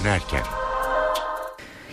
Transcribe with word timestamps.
dönerken. 0.00 0.42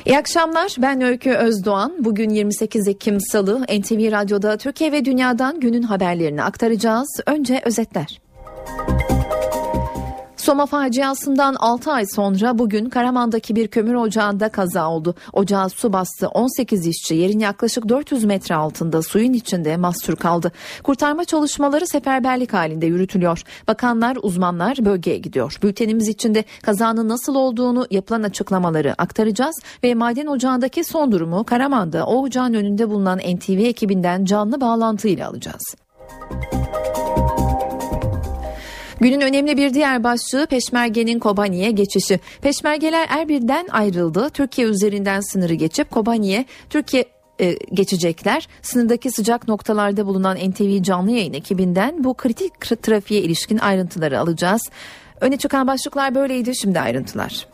İyi 0.05 0.17
akşamlar. 0.17 0.75
Ben 0.77 1.01
Öykü 1.01 1.31
Özdoğan. 1.31 1.95
Bugün 1.99 2.29
28 2.29 2.87
Ekim 2.87 3.21
Salı 3.21 3.63
NTV 3.63 4.11
Radyo'da 4.11 4.57
Türkiye 4.57 4.91
ve 4.91 5.05
Dünya'dan 5.05 5.59
günün 5.59 5.83
haberlerini 5.83 6.43
aktaracağız. 6.43 7.19
Önce 7.25 7.61
özetler. 7.65 8.24
Soma 10.45 10.65
faciasından 10.65 11.55
6 11.59 11.91
ay 11.91 12.05
sonra 12.15 12.57
bugün 12.57 12.89
Karaman'daki 12.89 13.55
bir 13.55 13.67
kömür 13.67 13.93
ocağında 13.93 14.49
kaza 14.49 14.89
oldu. 14.89 15.15
Ocağı 15.33 15.69
su 15.69 15.93
bastı. 15.93 16.27
18 16.27 16.87
işçi 16.87 17.15
yerin 17.15 17.39
yaklaşık 17.39 17.89
400 17.89 18.23
metre 18.23 18.55
altında 18.55 19.01
suyun 19.01 19.33
içinde 19.33 19.77
mahsur 19.77 20.15
kaldı. 20.15 20.51
Kurtarma 20.83 21.25
çalışmaları 21.25 21.87
seferberlik 21.87 22.53
halinde 22.53 22.85
yürütülüyor. 22.85 23.43
Bakanlar, 23.67 24.17
uzmanlar 24.21 24.77
bölgeye 24.85 25.17
gidiyor. 25.17 25.57
Bültenimiz 25.63 26.07
içinde 26.07 26.43
kazanın 26.63 27.09
nasıl 27.09 27.35
olduğunu 27.35 27.87
yapılan 27.91 28.23
açıklamaları 28.23 28.93
aktaracağız 28.97 29.55
ve 29.83 29.93
maden 29.95 30.25
ocağındaki 30.25 30.83
son 30.83 31.11
durumu 31.11 31.43
Karaman'da 31.43 32.05
o 32.05 32.21
ocağın 32.21 32.53
önünde 32.53 32.89
bulunan 32.89 33.17
NTV 33.17 33.59
ekibinden 33.59 34.25
canlı 34.25 34.61
bağlantıyla 34.61 35.29
alacağız. 35.29 35.75
Günün 38.99 39.21
önemli 39.21 39.57
bir 39.57 39.73
diğer 39.73 40.03
başlığı 40.03 40.47
Peşmerge'nin 40.47 41.19
Kobani'ye 41.19 41.71
geçişi. 41.71 42.19
Peşmergeler 42.41 43.07
Erbil'den 43.09 43.67
ayrıldı. 43.71 44.29
Türkiye 44.29 44.67
üzerinden 44.67 45.19
sınırı 45.21 45.53
geçip 45.53 45.91
Kobani'ye 45.91 46.45
Türkiye 46.69 47.05
e, 47.39 47.53
geçecekler. 47.73 48.47
Sınırdaki 48.61 49.11
sıcak 49.11 49.47
noktalarda 49.47 50.05
bulunan 50.05 50.37
NTV 50.37 50.83
canlı 50.83 51.11
yayın 51.11 51.33
ekibinden 51.33 52.03
bu 52.03 52.13
kritik 52.13 52.81
trafiğe 52.83 53.21
ilişkin 53.21 53.57
ayrıntıları 53.57 54.19
alacağız. 54.19 54.61
Öne 55.21 55.37
çıkan 55.37 55.67
başlıklar 55.67 56.15
böyleydi 56.15 56.55
şimdi 56.55 56.79
ayrıntılar. 56.79 57.47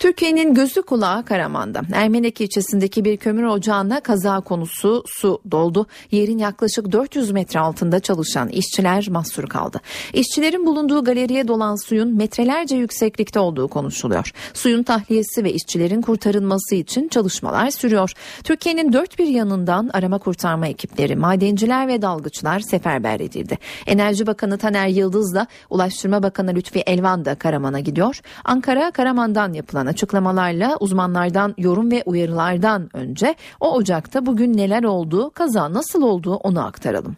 Türkiye'nin 0.00 0.54
gözü 0.54 0.82
kulağı 0.82 1.24
Karaman'da. 1.24 1.82
Ermenek 1.94 2.40
ilçesindeki 2.40 3.04
bir 3.04 3.16
kömür 3.16 3.44
ocağına 3.44 4.00
kaza 4.00 4.40
konusu 4.40 5.04
su 5.06 5.40
doldu. 5.50 5.86
Yerin 6.10 6.38
yaklaşık 6.38 6.92
400 6.92 7.30
metre 7.30 7.60
altında 7.60 8.00
çalışan 8.00 8.48
işçiler 8.48 9.08
mahsur 9.08 9.46
kaldı. 9.46 9.80
İşçilerin 10.12 10.66
bulunduğu 10.66 11.04
galeriye 11.04 11.48
dolan 11.48 11.86
suyun 11.88 12.16
metrelerce 12.16 12.76
yükseklikte 12.76 13.40
olduğu 13.40 13.68
konuşuluyor. 13.68 14.32
Suyun 14.54 14.82
tahliyesi 14.82 15.44
ve 15.44 15.52
işçilerin 15.52 16.02
kurtarılması 16.02 16.74
için 16.74 17.08
çalışmalar 17.08 17.70
sürüyor. 17.70 18.12
Türkiye'nin 18.44 18.92
dört 18.92 19.18
bir 19.18 19.26
yanından 19.26 19.90
arama 19.92 20.18
kurtarma 20.18 20.66
ekipleri, 20.66 21.16
madenciler 21.16 21.88
ve 21.88 22.02
dalgıçlar 22.02 22.60
seferber 22.60 23.20
edildi. 23.20 23.58
Enerji 23.86 24.26
Bakanı 24.26 24.58
Taner 24.58 24.88
Yıldız'la 24.88 25.46
Ulaştırma 25.70 26.22
Bakanı 26.22 26.54
Lütfi 26.54 26.80
Elvan 26.80 27.24
da 27.24 27.34
Karaman'a 27.34 27.80
gidiyor. 27.80 28.20
Ankara 28.44 28.90
Karaman'dan 28.90 29.52
yapılan 29.52 29.89
açıklamalarla 29.90 30.76
uzmanlardan 30.80 31.54
yorum 31.58 31.90
ve 31.90 32.02
uyarılardan 32.06 32.90
önce 32.92 33.34
o 33.60 33.74
ocakta 33.74 34.26
bugün 34.26 34.56
neler 34.56 34.84
oldu, 34.84 35.30
kaza 35.30 35.72
nasıl 35.72 36.02
oldu 36.02 36.34
onu 36.34 36.66
aktaralım. 36.66 37.16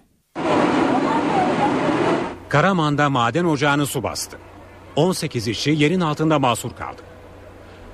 Karaman'da 2.48 3.10
maden 3.10 3.44
ocağını 3.44 3.86
su 3.86 4.02
bastı. 4.02 4.36
18 4.96 5.48
işçi 5.48 5.70
yerin 5.70 6.00
altında 6.00 6.38
mahsur 6.38 6.70
kaldı. 6.70 7.02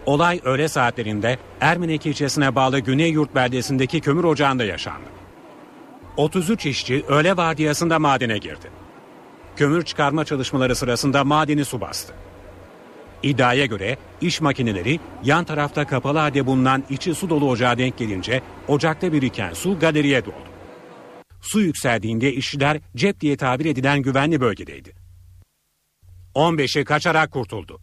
Olay 0.07 0.41
öğle 0.45 0.69
saatlerinde 0.69 1.39
Ermenek 1.61 2.07
ilçesine 2.07 2.55
bağlı 2.55 2.79
Güneyyurt 2.79 3.35
beldesindeki 3.35 4.01
kömür 4.01 4.25
ocağında 4.25 4.65
yaşandı. 4.65 5.09
33 6.17 6.67
işçi 6.67 7.05
öğle 7.09 7.37
vardiyasında 7.37 7.99
madene 7.99 8.39
girdi. 8.39 8.71
Kömür 9.57 9.85
çıkarma 9.85 10.25
çalışmaları 10.25 10.75
sırasında 10.75 11.25
madeni 11.25 11.65
su 11.65 11.81
bastı. 11.81 12.15
İddiaya 13.23 13.67
göre 13.67 13.97
iş 14.21 14.41
makineleri 14.41 15.01
yan 15.25 15.45
tarafta 15.45 15.87
kapalı 15.87 16.19
halde 16.19 16.47
bulunan 16.47 16.85
içi 16.91 17.15
su 17.15 17.31
dolu 17.31 17.51
ocağa 17.51 17.79
denk 17.79 17.99
gelince 17.99 18.41
ocakta 18.69 19.13
biriken 19.13 19.53
su 19.53 19.79
galeriye 19.79 20.25
doldu. 20.25 20.49
Su 21.41 21.61
yükseldiğinde 21.61 22.33
işçiler 22.33 22.77
cep 22.97 23.21
diye 23.21 23.37
tabir 23.37 23.67
edilen 23.67 24.03
güvenli 24.03 24.41
bölgedeydi. 24.41 24.93
15'i 26.35 26.85
kaçarak 26.85 27.33
kurtuldu. 27.33 27.81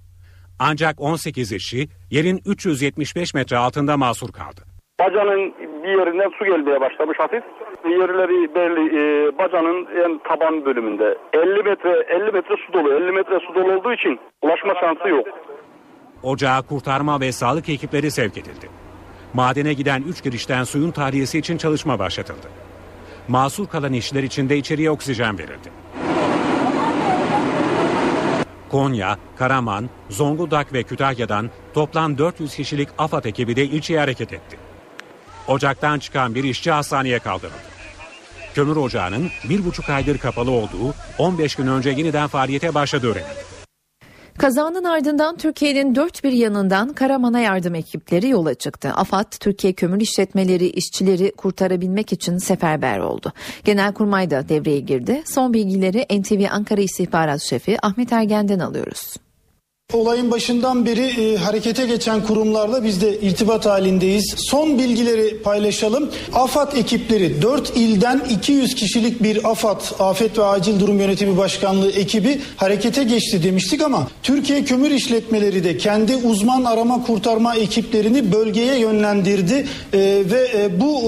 Ancak 0.60 1.02
18 1.02 1.52
işçi 1.52 1.88
yerin 2.12 2.42
375 2.46 3.34
metre 3.34 3.58
altında 3.58 3.98
mahsur 3.98 4.32
kaldı. 4.32 4.62
Bacanın 5.00 5.54
bir 5.84 5.90
yerinden 5.90 6.30
su 6.40 6.46
gelmeye 6.46 6.82
başlamış 6.82 7.20
hafif. 7.20 7.44
Yerleri 7.90 8.56
belli 8.56 8.86
e, 9.00 9.38
bacanın 9.38 9.88
en 10.06 10.18
taban 10.18 10.66
bölümünde. 10.66 11.18
50 11.34 11.64
metre 11.64 12.06
50 12.10 12.32
metre 12.32 12.56
su 12.68 12.74
dolu. 12.74 12.94
50 12.94 13.12
metre 13.12 13.40
su 13.40 13.56
dolu 13.56 13.74
olduğu 13.74 13.94
için 13.94 14.20
ulaşma 14.42 14.74
şansı 14.82 15.10
yok. 15.10 15.28
Ocağa 16.24 16.62
kurtarma 16.70 17.22
ve 17.22 17.32
sağlık 17.32 17.70
ekipleri 17.70 18.12
sevk 18.12 18.38
edildi. 18.38 18.70
Madene 19.34 19.74
giden 19.74 20.02
3 20.02 20.24
girişten 20.24 20.64
suyun 20.64 20.92
tahliyesi 20.92 21.40
için 21.40 21.58
çalışma 21.58 22.00
başlatıldı. 22.00 22.48
Masur 23.28 23.68
kalan 23.68 23.94
işçiler 23.94 24.24
için 24.24 24.50
de 24.50 24.58
içeriye 24.58 24.92
oksijen 24.92 25.38
verildi. 25.38 25.70
Konya, 28.72 29.18
Karaman, 29.38 29.90
Zonguldak 30.10 30.74
ve 30.74 30.84
Kütahya'dan 30.84 31.50
toplam 31.74 32.18
400 32.18 32.56
kişilik 32.56 32.90
AFAD 32.98 33.26
ekibi 33.26 33.56
de 33.56 33.64
ilçeye 33.64 34.00
hareket 34.00 34.34
etti. 34.34 34.58
Ocaktan 35.48 36.00
çıkan 36.00 36.36
bir 36.36 36.44
işçi 36.44 36.72
hastaneye 36.72 37.20
kaldırıldı. 37.20 37.75
Kömür 38.56 38.76
ocağının 38.76 39.30
bir 39.50 39.66
buçuk 39.66 39.90
aydır 39.90 40.18
kapalı 40.18 40.52
olduğu 40.52 40.94
15 41.18 41.56
gün 41.56 41.68
önce 41.68 41.90
yeniden 41.90 42.28
faaliyete 42.28 42.74
başladığı 42.74 43.08
öğrenildi. 43.08 43.56
Kazanın 44.38 44.84
ardından 44.84 45.38
Türkiye'nin 45.38 45.96
dört 45.96 46.24
bir 46.24 46.32
yanından 46.32 46.94
Karaman'a 46.94 47.40
yardım 47.40 47.76
ekipleri 47.76 48.30
yola 48.30 48.54
çıktı. 48.54 48.92
AFAD, 48.96 49.32
Türkiye 49.40 49.74
Kömür 49.74 50.02
İşletmeleri 50.02 50.66
işçileri 50.68 51.32
kurtarabilmek 51.32 52.14
için 52.14 52.38
seferber 52.38 53.00
oldu. 53.00 53.34
Genelkurmay 53.64 54.30
da 54.30 54.50
devreye 54.50 54.80
girdi. 54.80 55.24
Son 55.26 55.54
bilgileri 55.54 56.22
NTV 56.22 56.46
Ankara 56.52 56.82
İstihbarat 56.82 57.42
Şefi 57.42 57.78
Ahmet 57.82 58.12
Ergen'den 58.12 58.60
alıyoruz. 58.60 59.25
Olayın 59.94 60.32
başından 60.32 60.86
beri 60.86 61.02
e, 61.02 61.38
harekete 61.38 61.86
geçen 61.86 62.24
kurumlarla 62.24 62.84
biz 62.84 63.02
de 63.02 63.20
irtibat 63.20 63.66
halindeyiz. 63.66 64.36
Son 64.38 64.80
bilgileri 64.80 65.42
paylaşalım. 65.42 66.12
AFAD 66.34 66.78
ekipleri 66.78 67.42
4 67.42 67.78
ilden 67.78 68.22
200 68.30 68.76
kişilik 68.76 69.24
bir 69.24 69.52
AFAD, 69.52 69.82
Afet 70.00 70.38
ve 70.38 70.44
Acil 70.44 70.80
Durum 70.80 71.00
Yönetimi 71.00 71.38
Başkanlığı 71.38 71.92
ekibi 71.92 72.42
harekete 72.58 73.04
geçti 73.04 73.44
demiştik 73.44 73.82
ama 73.82 74.08
Türkiye 74.24 74.64
Kömür 74.64 74.92
İşletmeleri 74.92 75.64
de 75.64 75.78
kendi 75.78 76.16
uzman 76.16 76.64
arama 76.64 77.04
kurtarma 77.04 77.56
ekiplerini 77.56 78.32
bölgeye 78.32 78.80
yönlendirdi 78.80 79.68
e, 79.94 80.00
ve 80.32 80.48
e, 80.56 80.82
bu 80.82 81.02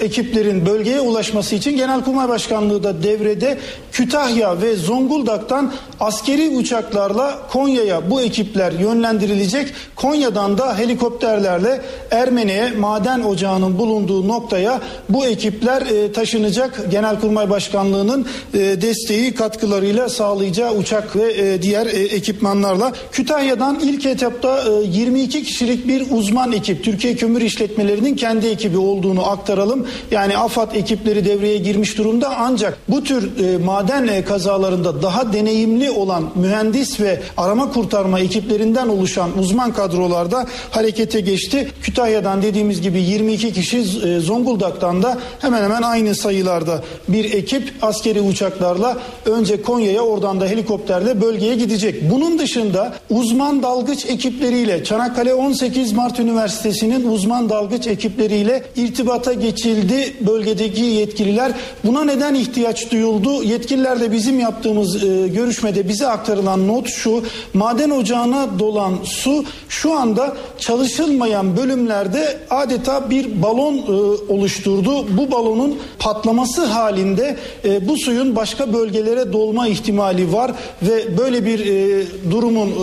e, 0.00 0.04
ekiplerin 0.04 0.66
bölgeye 0.66 1.00
ulaşması 1.00 1.54
için 1.54 1.76
Genelkurmay 1.76 2.28
Başkanlığı 2.28 2.82
da 2.82 3.02
devrede 3.02 3.58
Kütahya 3.92 4.62
ve 4.62 4.76
Zonguldak'tan 4.76 5.72
askeri 6.00 6.48
uçaklarla 6.48 7.38
Konya'ya 7.50 8.10
bu 8.10 8.21
ekipler 8.22 8.72
yönlendirilecek. 8.72 9.74
Konya'dan 9.96 10.58
da 10.58 10.78
helikopterlerle 10.78 11.80
Ermeni'ye 12.10 12.70
maden 12.70 13.22
ocağının 13.22 13.78
bulunduğu 13.78 14.28
noktaya 14.28 14.80
bu 15.08 15.26
ekipler 15.26 15.82
e, 15.82 16.12
taşınacak. 16.12 16.90
Genelkurmay 16.90 17.50
Başkanlığı'nın 17.50 18.26
e, 18.54 18.58
desteği 18.58 19.34
katkılarıyla 19.34 20.08
sağlayacağı 20.08 20.74
uçak 20.74 21.16
ve 21.16 21.32
e, 21.32 21.62
diğer 21.62 21.86
e, 21.86 21.90
ekipmanlarla. 21.90 22.92
Kütahya'dan 23.12 23.80
ilk 23.82 24.06
etapta 24.06 24.64
e, 24.82 24.86
22 24.86 25.42
kişilik 25.42 25.88
bir 25.88 26.06
uzman 26.10 26.52
ekip 26.52 26.84
Türkiye 26.84 27.16
Kömür 27.16 27.40
İşletmelerinin 27.40 28.16
kendi 28.16 28.46
ekibi 28.46 28.78
olduğunu 28.78 29.28
aktaralım. 29.30 29.86
Yani 30.10 30.38
AFAD 30.38 30.74
ekipleri 30.74 31.24
devreye 31.24 31.58
girmiş 31.58 31.98
durumda 31.98 32.36
ancak 32.38 32.78
bu 32.88 33.04
tür 33.04 33.44
e, 33.44 33.58
maden 33.58 34.08
e, 34.08 34.24
kazalarında 34.24 35.02
daha 35.02 35.32
deneyimli 35.32 35.90
olan 35.90 36.30
mühendis 36.34 37.00
ve 37.00 37.20
arama 37.36 37.72
kurtarma 37.72 38.11
ekiplerinden 38.20 38.88
oluşan 38.88 39.38
uzman 39.38 39.72
kadrolarda 39.72 40.46
harekete 40.70 41.20
geçti. 41.20 41.68
Kütahya'dan 41.82 42.42
dediğimiz 42.42 42.82
gibi 42.82 43.00
22 43.02 43.52
kişi 43.52 43.78
e, 43.78 44.20
Zonguldak'tan 44.20 45.02
da 45.02 45.18
hemen 45.40 45.62
hemen 45.62 45.82
aynı 45.82 46.14
sayılarda 46.14 46.82
bir 47.08 47.24
ekip 47.34 47.72
askeri 47.82 48.20
uçaklarla 48.20 48.98
önce 49.26 49.62
Konya'ya 49.62 50.02
oradan 50.02 50.40
da 50.40 50.46
helikopterle 50.46 51.20
bölgeye 51.20 51.54
gidecek. 51.54 52.10
Bunun 52.10 52.38
dışında 52.38 52.94
uzman 53.10 53.62
dalgıç 53.62 54.06
ekipleriyle 54.06 54.84
Çanakkale 54.84 55.34
18 55.34 55.92
Mart 55.92 56.20
Üniversitesi'nin 56.20 57.12
uzman 57.12 57.48
dalgıç 57.48 57.86
ekipleriyle 57.86 58.62
irtibata 58.76 59.32
geçildi 59.32 60.14
bölgedeki 60.20 60.82
yetkililer. 60.82 61.52
Buna 61.84 62.04
neden 62.04 62.34
ihtiyaç 62.34 62.90
duyuldu? 62.90 63.42
Yetkililer 63.42 64.00
de 64.00 64.12
bizim 64.12 64.40
yaptığımız 64.40 65.04
e, 65.04 65.28
görüşmede 65.28 65.88
bize 65.88 66.06
aktarılan 66.06 66.68
not 66.68 66.88
şu. 66.88 67.24
Maden 67.54 67.90
ocağına 68.02 68.58
dolan 68.58 68.94
su 69.04 69.44
şu 69.68 69.92
anda 69.92 70.36
çalışılmayan 70.58 71.56
bölümlerde 71.56 72.38
adeta 72.50 73.10
bir 73.10 73.42
balon 73.42 73.74
e, 73.76 73.90
oluşturdu. 74.32 75.16
Bu 75.16 75.30
balonun 75.30 75.78
patlaması 75.98 76.64
halinde 76.64 77.36
e, 77.64 77.88
bu 77.88 77.96
suyun 77.98 78.36
başka 78.36 78.72
bölgelere 78.72 79.32
dolma 79.32 79.68
ihtimali 79.68 80.32
var 80.32 80.52
ve 80.82 81.18
böyle 81.18 81.46
bir 81.46 81.60
e, 81.66 82.04
durumun 82.30 82.68
e, 82.68 82.74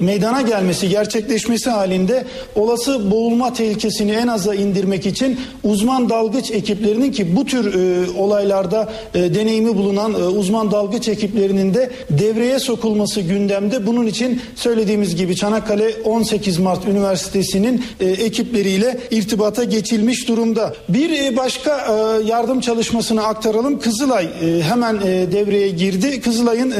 meydana 0.00 0.42
gelmesi, 0.42 0.88
gerçekleşmesi 0.88 1.70
halinde 1.70 2.24
olası 2.56 3.10
boğulma 3.10 3.52
tehlikesini 3.52 4.12
en 4.12 4.26
aza 4.26 4.54
indirmek 4.54 5.06
için 5.06 5.40
uzman 5.64 6.08
dalgıç 6.08 6.50
ekiplerinin 6.50 7.12
ki 7.12 7.36
bu 7.36 7.44
tür 7.44 7.74
e, 7.74 8.10
olaylarda 8.18 8.92
e, 9.14 9.34
deneyimi 9.34 9.76
bulunan 9.76 10.14
e, 10.14 10.16
uzman 10.16 10.70
dalgıç 10.70 11.08
ekiplerinin 11.08 11.74
de 11.74 11.90
devreye 12.10 12.58
sokulması 12.58 13.20
gündemde. 13.20 13.86
Bunun 13.86 14.06
için 14.06 14.40
söylediğimiz 14.58 15.16
gibi 15.16 15.36
Çanakkale 15.36 15.94
18 16.04 16.58
Mart 16.58 16.84
Üniversitesi'nin 16.84 17.84
e, 18.00 18.06
ekipleriyle 18.06 19.00
irtibata 19.10 19.64
geçilmiş 19.64 20.28
durumda. 20.28 20.74
Bir 20.88 21.10
e, 21.10 21.36
başka 21.36 21.78
e, 21.78 22.26
yardım 22.26 22.60
çalışmasını 22.60 23.26
aktaralım. 23.26 23.80
Kızılay 23.80 24.28
hemen 24.62 25.00
devreye 25.32 25.68
girdi. 25.68 26.20
Kızılay'ın 26.20 26.74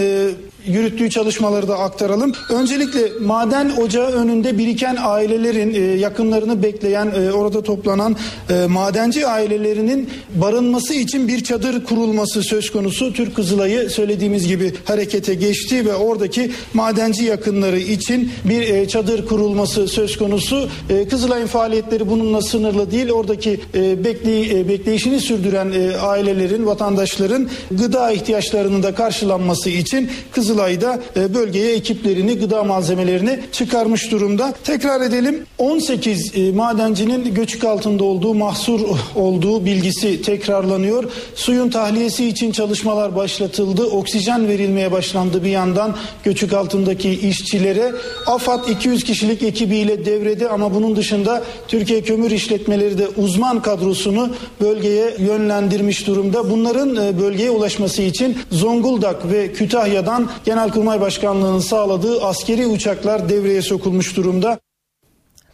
yürüttüğü 0.67 1.11
çalışmaları 1.11 1.69
da 1.69 1.79
aktaralım. 1.79 2.33
Öncelikle 2.51 3.13
maden 3.21 3.71
ocağı 3.71 4.11
önünde 4.11 4.59
biriken 4.59 4.97
ailelerin 5.01 5.75
e, 5.75 5.79
yakınlarını 5.79 6.63
bekleyen 6.63 7.07
e, 7.07 7.33
orada 7.33 7.63
toplanan 7.63 8.17
e, 8.51 8.67
madenci 8.67 9.27
ailelerinin 9.27 10.11
barınması 10.35 10.95
için 10.95 11.29
bir 11.29 11.45
çadır 11.45 11.85
kurulması 11.85 12.43
söz 12.43 12.71
konusu. 12.71 13.13
Türk 13.13 13.37
Kızılay'ı 13.37 13.91
söylediğimiz 13.91 14.49
gibi 14.49 14.73
harekete 14.85 15.35
geçti 15.35 15.87
ve 15.87 15.95
oradaki 15.95 16.51
madenci 16.75 17.25
yakınları 17.25 17.79
için 17.79 18.33
bir 18.45 18.89
çadır 18.89 19.27
kurulması 19.27 19.89
söz 19.89 20.19
konusu. 20.19 20.69
E, 20.91 21.09
Kızılay'ın 21.09 21.47
faaliyetleri 21.47 22.11
bununla 22.11 22.43
sınırlı 22.43 22.91
değil. 22.91 23.11
Oradaki 23.11 23.61
bekley, 23.75 24.69
bekleyişini 24.69 25.21
sürdüren 25.21 25.73
ailelerin, 26.03 26.67
vatandaşların 26.67 27.49
gıda 27.71 28.11
ihtiyaçlarının 28.11 28.83
da 28.83 28.95
karşılanması 28.95 29.71
için 29.71 30.11
Kızılay 30.33 30.48
Kızılay'da 30.49 31.01
e, 31.17 31.35
bölgeye 31.35 31.75
ekiplerini, 31.75 32.39
gıda 32.39 32.65
malzemelerini 32.65 33.41
çıkarmış 33.53 34.11
durumda. 34.11 34.55
Tekrar 34.65 35.01
edelim 35.01 35.47
18 35.59 36.33
e, 36.37 36.53
madencinin 36.53 37.35
göçük 37.35 37.65
altında 37.65 38.05
olduğu, 38.05 38.35
mahsur 38.35 38.81
olduğu 39.15 39.65
bilgisi 39.65 40.23
tekrarlanıyor. 40.23 41.05
Suyun 41.35 41.71
tahliyesi 41.71 42.29
için 42.29 42.53
çalışmalar 42.53 43.17
başlatıldı. 43.17 43.85
Oksijen 43.87 44.49
verilmeye 44.49 44.93
başlandı 44.93 45.45
bir 45.45 45.51
yandan 45.51 45.97
göçük 46.25 46.53
altındaki 46.53 47.11
işçilere. 47.11 47.93
AFAD 48.27 48.69
200 48.69 49.05
kişilik 49.05 49.43
ekibiyle 49.43 50.05
devrede 50.05 50.49
ama 50.49 50.75
bunun 50.75 50.97
dışında 50.97 51.43
Türkiye 51.69 52.03
Kömür 52.03 52.31
İşletmeleri 52.31 52.99
de 52.99 53.09
uzman 53.09 53.63
kadrosunu 53.63 54.31
bölgeye 54.61 55.15
yönlendirmiş 55.19 56.07
durumda. 56.07 56.51
Bunların 56.51 56.97
e, 56.97 57.21
bölgeye 57.21 57.51
ulaşması 57.51 58.03
için 58.03 58.39
Zonguldak 58.51 59.31
ve 59.31 59.53
Kütahya'dan 59.53 60.29
Genelkurmay 60.45 61.01
Başkanlığı'nın 61.01 61.59
sağladığı 61.59 62.25
askeri 62.25 62.67
uçaklar 62.67 63.29
devreye 63.29 63.63
sokulmuş 63.63 64.17
durumda. 64.17 64.59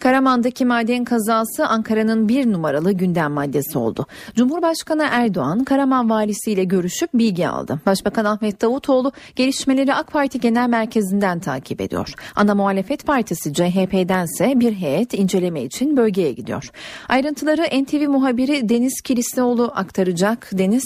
Karaman'daki 0.05 0.65
maden 0.65 1.05
kazası 1.05 1.67
Ankara'nın 1.67 2.29
bir 2.29 2.53
numaralı 2.53 2.93
gündem 2.93 3.33
maddesi 3.33 3.79
oldu. 3.79 4.07
Cumhurbaşkanı 4.37 5.07
Erdoğan 5.11 5.65
Karaman 5.65 6.11
valisiyle 6.11 6.65
görüşüp 6.65 7.11
bilgi 7.15 7.49
aldı. 7.49 7.81
Başbakan 7.87 8.25
Ahmet 8.25 8.63
Davutoğlu 8.63 9.13
gelişmeleri 9.37 9.95
AK 9.95 10.13
Parti 10.13 10.41
Genel 10.41 10.69
Merkezi'nden 10.69 11.41
takip 11.41 11.81
ediyor. 11.81 12.15
Ana 12.37 12.55
muhalefet 12.55 13.07
partisi 13.07 13.55
CHP'dense 13.55 14.61
bir 14.61 14.73
heyet 14.73 15.15
inceleme 15.15 15.63
için 15.63 15.97
bölgeye 15.97 16.33
gidiyor. 16.33 16.71
Ayrıntıları 17.09 17.83
NTV 17.83 18.09
muhabiri 18.09 18.69
Deniz 18.69 19.01
Kilislioğlu 19.01 19.73
aktaracak. 19.75 20.49
Deniz 20.53 20.85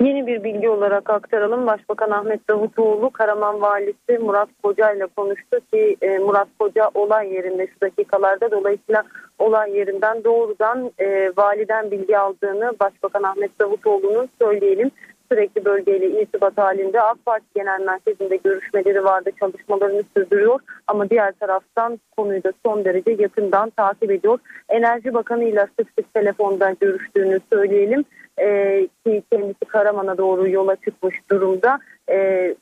Yeni 0.00 0.26
bir 0.26 0.44
bilgi 0.44 0.68
olarak 0.68 1.10
aktaralım. 1.10 1.66
Başbakan 1.66 2.10
Ahmet 2.10 2.48
Davutoğlu 2.48 3.10
Karaman 3.10 3.60
Valisi 3.60 4.18
Murat 4.20 4.48
Koca 4.62 4.92
ile 4.92 5.06
konuştu 5.16 5.60
ki 5.72 5.96
e, 6.02 6.18
Murat 6.18 6.48
Koca 6.58 6.90
olay 6.94 7.34
yerinde 7.34 7.66
şu 7.66 7.80
dakikalarda 7.80 8.50
dolayısıyla 8.50 9.04
olay 9.38 9.76
yerinden 9.76 10.24
doğrudan 10.24 10.90
e, 10.98 11.32
validen 11.36 11.90
bilgi 11.90 12.18
aldığını 12.18 12.72
Başbakan 12.80 13.22
Ahmet 13.22 13.60
Davutoğlu'nun 13.60 14.28
söyleyelim. 14.38 14.90
Sürekli 15.32 15.64
bölgeyle 15.64 16.22
irtibat 16.22 16.58
halinde 16.58 17.00
AK 17.00 17.24
Parti 17.26 17.46
Genel 17.54 17.80
Merkezi'nde 17.80 18.36
görüşmeleri 18.36 19.04
vardı, 19.04 19.30
çalışmalarını 19.40 20.02
sürdürüyor. 20.16 20.60
Ama 20.86 21.10
diğer 21.10 21.32
taraftan 21.32 22.00
konuyu 22.16 22.44
da 22.44 22.52
son 22.66 22.84
derece 22.84 23.10
yakından 23.18 23.70
takip 23.70 24.10
ediyor. 24.10 24.38
Enerji 24.68 25.14
Bakanı 25.14 25.44
ile 25.44 25.66
sık 25.78 25.88
sık 25.98 26.14
telefonda 26.14 26.74
görüştüğünü 26.80 27.40
söyleyelim 27.52 28.04
e, 28.40 28.80
ki 29.06 29.22
kendisi 29.32 29.64
Karaman'a 29.68 30.18
doğru 30.18 30.48
yola 30.48 30.76
çıkmış 30.76 31.16
durumda. 31.30 31.78
E, 32.10 32.54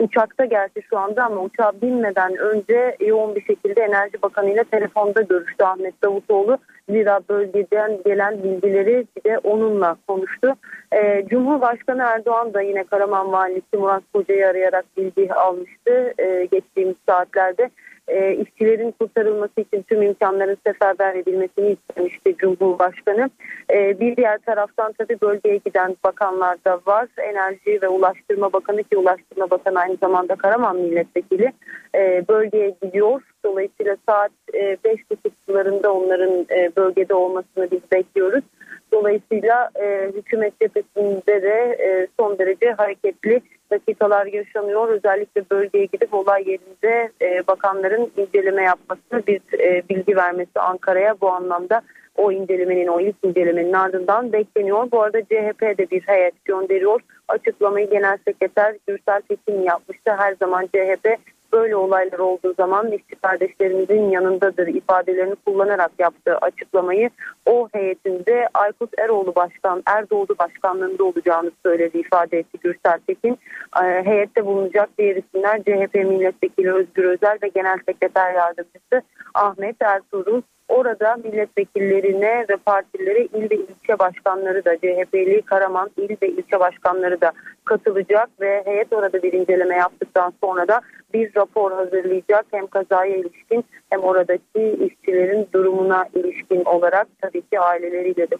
uçakta 0.00 0.44
gerçi 0.44 0.82
şu 0.90 0.98
anda 0.98 1.24
ama 1.24 1.40
uçağa 1.40 1.72
binmeden 1.82 2.36
önce 2.36 2.96
yoğun 3.00 3.34
bir 3.34 3.44
şekilde 3.44 3.80
Enerji 3.80 4.22
Bakanı 4.22 4.50
ile 4.50 4.64
telefonda 4.64 5.22
görüştü 5.22 5.64
Ahmet 5.64 6.02
Davutoğlu. 6.02 6.58
Zira 6.88 7.20
bölgeden 7.28 7.98
gelen 8.04 8.42
bilgileri 8.42 9.06
bir 9.16 9.30
de 9.30 9.38
onunla 9.38 9.96
konuştu. 10.06 10.54
Ee, 10.92 11.24
Cumhurbaşkanı 11.30 12.02
Erdoğan 12.02 12.54
da 12.54 12.60
yine 12.60 12.84
Karaman 12.84 13.32
Valisi 13.32 13.76
Murat 13.76 14.02
Koca'yı 14.12 14.46
arayarak 14.46 14.84
bilgi 14.96 15.32
almıştı 15.34 16.14
ee, 16.18 16.48
geçtiğimiz 16.52 16.96
saatlerde 17.08 17.70
e, 18.08 18.34
işçilerin 18.34 18.90
kurtarılması 18.90 19.60
için 19.60 19.82
tüm 19.82 20.02
imkanların 20.02 20.56
seferber 20.66 21.14
edilmesini 21.14 21.70
istemişti 21.70 22.36
Cumhurbaşkanı. 22.38 23.30
E, 23.70 24.00
bir 24.00 24.16
diğer 24.16 24.38
taraftan 24.38 24.92
tabii 24.98 25.20
bölgeye 25.20 25.56
giden 25.56 25.96
bakanlar 26.04 26.58
da 26.64 26.80
var. 26.86 27.08
Enerji 27.18 27.82
ve 27.82 27.88
Ulaştırma 27.88 28.52
Bakanı 28.52 28.82
ki 28.82 28.96
Ulaştırma 28.96 29.50
Bakanı 29.50 29.80
aynı 29.80 29.96
zamanda 29.96 30.36
Karaman 30.36 30.76
Milletvekili 30.76 31.52
e, 31.94 32.24
bölgeye 32.28 32.74
gidiyor. 32.82 33.22
Dolayısıyla 33.44 33.96
saat 34.08 34.30
e, 34.54 34.58
5.30 34.58 35.30
sularında 35.46 35.92
onların 35.92 36.46
e, 36.50 36.70
bölgede 36.76 37.14
olmasını 37.14 37.70
biz 37.70 37.80
bekliyoruz. 37.92 38.44
Dolayısıyla 38.92 39.70
e, 39.82 40.12
hükümet 40.16 40.60
cephesinde 40.60 41.42
de 41.42 41.76
e, 41.80 42.06
son 42.18 42.38
derece 42.38 42.70
hareketli 42.70 43.40
dakikalar 43.70 44.26
yaşanıyor. 44.26 44.88
Özellikle 44.88 45.42
bölgeye 45.50 45.84
gidip 45.84 46.14
olay 46.14 46.44
yerinde 46.50 47.10
e, 47.22 47.46
bakanların 47.46 48.12
inceleme 48.16 48.62
yapması, 48.62 49.26
bir 49.26 49.40
e, 49.58 49.82
bilgi 49.90 50.16
vermesi 50.16 50.60
Ankara'ya 50.60 51.20
bu 51.20 51.30
anlamda 51.30 51.82
o 52.16 52.32
incelemenin, 52.32 52.86
o 52.86 53.00
ilk 53.00 53.16
incelemenin 53.22 53.72
ardından 53.72 54.32
bekleniyor. 54.32 54.90
Bu 54.90 55.02
arada 55.02 55.22
CHP 55.22 55.62
de 55.78 55.90
bir 55.90 56.00
heyet 56.00 56.44
gönderiyor. 56.44 57.00
Açıklamayı 57.28 57.90
Genel 57.90 58.18
Sekreter 58.24 58.76
Gürsel 58.86 59.20
Tekin 59.28 59.62
yapmıştı. 59.62 60.10
Her 60.18 60.34
zaman 60.34 60.66
CHP 60.66 61.16
böyle 61.52 61.76
olaylar 61.76 62.18
olduğu 62.18 62.54
zaman 62.54 62.92
işçi 62.92 63.14
kardeşlerimizin 63.22 64.10
yanındadır 64.10 64.66
ifadelerini 64.66 65.34
kullanarak 65.46 65.90
yaptığı 65.98 66.36
açıklamayı 66.36 67.10
o 67.46 67.68
heyetinde 67.72 68.48
Aykut 68.54 68.98
Eroğlu 68.98 69.34
Başkan, 69.34 69.82
Erdoğdu 69.86 70.34
Başkanlığında 70.38 71.04
olacağını 71.04 71.50
söyledi 71.66 71.98
ifade 71.98 72.38
etti 72.38 72.58
Gürsel 72.62 72.98
Tekin. 73.06 73.38
E, 73.82 74.04
heyette 74.04 74.46
bulunacak 74.46 74.88
diğer 74.98 75.16
isimler 75.16 75.58
CHP 75.58 75.94
Milletvekili 75.94 76.72
Özgür 76.72 77.04
Özel 77.04 77.38
ve 77.42 77.48
Genel 77.48 77.78
Sekreter 77.86 78.34
Yardımcısı 78.34 79.02
Ahmet 79.34 79.76
Ertuğrul 79.82 80.42
Orada 80.68 81.16
milletvekillerine 81.24 82.46
ve 82.48 82.56
partilere 82.56 83.24
il 83.24 83.50
ve 83.50 83.54
ilçe 83.54 83.98
başkanları 83.98 84.64
da 84.64 84.76
CHP'li 84.76 85.42
Karaman 85.42 85.90
il 85.96 86.16
ve 86.22 86.28
ilçe 86.28 86.60
başkanları 86.60 87.20
da 87.20 87.32
katılacak 87.64 88.28
ve 88.40 88.62
heyet 88.64 88.92
orada 88.92 89.22
bir 89.22 89.32
inceleme 89.32 89.76
yaptıktan 89.76 90.32
sonra 90.44 90.68
da 90.68 90.80
bir 91.14 91.36
rapor 91.36 91.72
hazırlayacak 91.72 92.46
hem 92.50 92.66
kazaya 92.66 93.16
ilişkin 93.16 93.64
hem 93.90 94.00
oradaki 94.00 94.78
işçilerin 94.86 95.48
durumuna 95.54 96.06
ilişkin 96.14 96.64
olarak 96.64 97.06
tabii 97.20 97.42
ki 97.42 97.60
aileleriyle 97.60 98.30
de 98.30 98.36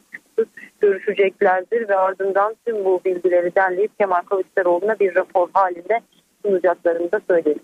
görüşeceklerdir 0.81 1.89
ve 1.89 1.97
ardından 1.97 2.57
tüm 2.67 2.85
bu 2.85 3.01
bilgileri 3.05 3.55
derleyip 3.55 3.99
Kemal 3.99 4.23
Kılıçdaroğlu'na 4.23 4.99
bir 4.99 5.15
rapor 5.15 5.49
halinde 5.53 6.01
sunacaklarını 6.45 7.13
da 7.13 7.21
söyleyelim. 7.31 7.63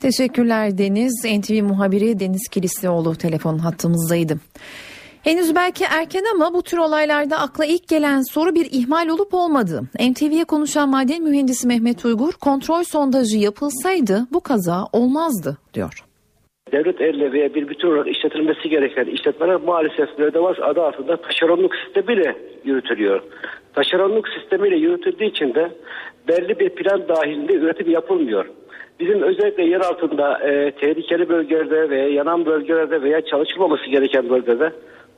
Teşekkürler 0.00 0.78
Deniz. 0.78 1.24
NTV 1.24 1.62
muhabiri 1.62 2.20
Deniz 2.20 2.48
Kilislioğlu 2.48 3.14
telefon 3.14 3.58
hattımızdaydı. 3.58 4.34
Henüz 5.24 5.54
belki 5.54 5.84
erken 5.84 6.24
ama 6.34 6.54
bu 6.54 6.62
tür 6.62 6.78
olaylarda 6.78 7.36
akla 7.38 7.64
ilk 7.64 7.88
gelen 7.88 8.20
soru 8.32 8.54
bir 8.54 8.66
ihmal 8.70 9.08
olup 9.08 9.34
olmadığı. 9.34 9.82
NTV'ye 10.10 10.44
konuşan 10.44 10.88
maden 10.88 11.22
mühendisi 11.22 11.68
Mehmet 11.68 12.04
Uygur 12.04 12.32
kontrol 12.32 12.82
sondajı 12.82 13.38
yapılsaydı 13.38 14.26
bu 14.32 14.40
kaza 14.40 14.84
olmazdı 14.92 15.58
diyor. 15.74 15.94
Devlet 16.72 17.00
elle 17.00 17.32
veya 17.32 17.54
bir 17.54 17.68
bütün 17.68 17.88
olarak 17.88 18.08
işletilmesi 18.08 18.68
gereken 18.68 19.04
işletmeler 19.04 19.56
maalesef 19.56 20.18
müredevat 20.18 20.58
adı 20.62 20.82
altında 20.82 21.16
taşeronluk 21.16 21.72
sistemiyle 21.84 22.36
yürütülüyor. 22.64 23.22
Taşeronluk 23.74 24.28
sistemiyle 24.28 24.76
yürütüldüğü 24.76 25.24
için 25.24 25.54
de 25.54 25.70
belli 26.28 26.58
bir 26.60 26.70
plan 26.70 27.08
dahilinde 27.08 27.52
üretim 27.52 27.90
yapılmıyor. 27.90 28.46
Bizim 29.00 29.22
özellikle 29.22 29.64
yer 29.64 29.80
altında 29.80 30.38
e, 30.38 30.70
tehlikeli 30.70 31.28
bölgelerde 31.28 31.90
veya 31.90 32.08
yanan 32.08 32.46
bölgelerde 32.46 33.02
veya 33.02 33.20
çalışılmaması 33.20 33.86
gereken 33.90 34.30
bölgelerde 34.30 34.72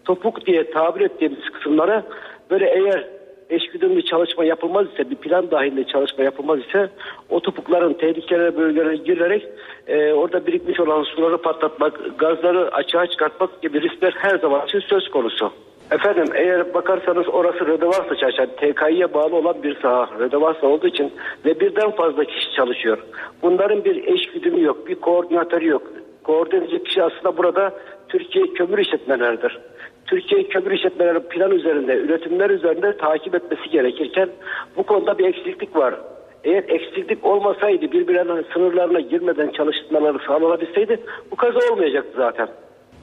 topuk 0.04 0.46
diye 0.46 0.70
tabir 0.70 1.00
ettiğimiz 1.00 1.50
kısımlara 1.50 2.02
böyle 2.50 2.70
eğer 2.70 3.08
eşgüdümlü 3.50 4.04
çalışma 4.04 4.44
yapılmaz 4.44 4.86
ise 4.92 5.10
bir 5.10 5.16
plan 5.16 5.50
dahilinde 5.50 5.84
çalışma 5.84 6.24
yapılmaz 6.24 6.60
ise 6.60 6.88
o 7.30 7.40
topukların 7.40 7.92
tehlikeli 7.92 8.56
bölgelere 8.56 8.96
girerek 8.96 9.48
e, 9.86 10.12
orada 10.12 10.46
birikmiş 10.46 10.80
olan 10.80 11.02
suları 11.02 11.38
patlatmak, 11.38 12.18
gazları 12.18 12.74
açığa 12.74 13.06
çıkartmak 13.06 13.62
gibi 13.62 13.80
riskler 13.80 14.14
her 14.16 14.38
zaman 14.38 14.66
için 14.66 14.80
söz 14.80 15.08
konusu. 15.08 15.52
Efendim 15.92 16.24
eğer 16.34 16.74
bakarsanız 16.74 17.28
orası 17.28 17.66
Rödevarsa 17.66 18.16
çalışan, 18.16 18.46
TKİ'ye 18.46 19.14
bağlı 19.14 19.36
olan 19.36 19.62
bir 19.62 19.80
saha. 19.82 20.08
Rödevarsa 20.18 20.66
olduğu 20.66 20.86
için 20.86 21.12
ve 21.44 21.60
birden 21.60 21.90
fazla 21.90 22.24
kişi 22.24 22.52
çalışıyor. 22.56 22.98
Bunların 23.42 23.84
bir 23.84 24.14
eş 24.14 24.32
güdümü 24.32 24.62
yok, 24.62 24.86
bir 24.86 24.94
koordinatörü 24.94 25.68
yok. 25.68 25.82
Koordinatör 26.24 26.84
kişi 26.84 27.02
aslında 27.02 27.36
burada 27.36 27.72
Türkiye 28.08 28.46
kömür 28.46 28.78
işletmeleridir. 28.78 29.58
Türkiye 30.06 30.48
kömür 30.48 30.70
işletmeleri 30.70 31.20
plan 31.20 31.50
üzerinde, 31.50 31.94
üretimler 31.94 32.50
üzerinde 32.50 32.96
takip 32.96 33.34
etmesi 33.34 33.70
gerekirken 33.70 34.28
bu 34.76 34.82
konuda 34.82 35.18
bir 35.18 35.24
eksiklik 35.24 35.76
var. 35.76 35.94
Eğer 36.44 36.64
eksiklik 36.68 37.24
olmasaydı 37.24 37.92
birbirlerinin 37.92 38.46
sınırlarına 38.52 39.00
girmeden 39.00 39.48
çalışmaları 39.48 40.18
sağlanabilseydi 40.26 41.00
bu 41.30 41.36
kaza 41.36 41.72
olmayacaktı 41.72 42.12
zaten. 42.16 42.48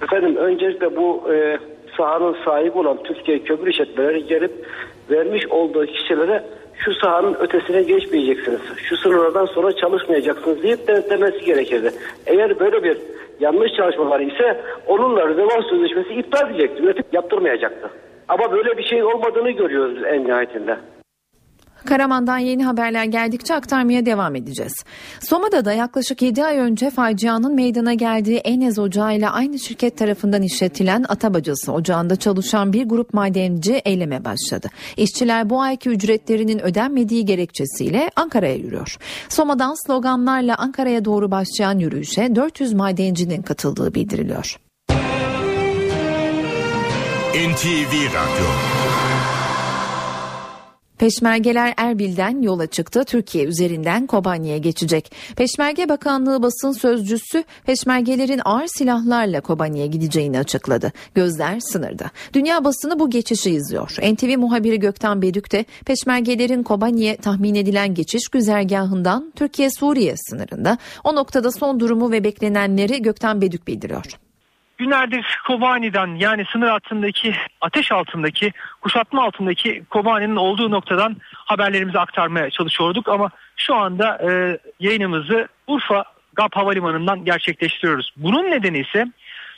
Efendim 0.03 0.35
öncelikle 0.35 0.95
bu 0.95 1.33
e, 1.33 1.57
sahanın 1.97 2.35
sahibi 2.45 2.77
olan 2.77 3.03
Türkiye 3.03 3.39
Kömür 3.39 3.67
İşletmeleri 3.67 4.27
gelip 4.27 4.51
vermiş 5.09 5.47
olduğu 5.47 5.85
kişilere 5.85 6.43
şu 6.85 6.93
sahanın 6.93 7.33
ötesine 7.33 7.81
geçmeyeceksiniz. 7.81 8.59
Şu 8.77 8.97
sınırlardan 8.97 9.45
sonra 9.45 9.75
çalışmayacaksınız 9.75 10.63
deyip 10.63 10.87
denetlemesi 10.87 11.45
gerekirdi. 11.45 11.91
Eğer 12.27 12.59
böyle 12.59 12.83
bir 12.83 12.97
yanlış 13.39 13.73
çalışmalar 13.73 14.19
ise 14.19 14.61
onunla 14.87 15.27
rezervasyon 15.27 15.69
sözleşmesi 15.69 16.13
iptal 16.13 16.49
edecekti. 16.49 16.83
Üretim 16.83 17.03
yaptırmayacaktı. 17.11 17.89
Ama 18.27 18.51
böyle 18.51 18.77
bir 18.77 18.83
şey 18.83 19.03
olmadığını 19.03 19.51
görüyoruz 19.51 20.03
en 20.03 20.23
nihayetinde. 20.23 20.77
Karaman'dan 21.85 22.37
yeni 22.37 22.65
haberler 22.65 23.03
geldikçe 23.03 23.55
aktarmaya 23.55 24.05
devam 24.05 24.35
edeceğiz. 24.35 24.73
Soma'da 25.19 25.65
da 25.65 25.73
yaklaşık 25.73 26.21
7 26.21 26.43
ay 26.43 26.57
önce 26.57 26.89
facianın 26.89 27.55
meydana 27.55 27.93
geldiği 27.93 28.37
Enez 28.37 28.79
Ocağı 28.79 29.15
ile 29.15 29.29
aynı 29.29 29.59
şirket 29.59 29.97
tarafından 29.97 30.41
işletilen 30.41 31.05
Atabacası 31.09 31.73
Ocağı'nda 31.73 32.15
çalışan 32.15 32.73
bir 32.73 32.85
grup 32.85 33.13
madenci 33.13 33.73
eyleme 33.73 34.25
başladı. 34.25 34.69
İşçiler 34.97 35.49
bu 35.49 35.61
ayki 35.61 35.89
ücretlerinin 35.89 36.59
ödenmediği 36.59 37.25
gerekçesiyle 37.25 38.11
Ankara'ya 38.15 38.55
yürüyor. 38.55 38.97
Soma'dan 39.29 39.87
sloganlarla 39.87 40.55
Ankara'ya 40.55 41.05
doğru 41.05 41.31
başlayan 41.31 41.79
yürüyüşe 41.79 42.35
400 42.35 42.73
madencinin 42.73 43.41
katıldığı 43.41 43.93
bildiriliyor. 43.93 44.59
NTV 47.33 47.93
Radyo 47.93 48.49
Peşmergeler 50.99 51.73
Erbil'den 51.77 52.41
yola 52.41 52.67
çıktı. 52.67 53.03
Türkiye 53.03 53.45
üzerinden 53.45 54.07
Kobani'ye 54.07 54.57
geçecek. 54.57 55.11
Peşmerge 55.35 55.89
Bakanlığı 55.89 56.43
basın 56.43 56.71
sözcüsü 56.71 57.43
peşmergelerin 57.65 58.41
ağır 58.45 58.67
silahlarla 58.67 59.41
Kobani'ye 59.41 59.87
gideceğini 59.87 60.39
açıkladı. 60.39 60.91
Gözler 61.15 61.59
sınırda. 61.59 62.11
Dünya 62.33 62.63
basını 62.63 62.99
bu 62.99 63.09
geçişi 63.09 63.51
izliyor. 63.51 63.97
NTV 64.13 64.37
muhabiri 64.37 64.79
Gökten 64.79 65.21
Bedük 65.21 65.51
de 65.51 65.65
peşmergelerin 65.85 66.63
Kobani'ye 66.63 67.17
tahmin 67.17 67.55
edilen 67.55 67.93
geçiş 67.93 68.27
güzergahından 68.27 69.33
Türkiye-Suriye 69.35 70.15
sınırında. 70.17 70.77
O 71.03 71.15
noktada 71.15 71.51
son 71.51 71.79
durumu 71.79 72.11
ve 72.11 72.23
beklenenleri 72.23 73.01
Gökten 73.01 73.41
Bedük 73.41 73.67
bildiriyor. 73.67 74.28
Günlerdir 74.79 75.39
Kobani'den 75.47 76.15
yani 76.15 76.45
sınır 76.51 76.67
altındaki 76.67 77.35
ateş 77.61 77.91
altındaki 77.91 78.53
kuşatma 78.81 79.23
altındaki 79.23 79.83
Kobani'nin 79.89 80.35
olduğu 80.35 80.71
noktadan 80.71 81.17
haberlerimizi 81.31 81.99
aktarmaya 81.99 82.49
çalışıyorduk 82.49 83.09
ama 83.09 83.29
şu 83.55 83.75
anda 83.75 84.19
e, 84.29 84.57
yayınımızı 84.79 85.47
Urfa 85.67 86.03
GAP 86.33 86.55
Havalimanı'ndan 86.55 87.25
gerçekleştiriyoruz. 87.25 88.13
Bunun 88.17 88.51
nedeni 88.51 88.79
ise 88.79 89.05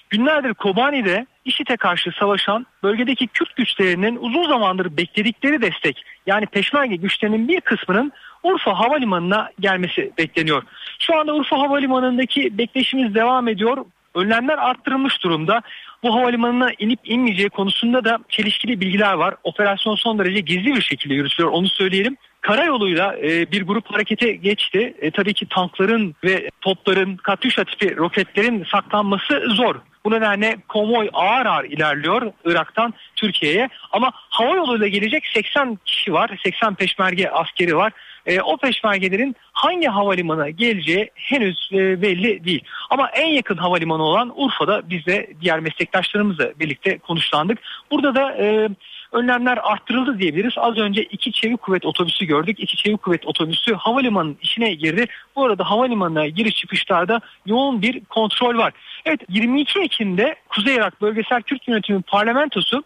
günlerdir 0.09 0.53
Kobani'de 0.53 1.25
IŞİD'e 1.45 1.77
karşı 1.77 2.11
savaşan 2.19 2.65
bölgedeki 2.83 3.27
Kürt 3.27 3.55
güçlerinin 3.55 4.15
uzun 4.15 4.47
zamandır 4.47 4.97
bekledikleri 4.97 5.61
destek 5.61 6.03
yani 6.27 6.45
peşmerge 6.45 6.95
güçlerinin 6.95 7.47
bir 7.47 7.61
kısmının 7.61 8.11
Urfa 8.43 8.79
Havalimanı'na 8.79 9.49
gelmesi 9.59 10.11
bekleniyor. 10.17 10.63
Şu 10.99 11.19
anda 11.19 11.35
Urfa 11.35 11.59
Havalimanı'ndaki 11.59 12.57
bekleşimiz 12.57 13.15
devam 13.15 13.47
ediyor 13.47 13.85
önlemler 14.15 14.57
arttırılmış 14.57 15.23
durumda. 15.23 15.61
Bu 16.03 16.15
havalimanına 16.15 16.71
inip 16.79 16.99
inmeyeceği 17.03 17.49
konusunda 17.49 18.05
da 18.05 18.19
çelişkili 18.29 18.79
bilgiler 18.79 19.13
var. 19.13 19.35
Operasyon 19.43 19.95
son 19.95 20.19
derece 20.19 20.39
gizli 20.39 20.75
bir 20.75 20.81
şekilde 20.81 21.13
yürütülüyor 21.13 21.51
onu 21.51 21.69
söyleyelim. 21.69 22.17
Karayoluyla 22.41 23.15
e, 23.17 23.51
bir 23.51 23.61
grup 23.61 23.93
harekete 23.93 24.31
geçti. 24.31 24.93
E, 25.01 25.11
tabii 25.11 25.33
ki 25.33 25.47
tankların 25.49 26.15
ve 26.23 26.49
topların, 26.61 27.15
katyuşa 27.15 27.63
tipi 27.63 27.97
roketlerin 27.97 28.63
saklanması 28.71 29.43
zor. 29.47 29.75
Bu 30.05 30.11
nedenle 30.11 30.57
konvoy 30.67 31.09
ağır 31.13 31.45
ağır 31.45 31.65
ilerliyor 31.65 32.31
Irak'tan 32.45 32.93
Türkiye'ye. 33.15 33.69
Ama 33.91 34.11
hava 34.13 34.55
yoluyla 34.55 34.87
gelecek 34.87 35.27
80 35.33 35.79
kişi 35.85 36.13
var, 36.13 36.39
80 36.43 36.75
peşmerge 36.75 37.29
askeri 37.29 37.75
var. 37.75 37.93
E, 38.25 38.41
o 38.41 38.57
peşmergelerin 38.57 39.35
hangi 39.51 39.87
havalimanına 39.87 40.49
geleceği 40.49 41.11
henüz 41.15 41.69
e, 41.73 42.01
belli 42.01 42.45
değil. 42.45 42.63
Ama 42.89 43.09
en 43.09 43.27
yakın 43.27 43.57
havalimanı 43.57 44.03
olan 44.03 44.33
Urfa'da 44.35 44.89
biz 44.89 45.05
de 45.05 45.27
diğer 45.41 45.59
meslektaşlarımızla 45.59 46.51
birlikte 46.59 46.97
konuşlandık. 46.97 47.59
Burada 47.91 48.15
da 48.15 48.35
e, 48.37 48.69
önlemler 49.11 49.59
arttırıldı 49.63 50.19
diyebiliriz. 50.19 50.53
Az 50.57 50.77
önce 50.77 51.03
iki 51.03 51.31
çevik 51.31 51.61
kuvvet 51.61 51.85
otobüsü 51.85 52.25
gördük. 52.25 52.59
İki 52.59 52.77
çevik 52.77 53.01
kuvvet 53.01 53.27
otobüsü 53.27 53.73
havalimanının 53.73 54.37
içine 54.41 54.73
girdi. 54.73 55.05
Bu 55.35 55.45
arada 55.45 55.69
havalimanına 55.69 56.27
giriş 56.27 56.55
çıkışlarda 56.55 57.21
yoğun 57.45 57.81
bir 57.81 58.05
kontrol 58.05 58.57
var. 58.57 58.73
Evet 59.05 59.21
22 59.29 59.79
Ekim'de 59.79 60.35
Kuzey 60.49 60.75
Irak 60.75 61.01
Bölgesel 61.01 61.41
Kürt 61.41 61.67
Yönetimi 61.67 62.01
Parlamentosu 62.01 62.83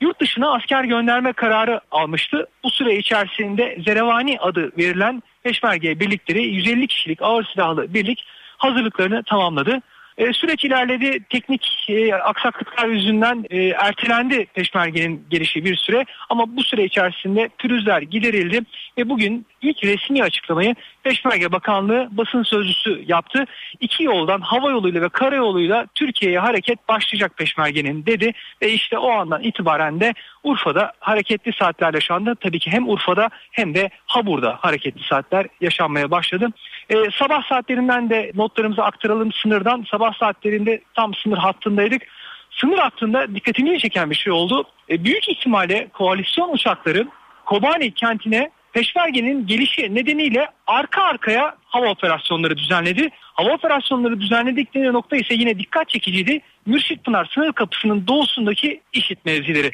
yurt 0.00 0.20
dışına 0.20 0.52
asker 0.52 0.84
gönderme 0.84 1.32
kararı 1.32 1.80
almıştı. 1.90 2.46
Bu 2.64 2.70
süre 2.70 2.96
içerisinde 2.96 3.78
Zerevani 3.84 4.38
adı 4.40 4.72
verilen 4.78 5.22
Peşmerge 5.42 6.00
birlikleri 6.00 6.42
150 6.42 6.86
kişilik 6.86 7.22
ağır 7.22 7.44
silahlı 7.44 7.94
birlik 7.94 8.24
hazırlıklarını 8.58 9.22
tamamladı. 9.22 9.82
E, 10.18 10.32
süreç 10.32 10.64
ilerledi. 10.64 11.20
Teknik 11.30 11.86
e, 11.88 12.14
aksaklıklar 12.14 12.88
yüzünden 12.88 13.44
e, 13.50 13.66
ertelendi 13.66 14.46
peşmergenin 14.54 15.26
gelişi 15.30 15.64
bir 15.64 15.76
süre. 15.76 16.04
Ama 16.30 16.56
bu 16.56 16.62
süre 16.62 16.84
içerisinde 16.84 17.48
pürüzler 17.58 18.02
giderildi 18.02 18.60
ve 18.98 19.08
bugün 19.08 19.46
ilk 19.62 19.84
resmi 19.84 20.22
açıklamayı 20.22 20.74
Peşmerge 21.02 21.52
Bakanlığı 21.52 22.08
basın 22.10 22.42
sözcüsü 22.42 23.04
yaptı. 23.06 23.44
İki 23.80 24.04
yoldan 24.04 24.40
hava 24.40 24.70
yoluyla 24.70 25.02
ve 25.02 25.08
karayoluyla 25.08 25.86
Türkiye'ye 25.94 26.38
hareket 26.38 26.88
başlayacak 26.88 27.36
Peşmerge'nin 27.36 28.06
dedi 28.06 28.32
ve 28.62 28.72
işte 28.72 28.98
o 28.98 29.10
andan 29.10 29.42
itibaren 29.42 30.00
de 30.00 30.14
Urfa'da 30.44 30.92
hareketli 31.00 31.52
saatler 31.52 31.94
yaşandı. 31.94 32.34
Tabii 32.40 32.58
ki 32.58 32.70
hem 32.70 32.88
Urfa'da 32.88 33.30
hem 33.50 33.74
de 33.74 33.90
Habur'da 34.06 34.58
hareketli 34.60 35.02
saatler 35.02 35.46
yaşanmaya 35.60 36.10
başladı. 36.10 36.48
Ee, 36.90 36.94
sabah 37.18 37.48
saatlerinden 37.48 38.10
de 38.10 38.32
notlarımızı 38.34 38.82
aktaralım 38.82 39.32
sınırdan. 39.32 39.86
Sabah 39.90 40.14
saatlerinde 40.14 40.80
tam 40.94 41.14
sınır 41.14 41.38
hattındaydık. 41.38 42.02
Sınır 42.50 42.78
hattında 42.78 43.34
dikkatimi 43.34 43.78
çeken 43.78 44.10
bir 44.10 44.14
şey 44.14 44.32
oldu. 44.32 44.64
Ee, 44.90 45.04
büyük 45.04 45.28
ihtimalle 45.28 45.88
koalisyon 45.92 46.52
uçakları 46.52 47.06
Kobani 47.46 47.90
kentine 47.90 48.50
Peşmerge'nin 48.72 49.46
gelişi 49.46 49.94
nedeniyle 49.94 50.48
arka 50.66 51.02
arkaya 51.02 51.56
hava 51.64 51.90
operasyonları 51.90 52.56
düzenledi. 52.56 53.08
Hava 53.20 53.54
operasyonları 53.54 54.20
düzenledikleri 54.20 54.92
nokta 54.92 55.16
ise 55.16 55.34
yine 55.34 55.58
dikkat 55.58 55.88
çekiciydi. 55.88 56.40
Mürşit 56.66 57.04
Pınar 57.04 57.30
sınır 57.34 57.52
kapısının 57.52 58.06
doğusundaki 58.06 58.80
işit 58.92 59.24
mevzileri. 59.24 59.70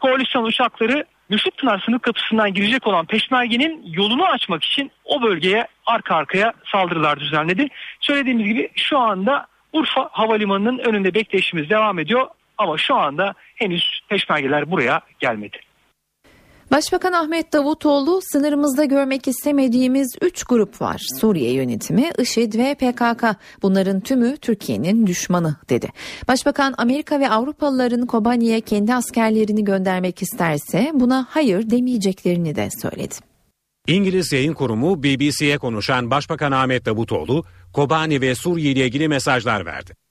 Koalisyon 0.00 0.44
uçakları 0.44 1.04
Mürşit 1.32 1.58
Pınar 1.58 1.82
sınır 1.86 1.98
kapısından 1.98 2.54
girecek 2.54 2.86
olan 2.86 3.06
Peşmerge'nin 3.06 3.82
yolunu 3.86 4.26
açmak 4.26 4.64
için 4.64 4.90
o 5.04 5.22
bölgeye 5.22 5.66
arka 5.86 6.14
arkaya 6.14 6.52
saldırılar 6.72 7.20
düzenledi. 7.20 7.68
Söylediğimiz 8.00 8.46
gibi 8.46 8.70
şu 8.76 8.98
anda 8.98 9.46
Urfa 9.72 10.08
Havalimanı'nın 10.12 10.78
önünde 10.78 11.14
bekleyişimiz 11.14 11.70
devam 11.70 11.98
ediyor 11.98 12.26
ama 12.58 12.78
şu 12.78 12.96
anda 12.96 13.34
henüz 13.54 14.00
Peşmergeler 14.08 14.70
buraya 14.70 15.00
gelmedi. 15.20 15.58
Başbakan 16.72 17.12
Ahmet 17.12 17.52
Davutoğlu 17.52 18.20
sınırımızda 18.32 18.84
görmek 18.84 19.28
istemediğimiz 19.28 20.16
3 20.22 20.44
grup 20.44 20.80
var. 20.80 21.02
Suriye 21.20 21.52
yönetimi, 21.52 22.10
IŞİD 22.18 22.54
ve 22.54 22.74
PKK. 22.74 23.24
Bunların 23.62 24.00
tümü 24.00 24.36
Türkiye'nin 24.36 25.06
düşmanı 25.06 25.56
dedi. 25.68 25.88
Başbakan 26.28 26.74
Amerika 26.78 27.20
ve 27.20 27.30
Avrupalıların 27.30 28.06
Kobani'ye 28.06 28.60
kendi 28.60 28.94
askerlerini 28.94 29.64
göndermek 29.64 30.22
isterse 30.22 30.90
buna 30.94 31.26
hayır 31.30 31.70
demeyeceklerini 31.70 32.56
de 32.56 32.68
söyledi. 32.82 33.14
İngiliz 33.86 34.32
yayın 34.32 34.54
kurumu 34.54 35.02
BBC'ye 35.02 35.58
konuşan 35.58 36.10
Başbakan 36.10 36.52
Ahmet 36.52 36.86
Davutoğlu, 36.86 37.44
Kobani 37.72 38.20
ve 38.20 38.34
Suriye 38.34 38.72
ile 38.72 38.86
ilgili 38.86 39.08
mesajlar 39.08 39.66
verdi. 39.66 40.01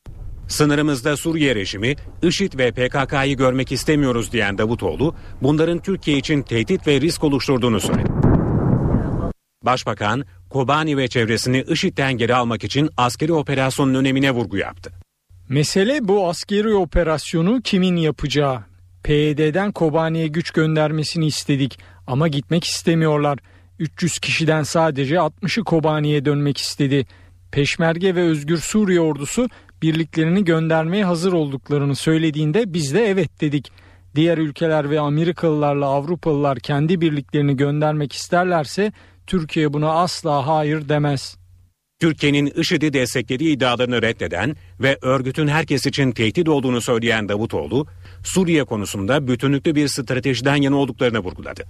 Sınırımızda 0.47 1.17
Suriye 1.17 1.55
rejimi, 1.55 1.95
IŞİD 2.21 2.57
ve 2.57 2.71
PKK'yı 2.71 3.37
görmek 3.37 3.71
istemiyoruz 3.71 4.31
diyen 4.31 4.57
Davutoğlu, 4.57 5.15
bunların 5.41 5.79
Türkiye 5.79 6.17
için 6.17 6.41
tehdit 6.41 6.87
ve 6.87 7.01
risk 7.01 7.23
oluşturduğunu 7.23 7.79
söyledi. 7.79 8.11
Başbakan, 9.63 10.25
Kobani 10.49 10.97
ve 10.97 11.07
çevresini 11.07 11.61
IŞİD'den 11.67 12.13
geri 12.13 12.35
almak 12.35 12.63
için 12.63 12.89
askeri 12.97 13.33
operasyonun 13.33 13.93
önemine 13.93 14.31
vurgu 14.31 14.57
yaptı. 14.57 14.91
Mesele 15.49 16.07
bu 16.07 16.29
askeri 16.29 16.73
operasyonu 16.73 17.61
kimin 17.61 17.95
yapacağı. 17.95 18.59
PYD'den 19.03 19.71
Kobani'ye 19.71 20.27
güç 20.27 20.51
göndermesini 20.51 21.25
istedik 21.25 21.79
ama 22.07 22.27
gitmek 22.27 22.63
istemiyorlar. 22.63 23.39
300 23.79 24.19
kişiden 24.19 24.63
sadece 24.63 25.15
60'ı 25.15 25.63
Kobani'ye 25.63 26.25
dönmek 26.25 26.57
istedi. 26.57 27.05
Peşmerge 27.51 28.15
ve 28.15 28.21
Özgür 28.21 28.57
Suriye 28.57 28.99
ordusu 28.99 29.49
birliklerini 29.81 30.45
göndermeye 30.45 31.05
hazır 31.05 31.33
olduklarını 31.33 31.95
söylediğinde 31.95 32.73
biz 32.73 32.93
de 32.93 33.05
evet 33.05 33.41
dedik. 33.41 33.71
Diğer 34.15 34.37
ülkeler 34.37 34.89
ve 34.89 34.99
Amerikalılarla 34.99 35.85
Avrupalılar 35.85 36.59
kendi 36.59 37.01
birliklerini 37.01 37.57
göndermek 37.57 38.13
isterlerse 38.13 38.91
Türkiye 39.27 39.73
buna 39.73 39.91
asla 39.91 40.47
hayır 40.47 40.89
demez. 40.89 41.37
Türkiye'nin 41.99 42.45
IŞİD'i 42.55 42.93
desteklediği 42.93 43.55
iddialarını 43.55 44.01
reddeden 44.01 44.55
ve 44.79 44.97
örgütün 45.01 45.47
herkes 45.47 45.85
için 45.85 46.11
tehdit 46.11 46.49
olduğunu 46.49 46.81
söyleyen 46.81 47.29
Davutoğlu, 47.29 47.87
Suriye 48.23 48.63
konusunda 48.63 49.27
bütünlüklü 49.27 49.75
bir 49.75 49.87
stratejiden 49.87 50.55
yana 50.55 50.75
olduklarını 50.75 51.19
vurguladı. 51.19 51.63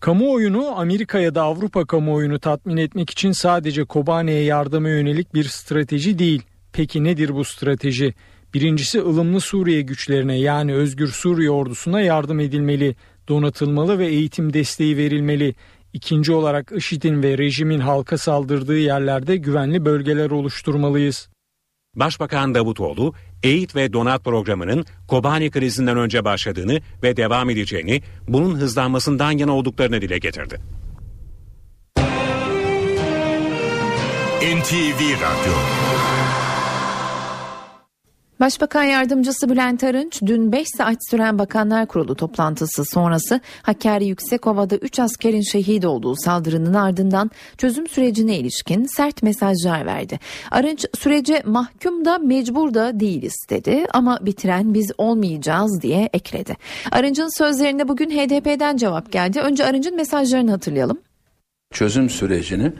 Kamuoyunu 0.00 0.78
Amerika 0.80 1.18
ya 1.18 1.34
da 1.34 1.42
Avrupa 1.42 1.84
kamuoyunu 1.84 2.38
tatmin 2.40 2.76
etmek 2.76 3.10
için 3.10 3.32
sadece 3.32 3.84
Kobane'ye 3.84 4.42
yardıma 4.42 4.88
yönelik 4.88 5.34
bir 5.34 5.44
strateji 5.44 6.18
değil. 6.18 6.42
Peki 6.72 7.04
nedir 7.04 7.34
bu 7.34 7.44
strateji? 7.44 8.14
Birincisi 8.54 9.00
ılımlı 9.00 9.40
Suriye 9.40 9.82
güçlerine 9.82 10.38
yani 10.38 10.74
Özgür 10.74 11.08
Suriye 11.08 11.50
ordusuna 11.50 12.00
yardım 12.00 12.40
edilmeli, 12.40 12.96
donatılmalı 13.28 13.98
ve 13.98 14.06
eğitim 14.06 14.52
desteği 14.52 14.96
verilmeli. 14.96 15.54
İkinci 15.92 16.32
olarak 16.32 16.72
IŞİD'in 16.76 17.22
ve 17.22 17.38
rejimin 17.38 17.80
halka 17.80 18.18
saldırdığı 18.18 18.78
yerlerde 18.78 19.36
güvenli 19.36 19.84
bölgeler 19.84 20.30
oluşturmalıyız. 20.30 21.28
Başbakan 21.96 22.54
Davutoğlu, 22.54 23.14
Eğit 23.42 23.76
ve 23.76 23.92
Donat 23.92 24.24
programının 24.24 24.84
Kobani 25.08 25.50
krizinden 25.50 25.96
önce 25.96 26.24
başladığını 26.24 26.80
ve 27.02 27.16
devam 27.16 27.50
edeceğini, 27.50 28.02
bunun 28.28 28.54
hızlanmasından 28.54 29.32
yana 29.32 29.52
olduklarını 29.52 30.00
dile 30.00 30.18
getirdi. 30.18 30.60
NTV 34.42 35.00
Radyo 35.00 35.54
Başbakan 38.40 38.82
Yardımcısı 38.82 39.48
Bülent 39.48 39.84
Arınç 39.84 40.20
dün 40.26 40.52
5 40.52 40.68
saat 40.76 40.96
süren 41.10 41.38
Bakanlar 41.38 41.86
Kurulu 41.86 42.14
toplantısı 42.14 42.84
sonrası 42.84 43.40
Hakkari 43.62 44.06
Yüksekova'da 44.06 44.76
3 44.76 44.98
askerin 44.98 45.40
şehit 45.40 45.84
olduğu 45.84 46.16
saldırının 46.16 46.74
ardından 46.74 47.30
çözüm 47.58 47.88
sürecine 47.88 48.38
ilişkin 48.38 48.86
sert 48.96 49.22
mesajlar 49.22 49.86
verdi. 49.86 50.18
Arınç 50.50 50.86
sürece 50.98 51.42
mahkum 51.46 52.04
da 52.04 52.18
mecbur 52.18 52.74
da 52.74 53.00
değiliz 53.00 53.34
dedi 53.50 53.86
ama 53.92 54.18
bitiren 54.22 54.74
biz 54.74 54.92
olmayacağız 54.98 55.82
diye 55.82 56.08
ekledi. 56.12 56.56
Arınç'ın 56.92 57.38
sözlerine 57.38 57.88
bugün 57.88 58.10
HDP'den 58.10 58.76
cevap 58.76 59.12
geldi. 59.12 59.40
Önce 59.40 59.64
Arınç'ın 59.64 59.96
mesajlarını 59.96 60.50
hatırlayalım. 60.50 60.98
Çözüm 61.72 62.10
sürecini 62.10 62.72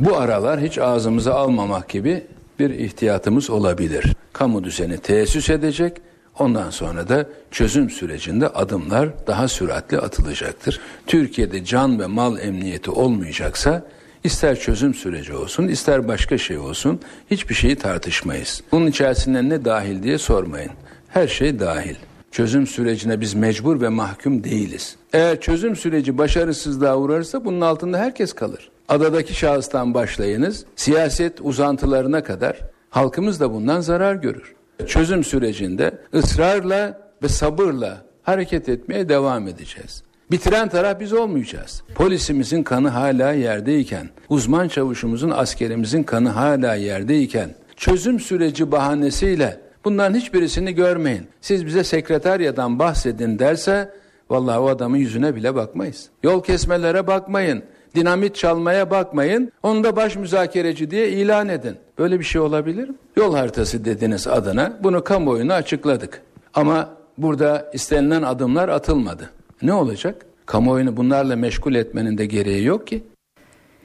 bu 0.00 0.16
aralar 0.16 0.60
hiç 0.60 0.78
ağzımıza 0.78 1.34
almamak 1.34 1.88
gibi 1.88 2.26
bir 2.62 2.70
ihtiyatımız 2.70 3.50
olabilir. 3.50 4.04
Kamu 4.32 4.64
düzeni 4.64 4.98
tesis 4.98 5.50
edecek. 5.50 5.96
Ondan 6.38 6.70
sonra 6.70 7.08
da 7.08 7.26
çözüm 7.50 7.90
sürecinde 7.90 8.48
adımlar 8.48 9.08
daha 9.26 9.48
süratli 9.48 9.98
atılacaktır. 9.98 10.80
Türkiye'de 11.06 11.64
can 11.64 12.00
ve 12.00 12.06
mal 12.06 12.38
emniyeti 12.38 12.90
olmayacaksa 12.90 13.84
ister 14.24 14.60
çözüm 14.60 14.94
süreci 14.94 15.34
olsun 15.34 15.68
ister 15.68 16.08
başka 16.08 16.38
şey 16.38 16.58
olsun 16.58 17.00
hiçbir 17.30 17.54
şeyi 17.54 17.76
tartışmayız. 17.76 18.62
Bunun 18.72 18.86
içerisinde 18.86 19.48
ne 19.48 19.64
dahil 19.64 20.02
diye 20.02 20.18
sormayın. 20.18 20.70
Her 21.08 21.28
şey 21.28 21.60
dahil. 21.60 21.94
Çözüm 22.30 22.66
sürecine 22.66 23.20
biz 23.20 23.34
mecbur 23.34 23.80
ve 23.80 23.88
mahkum 23.88 24.44
değiliz. 24.44 24.96
Eğer 25.12 25.40
çözüm 25.40 25.76
süreci 25.76 26.18
başarısızlığa 26.18 26.98
uğrarsa 26.98 27.44
bunun 27.44 27.60
altında 27.60 27.98
herkes 27.98 28.32
kalır. 28.32 28.71
Adadaki 28.88 29.34
şahıstan 29.34 29.94
başlayınız, 29.94 30.64
siyaset 30.76 31.40
uzantılarına 31.40 32.22
kadar 32.22 32.60
halkımız 32.90 33.40
da 33.40 33.52
bundan 33.52 33.80
zarar 33.80 34.14
görür. 34.14 34.54
Çözüm 34.86 35.24
sürecinde 35.24 35.98
ısrarla 36.14 37.00
ve 37.22 37.28
sabırla 37.28 38.04
hareket 38.22 38.68
etmeye 38.68 39.08
devam 39.08 39.48
edeceğiz. 39.48 40.02
Bitiren 40.30 40.68
taraf 40.68 41.00
biz 41.00 41.12
olmayacağız. 41.12 41.82
Polisimizin 41.94 42.62
kanı 42.62 42.88
hala 42.88 43.32
yerdeyken, 43.32 44.08
uzman 44.28 44.68
çavuşumuzun, 44.68 45.30
askerimizin 45.30 46.02
kanı 46.02 46.28
hala 46.28 46.74
yerdeyken, 46.74 47.54
çözüm 47.76 48.20
süreci 48.20 48.72
bahanesiyle 48.72 49.60
bunların 49.84 50.14
hiçbirisini 50.14 50.74
görmeyin. 50.74 51.26
Siz 51.40 51.66
bize 51.66 51.84
sekreteryadan 51.84 52.78
bahsedin 52.78 53.38
derse, 53.38 53.92
vallahi 54.30 54.58
o 54.58 54.68
adamın 54.68 54.96
yüzüne 54.96 55.34
bile 55.34 55.54
bakmayız. 55.54 56.08
Yol 56.22 56.42
kesmelere 56.42 57.06
bakmayın 57.06 57.62
dinamit 57.94 58.34
çalmaya 58.34 58.90
bakmayın. 58.90 59.52
Onu 59.62 59.84
da 59.84 59.96
baş 59.96 60.16
müzakereci 60.16 60.90
diye 60.90 61.08
ilan 61.08 61.48
edin. 61.48 61.76
Böyle 61.98 62.18
bir 62.18 62.24
şey 62.24 62.40
olabilir 62.40 62.88
mi? 62.88 62.94
Yol 63.16 63.34
haritası 63.36 63.84
dediniz 63.84 64.26
adına 64.26 64.78
bunu 64.82 65.04
kamuoyuna 65.04 65.54
açıkladık. 65.54 66.22
Ama 66.54 66.88
burada 67.18 67.70
istenilen 67.72 68.22
adımlar 68.22 68.68
atılmadı. 68.68 69.30
Ne 69.62 69.72
olacak? 69.72 70.26
Kamuoyunu 70.46 70.96
bunlarla 70.96 71.36
meşgul 71.36 71.74
etmenin 71.74 72.18
de 72.18 72.26
gereği 72.26 72.64
yok 72.64 72.86
ki. 72.86 73.02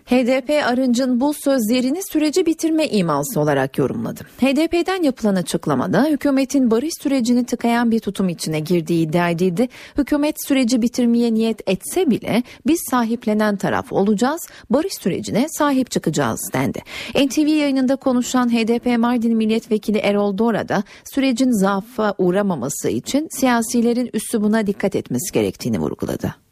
HDP 0.08 0.50
Arınç'ın 0.66 1.20
bu 1.20 1.34
sözlerini 1.34 2.00
süreci 2.12 2.46
bitirme 2.46 2.88
iması 2.88 3.40
olarak 3.40 3.78
yorumladı. 3.78 4.24
HDP'den 4.24 5.04
yapılan 5.04 5.36
açıklamada 5.36 6.06
hükümetin 6.06 6.72
barış 6.72 6.94
sürecini 7.02 7.46
tıkayan 7.46 7.92
bir 7.92 8.00
tutum 8.00 8.30
içine 8.30 8.60
girdiği 8.60 9.08
iddia 9.08 9.30
edildi. 9.30 9.68
Hükümet 9.98 10.36
süreci 10.48 10.82
bitirmeye 10.82 11.34
niyet 11.34 11.70
etse 11.70 12.10
bile 12.10 12.44
biz 12.68 12.80
sahiplenen 12.92 13.56
taraf 13.56 13.94
olacağız, 13.94 14.42
barış 14.70 14.94
sürecine 14.94 15.46
sahip 15.50 15.92
çıkacağız 15.92 16.50
dendi. 16.54 16.80
NTV 17.26 17.48
yayınında 17.48 17.96
konuşan 17.96 18.50
HDP 18.50 18.98
Mardin 18.98 19.38
Milletvekili 19.38 19.98
Erol 19.98 20.38
Dora 20.38 20.70
da 20.70 20.84
sürecin 21.14 21.52
zaafa 21.52 22.14
uğramaması 22.18 22.90
için 22.90 23.28
siyasilerin 23.32 24.10
üslubuna 24.14 24.68
dikkat 24.68 24.96
etmesi 24.96 25.34
gerektiğini 25.34 25.80
vurguladı. 25.80 26.47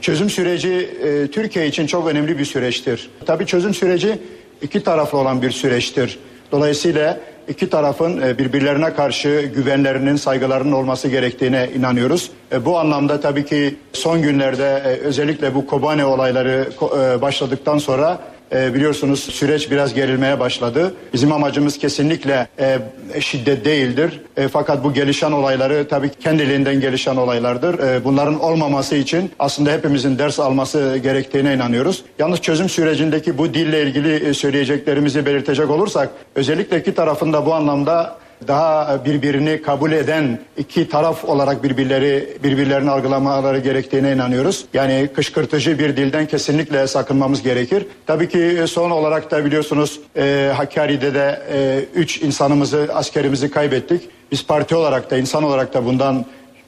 Çözüm 0.00 0.30
süreci 0.30 0.90
e, 1.04 1.26
Türkiye 1.26 1.66
için 1.66 1.86
çok 1.86 2.08
önemli 2.08 2.38
bir 2.38 2.44
süreçtir. 2.44 3.10
Tabii 3.26 3.46
çözüm 3.46 3.74
süreci 3.74 4.18
iki 4.62 4.82
taraflı 4.82 5.18
olan 5.18 5.42
bir 5.42 5.50
süreçtir. 5.50 6.18
Dolayısıyla 6.52 7.20
iki 7.48 7.70
tarafın 7.70 8.22
e, 8.22 8.38
birbirlerine 8.38 8.94
karşı 8.94 9.50
güvenlerinin, 9.54 10.16
saygılarının 10.16 10.72
olması 10.72 11.08
gerektiğine 11.08 11.70
inanıyoruz. 11.76 12.30
E, 12.52 12.64
bu 12.64 12.78
anlamda 12.78 13.20
tabii 13.20 13.46
ki 13.46 13.76
son 13.92 14.22
günlerde 14.22 14.82
e, 14.84 14.88
özellikle 14.88 15.54
bu 15.54 15.66
Kobane 15.66 16.04
olayları 16.04 16.68
e, 16.82 17.22
başladıktan 17.22 17.78
sonra 17.78 18.20
e, 18.52 18.74
biliyorsunuz 18.74 19.20
süreç 19.20 19.70
biraz 19.70 19.94
gerilmeye 19.94 20.40
başladı. 20.40 20.94
Bizim 21.12 21.32
amacımız 21.32 21.78
kesinlikle 21.78 22.48
e, 22.58 22.78
şiddet 23.20 23.64
değildir. 23.64 24.20
E, 24.36 24.48
fakat 24.48 24.84
bu 24.84 24.92
gelişen 24.92 25.32
olayları 25.32 25.88
tabii 25.88 26.10
kendiliğinden 26.20 26.80
gelişen 26.80 27.16
olaylardır. 27.16 27.78
E, 27.78 28.04
bunların 28.04 28.40
olmaması 28.40 28.96
için 28.96 29.30
aslında 29.38 29.70
hepimizin 29.72 30.18
ders 30.18 30.40
alması 30.40 31.00
gerektiğine 31.02 31.54
inanıyoruz. 31.54 32.04
Yalnız 32.18 32.40
çözüm 32.40 32.68
sürecindeki 32.68 33.38
bu 33.38 33.54
dille 33.54 33.82
ilgili 33.82 34.14
e, 34.14 34.34
söyleyeceklerimizi 34.34 35.26
belirtecek 35.26 35.70
olursak 35.70 36.08
özellikle 36.34 36.80
iki 36.80 36.94
tarafında 36.94 37.46
bu 37.46 37.54
anlamda 37.54 38.20
daha 38.48 39.04
birbirini 39.04 39.62
kabul 39.62 39.92
eden 39.92 40.38
iki 40.56 40.88
taraf 40.88 41.24
olarak 41.24 41.64
birbirleri 41.64 42.38
birbirlerini 42.44 42.90
algılamaları 42.90 43.58
gerektiğine 43.58 44.12
inanıyoruz. 44.12 44.64
Yani 44.74 45.08
kışkırtıcı 45.14 45.78
bir 45.78 45.96
dilden 45.96 46.26
kesinlikle 46.26 46.86
sakınmamız 46.86 47.42
gerekir. 47.42 47.86
Tabii 48.06 48.28
ki 48.28 48.64
son 48.66 48.90
olarak 48.90 49.30
da 49.30 49.44
biliyorsunuz 49.44 50.00
e, 50.16 50.52
Hakkari'de 50.56 51.14
de 51.14 51.42
e, 51.52 51.84
üç 51.94 52.22
insanımızı, 52.22 52.88
askerimizi 52.94 53.50
kaybettik. 53.50 54.08
Biz 54.32 54.46
parti 54.46 54.74
olarak 54.74 55.10
da 55.10 55.16
insan 55.16 55.42
olarak 55.42 55.74
da 55.74 55.84
bundan 55.84 56.26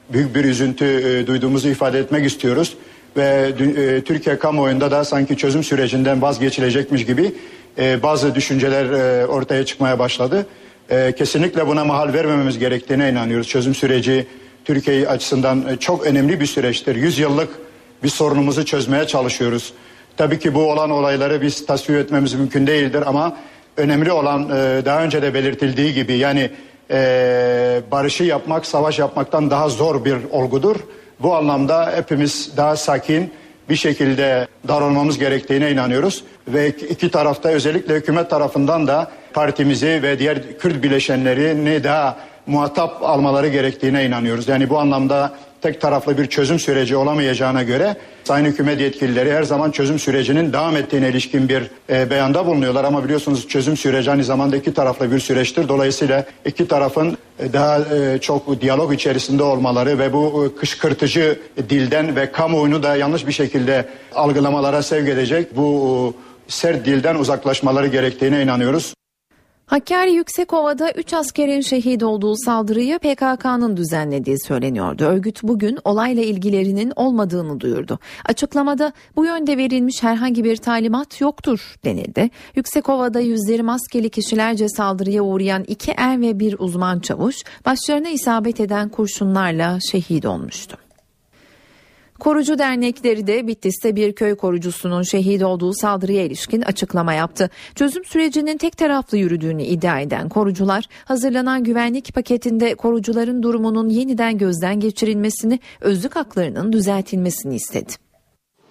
büyük 0.09 0.35
bir 0.35 0.45
üzüntü 0.45 0.85
e, 0.85 1.27
duyduğumuzu 1.27 1.69
ifade 1.69 1.99
etmek 1.99 2.25
istiyoruz. 2.25 2.77
Ve 3.17 3.51
e, 3.59 4.01
Türkiye 4.01 4.39
kamuoyunda 4.39 4.91
da 4.91 5.03
sanki 5.05 5.37
çözüm 5.37 5.63
sürecinden 5.63 6.21
vazgeçilecekmiş 6.21 7.05
gibi 7.05 7.33
e, 7.77 8.03
bazı 8.03 8.35
düşünceler 8.35 8.85
e, 8.85 9.27
ortaya 9.27 9.65
çıkmaya 9.65 9.99
başladı 9.99 10.45
e, 10.93 11.11
kesinlikle 11.15 11.67
buna 11.67 11.85
mahal 11.85 12.13
vermememiz 12.13 12.59
gerektiğine 12.59 13.09
inanıyoruz. 13.09 13.47
Çözüm 13.47 13.75
süreci 13.75 14.27
Türkiye 14.65 15.07
açısından 15.07 15.67
e, 15.67 15.77
çok 15.77 16.05
önemli 16.05 16.39
bir 16.39 16.45
süreçtir. 16.45 16.95
Yüz 16.95 17.19
yıllık 17.19 17.49
bir 18.03 18.09
sorunumuzu 18.09 18.65
çözmeye 18.65 19.07
çalışıyoruz. 19.07 19.73
Tabii 20.17 20.39
ki 20.39 20.55
bu 20.55 20.71
olan 20.71 20.89
olayları 20.89 21.41
biz 21.41 21.65
tasvir 21.65 21.97
etmemiz 21.97 22.33
mümkün 22.33 22.67
değildir 22.67 23.03
ama 23.05 23.37
önemli 23.77 24.11
olan 24.11 24.43
e, 24.43 24.85
daha 24.85 25.03
önce 25.03 25.21
de 25.21 25.33
belirtildiği 25.33 25.93
gibi 25.93 26.13
yani 26.13 26.49
e, 26.91 27.81
barışı 27.91 28.23
yapmak 28.23 28.65
savaş 28.65 28.99
yapmaktan 28.99 29.51
daha 29.51 29.69
zor 29.69 30.05
bir 30.05 30.17
olgudur. 30.31 30.75
Bu 31.19 31.35
anlamda 31.35 31.91
hepimiz 31.95 32.51
daha 32.57 32.75
sakin 32.75 33.31
bir 33.69 33.75
şekilde 33.75 34.47
davranmamız 34.67 35.19
gerektiğine 35.19 35.71
inanıyoruz. 35.71 36.23
Ve 36.47 36.69
iki 36.69 37.11
tarafta 37.11 37.49
özellikle 37.49 37.95
hükümet 37.95 38.29
tarafından 38.29 38.87
da 38.87 39.11
partimizi 39.33 39.99
ve 40.03 40.19
diğer 40.19 40.57
Kürt 40.59 40.83
bileşenlerini 40.83 41.83
daha 41.83 42.17
muhatap 42.47 43.03
almaları 43.03 43.47
gerektiğine 43.47 44.05
inanıyoruz. 44.05 44.47
Yani 44.47 44.69
bu 44.69 44.79
anlamda 44.79 45.33
tek 45.61 45.81
taraflı 45.81 46.17
bir 46.17 46.25
çözüm 46.25 46.59
süreci 46.59 46.95
olamayacağına 46.95 47.63
göre 47.63 47.95
Sayın 48.23 48.45
hükümet 48.45 48.81
yetkilileri 48.81 49.33
her 49.33 49.43
zaman 49.43 49.71
çözüm 49.71 49.99
sürecinin 49.99 50.53
devam 50.53 50.77
ettiğine 50.77 51.09
ilişkin 51.09 51.49
bir 51.49 51.63
e, 51.89 52.09
beyanda 52.09 52.45
bulunuyorlar. 52.45 52.83
Ama 52.83 53.03
biliyorsunuz 53.03 53.47
çözüm 53.47 53.77
süreci 53.77 54.11
aynı 54.11 54.23
zamanda 54.23 54.57
iki 54.57 54.73
taraflı 54.73 55.11
bir 55.11 55.19
süreçtir. 55.19 55.69
Dolayısıyla 55.69 56.25
iki 56.45 56.67
tarafın 56.67 57.17
e, 57.39 57.53
daha 57.53 57.79
e, 57.79 58.19
çok 58.21 58.61
diyalog 58.61 58.93
içerisinde 58.93 59.43
olmaları 59.43 59.99
ve 59.99 60.13
bu 60.13 60.45
e, 60.45 60.59
kışkırtıcı 60.59 61.39
dilden 61.69 62.15
ve 62.15 62.31
kamuoyunu 62.31 62.83
da 62.83 62.95
yanlış 62.95 63.27
bir 63.27 63.31
şekilde 63.31 63.85
algılamalara 64.15 64.83
sevk 64.83 65.09
edecek 65.09 65.57
bu 65.57 66.15
e, 66.47 66.51
sert 66.51 66.85
dilden 66.85 67.15
uzaklaşmaları 67.15 67.87
gerektiğine 67.87 68.43
inanıyoruz. 68.43 68.93
Hakkari 69.65 70.11
Yüksekova'da 70.11 70.91
3 70.91 71.13
askerin 71.13 71.61
şehit 71.61 72.03
olduğu 72.03 72.35
saldırıyı 72.35 72.99
PKK'nın 72.99 73.77
düzenlediği 73.77 74.39
söyleniyordu. 74.39 75.03
Örgüt 75.03 75.43
bugün 75.43 75.79
olayla 75.83 76.23
ilgilerinin 76.23 76.93
olmadığını 76.95 77.59
duyurdu. 77.59 77.99
Açıklamada 78.25 78.93
bu 79.15 79.25
yönde 79.25 79.57
verilmiş 79.57 80.03
herhangi 80.03 80.43
bir 80.43 80.57
talimat 80.57 81.21
yoktur 81.21 81.75
denildi. 81.85 82.29
Yüksekova'da 82.55 83.19
yüzleri 83.19 83.63
maskeli 83.63 84.09
kişilerce 84.09 84.69
saldırıya 84.69 85.21
uğrayan 85.21 85.63
iki 85.67 85.91
er 85.91 86.21
ve 86.21 86.39
bir 86.39 86.55
uzman 86.59 86.99
çavuş 86.99 87.35
başlarına 87.65 88.09
isabet 88.09 88.59
eden 88.59 88.89
kurşunlarla 88.89 89.79
şehit 89.91 90.25
olmuştu. 90.25 90.82
Korucu 92.23 92.59
dernekleri 92.59 93.27
de 93.27 93.47
Bitlis'te 93.47 93.95
bir 93.95 94.13
köy 94.15 94.35
korucusunun 94.35 95.01
şehit 95.01 95.43
olduğu 95.43 95.73
saldırıya 95.73 96.23
ilişkin 96.23 96.61
açıklama 96.61 97.13
yaptı. 97.13 97.49
Çözüm 97.75 98.05
sürecinin 98.05 98.57
tek 98.57 98.77
taraflı 98.77 99.17
yürüdüğünü 99.17 99.63
iddia 99.63 99.99
eden 99.99 100.29
korucular 100.29 100.85
hazırlanan 101.05 101.63
güvenlik 101.63 102.13
paketinde 102.13 102.75
korucuların 102.75 103.43
durumunun 103.43 103.89
yeniden 103.89 104.37
gözden 104.37 104.79
geçirilmesini, 104.79 105.59
özlük 105.81 106.15
haklarının 106.15 106.73
düzeltilmesini 106.73 107.55
istedi. 107.55 107.93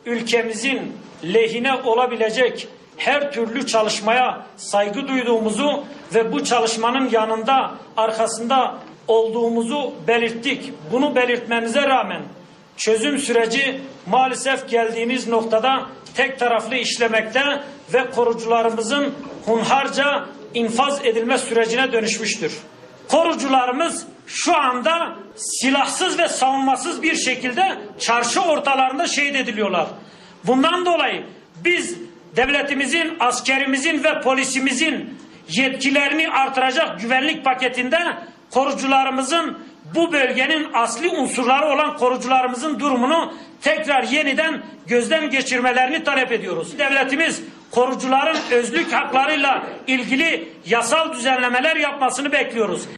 Ülkemizin 0.06 0.80
lehine 1.24 1.74
olabilecek 1.74 2.68
her 2.96 3.32
türlü 3.32 3.66
çalışmaya 3.66 4.46
saygı 4.56 5.08
duyduğumuzu 5.08 5.84
ve 6.14 6.32
bu 6.32 6.44
çalışmanın 6.44 7.10
yanında 7.10 7.74
arkasında 7.96 8.78
olduğumuzu 9.08 9.92
belirttik. 10.08 10.72
Bunu 10.92 11.16
belirtmemize 11.16 11.82
rağmen 11.82 12.22
çözüm 12.76 13.18
süreci 13.18 13.80
maalesef 14.06 14.68
geldiğimiz 14.68 15.28
noktada 15.28 15.86
tek 16.14 16.38
taraflı 16.38 16.76
işlemekte 16.76 17.42
ve 17.94 18.10
korucularımızın 18.10 19.14
hunharca 19.46 20.26
infaz 20.54 21.04
edilme 21.04 21.38
sürecine 21.38 21.92
dönüşmüştür. 21.92 22.58
Korucularımız 23.08 24.06
şu 24.26 24.56
anda 24.56 25.16
silahsız 25.36 26.18
ve 26.18 26.28
savunmasız 26.28 27.02
bir 27.02 27.16
şekilde 27.16 27.78
çarşı 27.98 28.40
ortalarında 28.40 29.06
şehit 29.06 29.36
ediliyorlar. 29.36 29.86
Bundan 30.44 30.86
dolayı 30.86 31.26
biz 31.64 31.96
devletimizin, 32.36 33.16
askerimizin 33.20 34.04
ve 34.04 34.20
polisimizin 34.20 35.18
yetkilerini 35.48 36.28
artıracak 36.28 37.00
güvenlik 37.00 37.44
paketinde 37.44 37.98
korucularımızın 38.50 39.58
bu 39.94 40.12
bölgenin 40.12 40.66
asli 40.74 41.08
unsurları 41.08 41.66
olan 41.66 41.96
korucularımızın 41.96 42.80
durumunu 42.80 43.34
tekrar 43.60 44.02
yeniden 44.02 44.62
gözden 44.86 45.30
geçirmelerini 45.30 46.04
talep 46.04 46.32
ediyoruz. 46.32 46.78
Devletimiz 46.78 47.42
korucuların 47.70 48.38
özlük 48.50 48.92
haklarıyla 48.92 49.66
ilgili 49.86 50.52
yasal 50.66 51.12
düzenlemeler 51.12 51.76
yapmasını 51.76 52.32
bekliyoruz. 52.32 52.88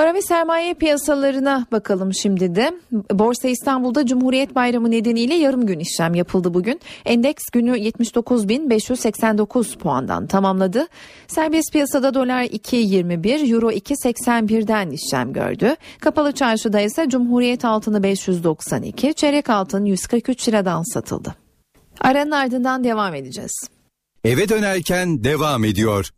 Para 0.00 0.14
ve 0.14 0.22
sermaye 0.22 0.74
piyasalarına 0.74 1.66
bakalım 1.72 2.14
şimdi 2.14 2.54
de. 2.54 2.72
Borsa 3.12 3.48
İstanbul'da 3.48 4.06
Cumhuriyet 4.06 4.54
Bayramı 4.54 4.90
nedeniyle 4.90 5.34
yarım 5.34 5.66
gün 5.66 5.78
işlem 5.78 6.14
yapıldı 6.14 6.54
bugün. 6.54 6.80
Endeks 7.04 7.42
günü 7.52 7.70
79.589 7.70 9.78
puandan 9.78 10.26
tamamladı. 10.26 10.86
Serbest 11.28 11.72
piyasada 11.72 12.14
dolar 12.14 12.42
2.21, 12.42 13.54
euro 13.54 13.70
2.81'den 13.70 14.90
işlem 14.90 15.32
gördü. 15.32 15.76
Kapalı 16.00 16.32
çarşıda 16.32 16.80
ise 16.80 17.08
Cumhuriyet 17.08 17.64
altını 17.64 18.02
592, 18.02 19.14
çeyrek 19.14 19.50
altın 19.50 19.84
143 19.84 20.48
liradan 20.48 20.94
satıldı. 20.94 21.34
Aranın 22.00 22.30
ardından 22.30 22.84
devam 22.84 23.14
edeceğiz. 23.14 23.68
Eve 24.24 24.48
dönerken 24.48 25.24
devam 25.24 25.64
ediyor. 25.64 26.10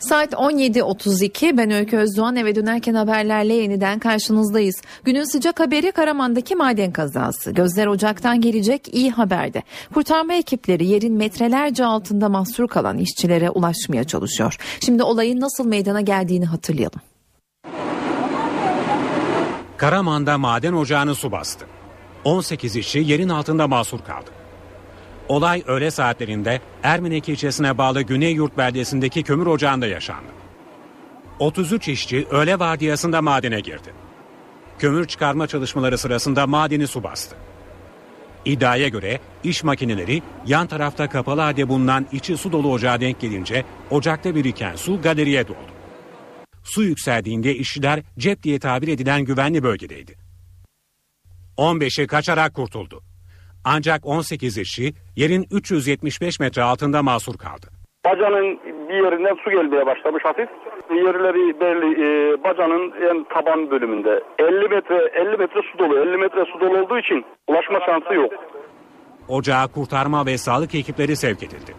Saat 0.00 0.32
17.32 0.32 1.56
ben 1.56 1.70
Öykü 1.70 1.96
Özdoğan 1.96 2.36
eve 2.36 2.54
dönerken 2.54 2.94
haberlerle 2.94 3.54
yeniden 3.54 3.98
karşınızdayız. 3.98 4.74
Günün 5.04 5.24
sıcak 5.24 5.60
haberi 5.60 5.92
Karaman'daki 5.92 6.56
maden 6.56 6.92
kazası. 6.92 7.50
Gözler 7.50 7.86
ocaktan 7.86 8.40
gelecek 8.40 8.94
iyi 8.94 9.10
haberde. 9.10 9.62
Kurtarma 9.94 10.34
ekipleri 10.34 10.86
yerin 10.86 11.14
metrelerce 11.14 11.84
altında 11.84 12.28
mahsur 12.28 12.68
kalan 12.68 12.98
işçilere 12.98 13.50
ulaşmaya 13.50 14.04
çalışıyor. 14.04 14.56
Şimdi 14.84 15.02
olayın 15.02 15.40
nasıl 15.40 15.66
meydana 15.66 16.00
geldiğini 16.00 16.46
hatırlayalım. 16.46 17.00
Karaman'da 19.76 20.38
maden 20.38 20.72
ocağını 20.72 21.14
su 21.14 21.32
bastı. 21.32 21.66
18 22.24 22.76
işçi 22.76 22.98
yerin 22.98 23.28
altında 23.28 23.68
mahsur 23.68 23.98
kaldı. 23.98 24.39
Olay 25.30 25.62
öğle 25.66 25.90
saatlerinde 25.90 26.60
Ermenek 26.82 27.28
ilçesine 27.28 27.78
bağlı 27.78 28.02
Güneyyurt 28.02 28.58
beldesindeki 28.58 29.22
kömür 29.22 29.46
ocağında 29.46 29.86
yaşandı. 29.86 30.30
33 31.38 31.88
işçi 31.88 32.26
öğle 32.30 32.58
vardiyasında 32.58 33.22
madene 33.22 33.60
girdi. 33.60 33.94
Kömür 34.78 35.06
çıkarma 35.06 35.46
çalışmaları 35.46 35.98
sırasında 35.98 36.46
madeni 36.46 36.86
su 36.86 37.02
bastı. 37.02 37.36
İddiaya 38.44 38.88
göre 38.88 39.20
iş 39.44 39.64
makineleri 39.64 40.22
yan 40.46 40.66
tarafta 40.66 41.08
kapalı 41.08 41.40
halde 41.40 41.68
bulunan 41.68 42.06
içi 42.12 42.36
su 42.36 42.52
dolu 42.52 42.72
ocağa 42.72 43.00
denk 43.00 43.20
gelince 43.20 43.64
ocakta 43.90 44.34
biriken 44.34 44.76
su 44.76 45.02
galeriye 45.02 45.48
doldu. 45.48 45.72
Su 46.62 46.82
yükseldiğinde 46.82 47.56
işçiler 47.56 48.02
cep 48.18 48.42
diye 48.42 48.58
tabir 48.58 48.88
edilen 48.88 49.24
güvenli 49.24 49.62
bölgedeydi. 49.62 50.18
15'i 51.56 52.06
kaçarak 52.06 52.54
kurtuldu. 52.54 53.09
Ancak 53.64 54.06
18 54.06 54.58
işçi 54.58 54.92
yerin 55.16 55.46
375 55.50 56.40
metre 56.40 56.62
altında 56.62 57.02
mahsur 57.02 57.38
kaldı. 57.38 57.66
Bacanın 58.04 58.58
bir 58.88 58.94
yerinden 58.94 59.36
su 59.44 59.50
gelmeye 59.50 59.86
başlamış 59.86 60.24
hafif. 60.24 60.48
Yerleri 60.90 61.60
belli 61.60 61.90
e, 62.06 62.44
bacanın 62.44 62.92
en 63.10 63.24
taban 63.24 63.70
bölümünde. 63.70 64.22
50 64.38 64.68
metre 64.68 65.10
50 65.14 65.36
metre 65.36 65.60
su 65.72 65.78
dolu. 65.78 65.98
50 65.98 66.16
metre 66.16 66.44
su 66.52 66.60
dolu 66.60 66.78
olduğu 66.78 66.98
için 66.98 67.24
ulaşma 67.48 67.80
şansı 67.86 68.14
yok. 68.14 68.32
Ocağa 69.28 69.66
kurtarma 69.66 70.26
ve 70.26 70.38
sağlık 70.38 70.74
ekipleri 70.74 71.16
sevk 71.16 71.42
edildi. 71.42 71.74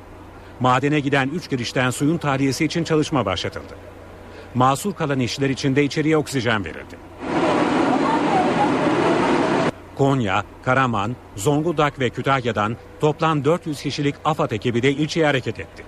Madene 0.59 0.99
giden 0.99 1.29
3 1.35 1.49
girişten 1.49 1.89
suyun 1.89 2.17
tahliyesi 2.17 2.65
için 2.65 2.83
çalışma 2.83 3.25
başlatıldı. 3.25 3.73
Mahsur 4.55 4.93
kalan 4.93 5.19
işçiler 5.19 5.49
için 5.49 5.75
de 5.75 5.83
içeriye 5.83 6.17
oksijen 6.17 6.65
verildi. 6.65 7.10
Konya, 10.01 10.43
Karaman, 10.63 11.15
Zonguldak 11.35 11.99
ve 11.99 12.09
Kütahya'dan 12.09 12.77
toplam 12.99 13.45
400 13.45 13.81
kişilik 13.81 14.15
AFAD 14.25 14.51
ekibi 14.51 14.83
de 14.83 14.91
ilçeye 14.91 15.25
hareket 15.25 15.59
etti. 15.59 15.83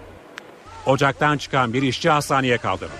Ocaktan 0.85 1.37
çıkan 1.37 1.73
bir 1.73 1.81
işçi 1.81 2.09
hastaneye 2.09 2.57
kaldırıldı. 2.57 2.93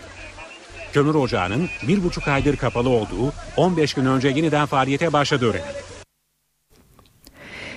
Kömür 0.94 1.16
ocağının 1.16 1.70
bir 1.88 2.04
buçuk 2.04 2.28
aydır 2.28 2.58
kapalı 2.58 2.90
olduğu 2.90 3.34
15 3.58 3.94
gün 3.94 4.06
önce 4.06 4.28
yeniden 4.28 4.66
faaliyete 4.66 5.14
başladığı 5.14 5.50
öğrenildi. 5.50 5.84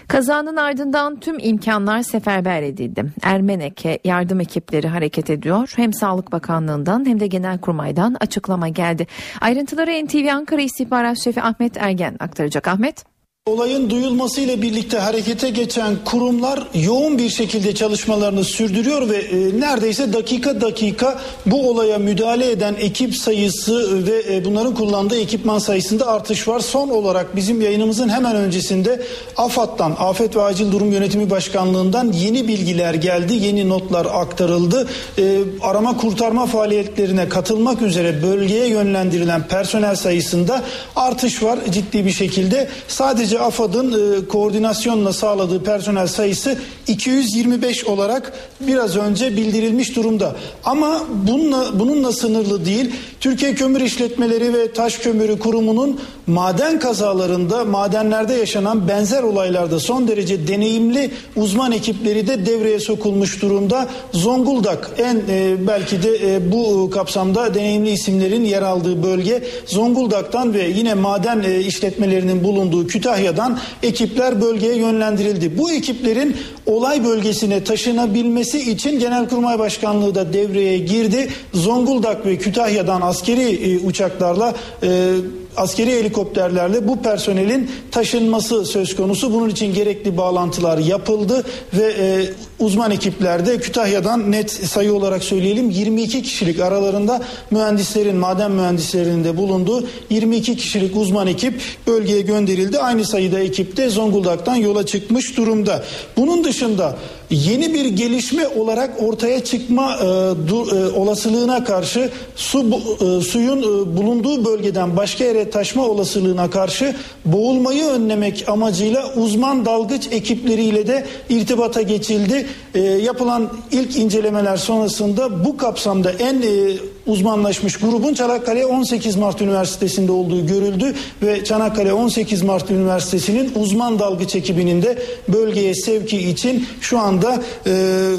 Kazanın 0.08 0.56
ardından 0.56 1.20
tüm 1.20 1.38
imkanlar 1.38 2.02
seferber 2.02 2.62
edildi. 2.62 3.04
Ermenek'e 3.22 3.98
yardım 4.04 4.40
ekipleri 4.40 4.88
hareket 4.88 5.30
ediyor. 5.30 5.72
Hem 5.76 5.92
Sağlık 5.92 6.32
Bakanlığı'ndan 6.32 7.06
hem 7.06 7.20
de 7.20 7.26
Genelkurmay'dan 7.26 8.16
açıklama 8.20 8.68
geldi. 8.68 9.06
Ayrıntıları 9.40 10.06
NTV 10.06 10.28
Ankara 10.32 10.60
İstihbarat 10.60 11.18
Şefi 11.24 11.42
Ahmet 11.42 11.76
Ergen 11.76 12.16
aktaracak. 12.20 12.68
Ahmet. 12.68 13.15
Olayın 13.46 13.90
duyulmasıyla 13.90 14.62
birlikte 14.62 14.98
harekete 14.98 15.50
geçen 15.50 15.96
kurumlar 16.04 16.62
yoğun 16.74 17.18
bir 17.18 17.28
şekilde 17.28 17.74
çalışmalarını 17.74 18.44
sürdürüyor 18.44 19.10
ve 19.10 19.16
e, 19.16 19.60
neredeyse 19.60 20.12
dakika 20.12 20.60
dakika 20.60 21.20
bu 21.46 21.70
olaya 21.70 21.98
müdahale 21.98 22.50
eden 22.50 22.74
ekip 22.80 23.16
sayısı 23.16 24.06
ve 24.06 24.34
e, 24.34 24.44
bunların 24.44 24.74
kullandığı 24.74 25.20
ekipman 25.20 25.58
sayısında 25.58 26.06
artış 26.06 26.48
var. 26.48 26.60
Son 26.60 26.88
olarak 26.88 27.36
bizim 27.36 27.60
yayınımızın 27.60 28.08
hemen 28.08 28.36
öncesinde 28.36 29.02
AFAD'dan, 29.36 29.96
Afet 29.98 30.36
ve 30.36 30.42
Acil 30.42 30.72
Durum 30.72 30.92
Yönetimi 30.92 31.30
Başkanlığı'ndan 31.30 32.12
yeni 32.12 32.48
bilgiler 32.48 32.94
geldi, 32.94 33.34
yeni 33.34 33.68
notlar 33.68 34.06
aktarıldı. 34.12 34.88
E, 35.18 35.38
arama 35.62 35.96
kurtarma 35.96 36.46
faaliyetlerine 36.46 37.28
katılmak 37.28 37.82
üzere 37.82 38.22
bölgeye 38.22 38.66
yönlendirilen 38.66 39.48
personel 39.48 39.96
sayısında 39.96 40.62
artış 40.96 41.42
var 41.42 41.58
ciddi 41.72 42.06
bir 42.06 42.12
şekilde. 42.12 42.68
Sadece 42.88 43.35
AFAD'ın 43.38 43.92
e, 43.92 44.28
koordinasyonla 44.28 45.12
sağladığı 45.12 45.62
personel 45.62 46.06
sayısı 46.06 46.58
225 46.86 47.84
olarak 47.84 48.32
biraz 48.60 48.96
önce 48.96 49.36
bildirilmiş 49.36 49.96
durumda. 49.96 50.36
Ama 50.64 51.02
bununla, 51.26 51.78
bununla 51.78 52.12
sınırlı 52.12 52.64
değil. 52.64 52.90
Türkiye 53.20 53.54
Kömür 53.54 53.80
İşletmeleri 53.80 54.54
ve 54.54 54.72
Taş 54.72 54.98
Kömürü 54.98 55.38
Kurumu'nun 55.38 56.00
maden 56.26 56.78
kazalarında, 56.78 57.64
madenlerde 57.64 58.34
yaşanan 58.34 58.88
benzer 58.88 59.22
olaylarda 59.22 59.80
son 59.80 60.08
derece 60.08 60.48
deneyimli 60.48 61.10
uzman 61.36 61.72
ekipleri 61.72 62.26
de 62.26 62.46
devreye 62.46 62.80
sokulmuş 62.80 63.42
durumda. 63.42 63.88
Zonguldak 64.12 64.90
en 64.98 65.22
e, 65.28 65.66
belki 65.66 66.02
de 66.02 66.34
e, 66.34 66.52
bu 66.52 66.90
kapsamda 66.90 67.54
deneyimli 67.54 67.90
isimlerin 67.90 68.44
yer 68.44 68.62
aldığı 68.62 69.02
bölge. 69.02 69.42
Zonguldak'tan 69.66 70.54
ve 70.54 70.68
yine 70.68 70.94
maden 70.94 71.42
e, 71.42 71.60
işletmelerinin 71.60 72.44
bulunduğu 72.44 72.86
Kütahya'dan 73.26 73.58
ekipler 73.82 74.40
bölgeye 74.40 74.76
yönlendirildi. 74.76 75.58
Bu 75.58 75.72
ekiplerin 75.72 76.36
olay 76.66 77.04
bölgesine 77.04 77.64
taşınabilmesi 77.64 78.70
için 78.70 78.98
Genelkurmay 78.98 79.58
Başkanlığı 79.58 80.14
da 80.14 80.32
devreye 80.32 80.78
girdi. 80.78 81.28
Zonguldak 81.54 82.26
ve 82.26 82.38
Kütahya'dan 82.38 83.00
askeri 83.00 83.42
e, 83.42 83.86
uçaklarla 83.86 84.54
e, 84.82 85.12
askeri 85.56 85.90
helikopterlerle 85.90 86.88
bu 86.88 87.02
personelin 87.02 87.70
taşınması 87.90 88.64
söz 88.64 88.96
konusu. 88.96 89.32
Bunun 89.32 89.48
için 89.48 89.74
gerekli 89.74 90.16
bağlantılar 90.16 90.78
yapıldı 90.78 91.44
ve 91.74 91.94
e, 91.98 92.55
uzman 92.58 92.90
ekiplerde 92.90 93.58
Kütahya'dan 93.58 94.32
net 94.32 94.50
sayı 94.50 94.94
olarak 94.94 95.24
söyleyelim 95.24 95.70
22 95.70 96.22
kişilik 96.22 96.60
aralarında 96.60 97.22
mühendislerin, 97.50 98.16
maden 98.16 98.50
mühendislerinin 98.50 99.24
de 99.24 99.36
bulunduğu 99.36 99.86
22 100.10 100.56
kişilik 100.56 100.96
uzman 100.96 101.26
ekip 101.26 101.60
bölgeye 101.86 102.20
gönderildi. 102.20 102.78
Aynı 102.78 103.04
sayıda 103.04 103.40
ekip 103.40 103.76
de 103.76 103.88
Zonguldak'tan 103.88 104.56
yola 104.56 104.86
çıkmış 104.86 105.36
durumda. 105.36 105.84
Bunun 106.16 106.44
dışında 106.44 106.96
yeni 107.30 107.74
bir 107.74 107.84
gelişme 107.84 108.48
olarak 108.48 109.02
ortaya 109.02 109.44
çıkma 109.44 109.94
e, 109.94 110.06
du, 110.48 110.76
e, 110.76 110.98
olasılığına 110.98 111.64
karşı 111.64 112.10
su 112.36 112.58
e, 112.60 113.20
suyun 113.20 113.62
e, 113.62 113.96
bulunduğu 113.96 114.44
bölgeden 114.44 114.96
başka 114.96 115.24
yere 115.24 115.50
taşma 115.50 115.86
olasılığına 115.86 116.50
karşı 116.50 116.96
boğulmayı 117.24 117.84
önlemek 117.84 118.44
amacıyla 118.48 119.14
uzman 119.14 119.64
dalgıç 119.66 120.08
ekipleriyle 120.10 120.86
de 120.86 121.06
irtibata 121.30 121.82
geçildi. 121.82 122.45
E, 122.74 122.80
yapılan 122.80 123.48
ilk 123.70 123.96
incelemeler 123.96 124.56
sonrasında 124.56 125.44
bu 125.44 125.56
kapsamda 125.56 126.12
en 126.12 126.42
e, 126.42 126.76
uzmanlaşmış 127.06 127.76
grubun 127.76 128.14
Çanakkale 128.14 128.66
18 128.66 129.16
Mart 129.16 129.40
Üniversitesi'nde 129.40 130.12
olduğu 130.12 130.46
görüldü 130.46 130.94
ve 131.22 131.44
Çanakkale 131.44 131.92
18 131.92 132.42
Mart 132.42 132.70
Üniversitesi'nin 132.70 133.52
uzman 133.54 133.98
dalgıç 133.98 134.34
ekibinin 134.34 134.82
de 134.82 134.98
bölgeye 135.28 135.74
sevki 135.74 136.30
için 136.30 136.66
şu 136.80 136.98
anda 136.98 137.42
e, 137.66 137.72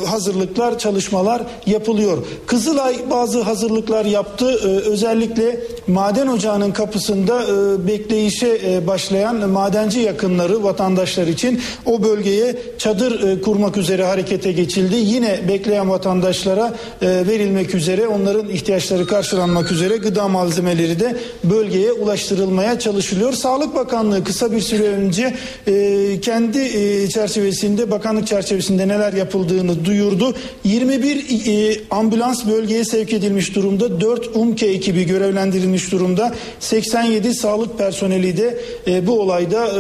hazırlıklar, 0.06 0.80
çalışmalar 0.80 1.42
yapılıyor. 1.66 2.18
Kızılay 2.48 2.96
bazı 3.10 3.42
hazırlıklar 3.42 4.06
yaptı. 4.06 4.52
E, 4.52 4.68
özellikle 4.68 5.60
maden 5.88 6.28
ocağının 6.28 6.72
kapısında 6.72 7.44
e, 7.44 7.88
bekleyişe 7.88 8.60
e, 8.66 8.88
başlayan 8.88 9.50
madenci 9.50 10.00
yakınları 10.00 10.64
vatandaşlar 10.64 11.28
için 11.28 11.62
o 11.86 12.04
bölgeye 12.04 12.56
çadır 12.78 13.30
e, 13.30 13.42
kurmak 13.42 13.78
üzere 13.78 14.04
harekete 14.04 14.52
geçildi. 14.52 14.96
Yine 14.96 15.40
bekleyen 15.48 15.90
vatandaşlara 15.90 16.74
e, 17.02 17.08
verilmek 17.08 17.76
üzere 17.76 18.08
onların 18.08 18.50
ihtiyaçları 18.50 18.77
karşılanmak 19.08 19.72
üzere 19.72 19.98
gıda 19.98 20.28
malzemeleri 20.28 21.00
de 21.00 21.18
bölgeye 21.44 21.92
ulaştırılmaya 21.92 22.80
çalışılıyor. 22.80 23.34
Sağlık 23.34 23.76
Bakanlığı 23.76 24.24
kısa 24.24 24.52
bir 24.52 24.62
süre 24.62 24.84
önce 24.84 25.36
e, 25.68 26.20
kendi 26.22 26.60
e, 26.60 27.10
çerçevesinde 27.10 27.92
bakanlık 27.92 28.28
çerçevesinde 28.28 28.88
neler 28.88 29.14
yapıldığını 29.14 29.86
duyurdu. 29.86 30.36
21 30.64 31.16
e, 31.48 31.80
ambulans 31.92 32.48
bölgeye 32.48 32.86
sevk 32.86 33.14
edilmiş 33.14 33.56
durumda. 33.56 34.02
4 34.02 34.36
UMKE 34.36 34.68
ekibi 34.68 35.06
görevlendirilmiş 35.06 35.92
durumda. 35.92 36.36
87 36.60 37.34
sağlık 37.34 37.78
personeli 37.78 38.38
de 38.38 38.58
e, 38.88 39.08
bu 39.08 39.20
olayda 39.20 39.68
e, 39.68 39.74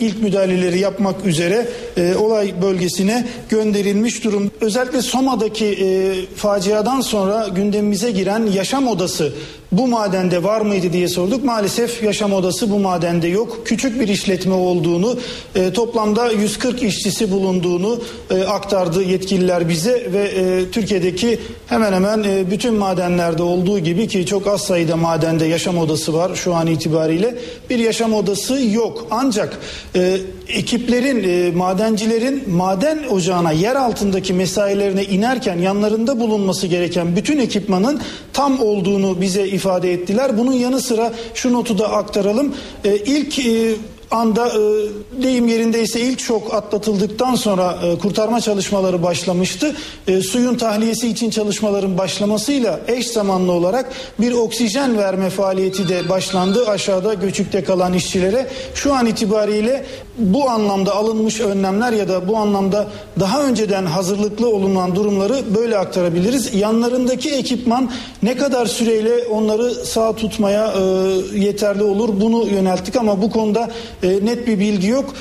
ilk 0.00 0.22
müdahaleleri 0.22 0.78
yapmak 0.78 1.26
üzere 1.26 1.68
e, 2.00 2.16
olay 2.16 2.62
bölgesine 2.62 3.28
gönderilmiş 3.48 4.24
durum. 4.24 4.50
Özellikle 4.60 5.02
Soma'daki 5.02 5.66
e, 5.66 6.14
faciadan 6.36 7.00
sonra 7.00 7.48
gündemimize 7.48 8.10
giren 8.10 8.46
yaşam 8.46 8.88
odası 8.88 9.32
bu 9.72 9.88
madende 9.88 10.42
var 10.44 10.60
mıydı 10.60 10.92
diye 10.92 11.08
sorduk. 11.08 11.44
Maalesef 11.44 12.02
yaşam 12.02 12.32
odası 12.32 12.70
bu 12.70 12.78
madende 12.78 13.28
yok. 13.28 13.58
Küçük 13.64 14.00
bir 14.00 14.08
işletme 14.08 14.54
olduğunu, 14.54 15.18
e, 15.54 15.72
toplamda 15.72 16.32
140 16.32 16.82
işçisi 16.82 17.30
bulunduğunu 17.30 18.02
e, 18.30 18.44
aktardı 18.44 19.02
yetkililer 19.02 19.68
bize 19.68 20.12
ve 20.12 20.22
e, 20.22 20.70
Türkiye'deki 20.70 21.40
hemen 21.66 21.92
hemen 21.92 22.22
e, 22.22 22.50
bütün 22.50 22.74
madenlerde 22.74 23.42
olduğu 23.42 23.78
gibi 23.78 24.08
ki 24.08 24.26
çok 24.26 24.46
az 24.46 24.60
sayıda 24.62 24.96
madende 24.96 25.44
yaşam 25.44 25.78
odası 25.78 26.14
var 26.14 26.34
şu 26.34 26.54
an 26.54 26.66
itibariyle 26.66 27.34
bir 27.70 27.78
yaşam 27.78 28.14
odası 28.14 28.60
yok. 28.62 29.06
Ancak 29.10 29.58
e, 29.96 30.16
ekiplerin, 30.48 31.24
e, 31.28 31.50
madencilerin 31.90 32.50
maden 32.50 32.98
ocağına 33.10 33.52
yer 33.52 33.76
altındaki 33.76 34.32
mesailerine 34.32 35.04
inerken 35.04 35.58
yanlarında 35.58 36.20
bulunması 36.20 36.66
gereken 36.66 37.16
bütün 37.16 37.38
ekipmanın 37.38 38.00
tam 38.32 38.60
olduğunu 38.60 39.20
bize 39.20 39.48
ifade 39.48 39.92
ettiler. 39.92 40.38
Bunun 40.38 40.52
yanı 40.52 40.80
sıra 40.80 41.12
şu 41.34 41.52
notu 41.52 41.78
da 41.78 41.92
aktaralım. 41.92 42.54
E, 42.84 42.96
ilk 42.96 43.38
e, 43.38 43.74
anda 44.10 44.48
e, 44.48 44.60
deyim 45.22 45.48
yerindeyse 45.48 46.00
ilk 46.00 46.20
şok 46.20 46.54
atlatıldıktan 46.54 47.34
sonra 47.34 47.78
e, 47.84 47.98
kurtarma 47.98 48.40
çalışmaları 48.40 49.02
başlamıştı. 49.02 49.76
E, 50.08 50.20
suyun 50.20 50.54
tahliyesi 50.54 51.08
için 51.08 51.30
çalışmaların 51.30 51.98
başlamasıyla 51.98 52.80
eş 52.88 53.06
zamanlı 53.06 53.52
olarak 53.52 53.92
bir 54.20 54.32
oksijen 54.32 54.98
verme 54.98 55.30
faaliyeti 55.30 55.88
de 55.88 56.08
başlandı 56.08 56.66
aşağıda 56.66 57.14
göçükte 57.14 57.64
kalan 57.64 57.92
işçilere. 57.92 58.46
Şu 58.74 58.94
an 58.94 59.06
itibariyle 59.06 59.84
bu 60.20 60.50
anlamda 60.50 60.94
alınmış 60.94 61.40
önlemler 61.40 61.92
ya 61.92 62.08
da 62.08 62.28
bu 62.28 62.36
anlamda 62.36 62.88
daha 63.20 63.42
önceden 63.42 63.86
hazırlıklı 63.86 64.48
olunan 64.48 64.96
durumları 64.96 65.54
böyle 65.54 65.78
aktarabiliriz. 65.78 66.54
Yanlarındaki 66.54 67.30
ekipman 67.30 67.90
ne 68.22 68.36
kadar 68.36 68.66
süreyle 68.66 69.26
onları 69.26 69.70
sağ 69.74 70.12
tutmaya 70.12 70.72
e, 70.72 70.80
yeterli 71.38 71.82
olur 71.82 72.20
bunu 72.20 72.46
yönelttik 72.46 72.96
ama 72.96 73.22
bu 73.22 73.30
konuda 73.30 73.70
e, 74.02 74.08
net 74.26 74.46
bir 74.46 74.58
bilgi 74.58 74.88
yok. 74.88 75.14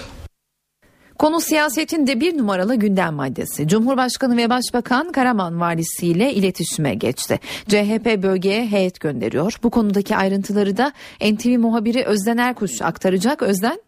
Konu 1.19 1.41
siyasetin 1.41 2.07
de 2.07 2.19
bir 2.19 2.37
numaralı 2.37 2.75
gündem 2.75 3.13
maddesi. 3.13 3.67
Cumhurbaşkanı 3.67 4.37
ve 4.37 4.49
Başbakan 4.49 5.11
Karaman 5.11 5.59
Valisi 5.59 6.07
ile 6.07 6.33
iletişime 6.33 6.95
geçti. 6.95 7.39
CHP 7.67 8.23
bölgeye 8.23 8.67
heyet 8.67 8.99
gönderiyor. 8.99 9.59
Bu 9.63 9.69
konudaki 9.69 10.15
ayrıntıları 10.15 10.77
da 10.77 10.91
NTV 11.21 11.59
muhabiri 11.59 12.03
Özden 12.03 12.37
Erkuş 12.37 12.81
aktaracak. 12.81 13.41
Özden 13.41 13.79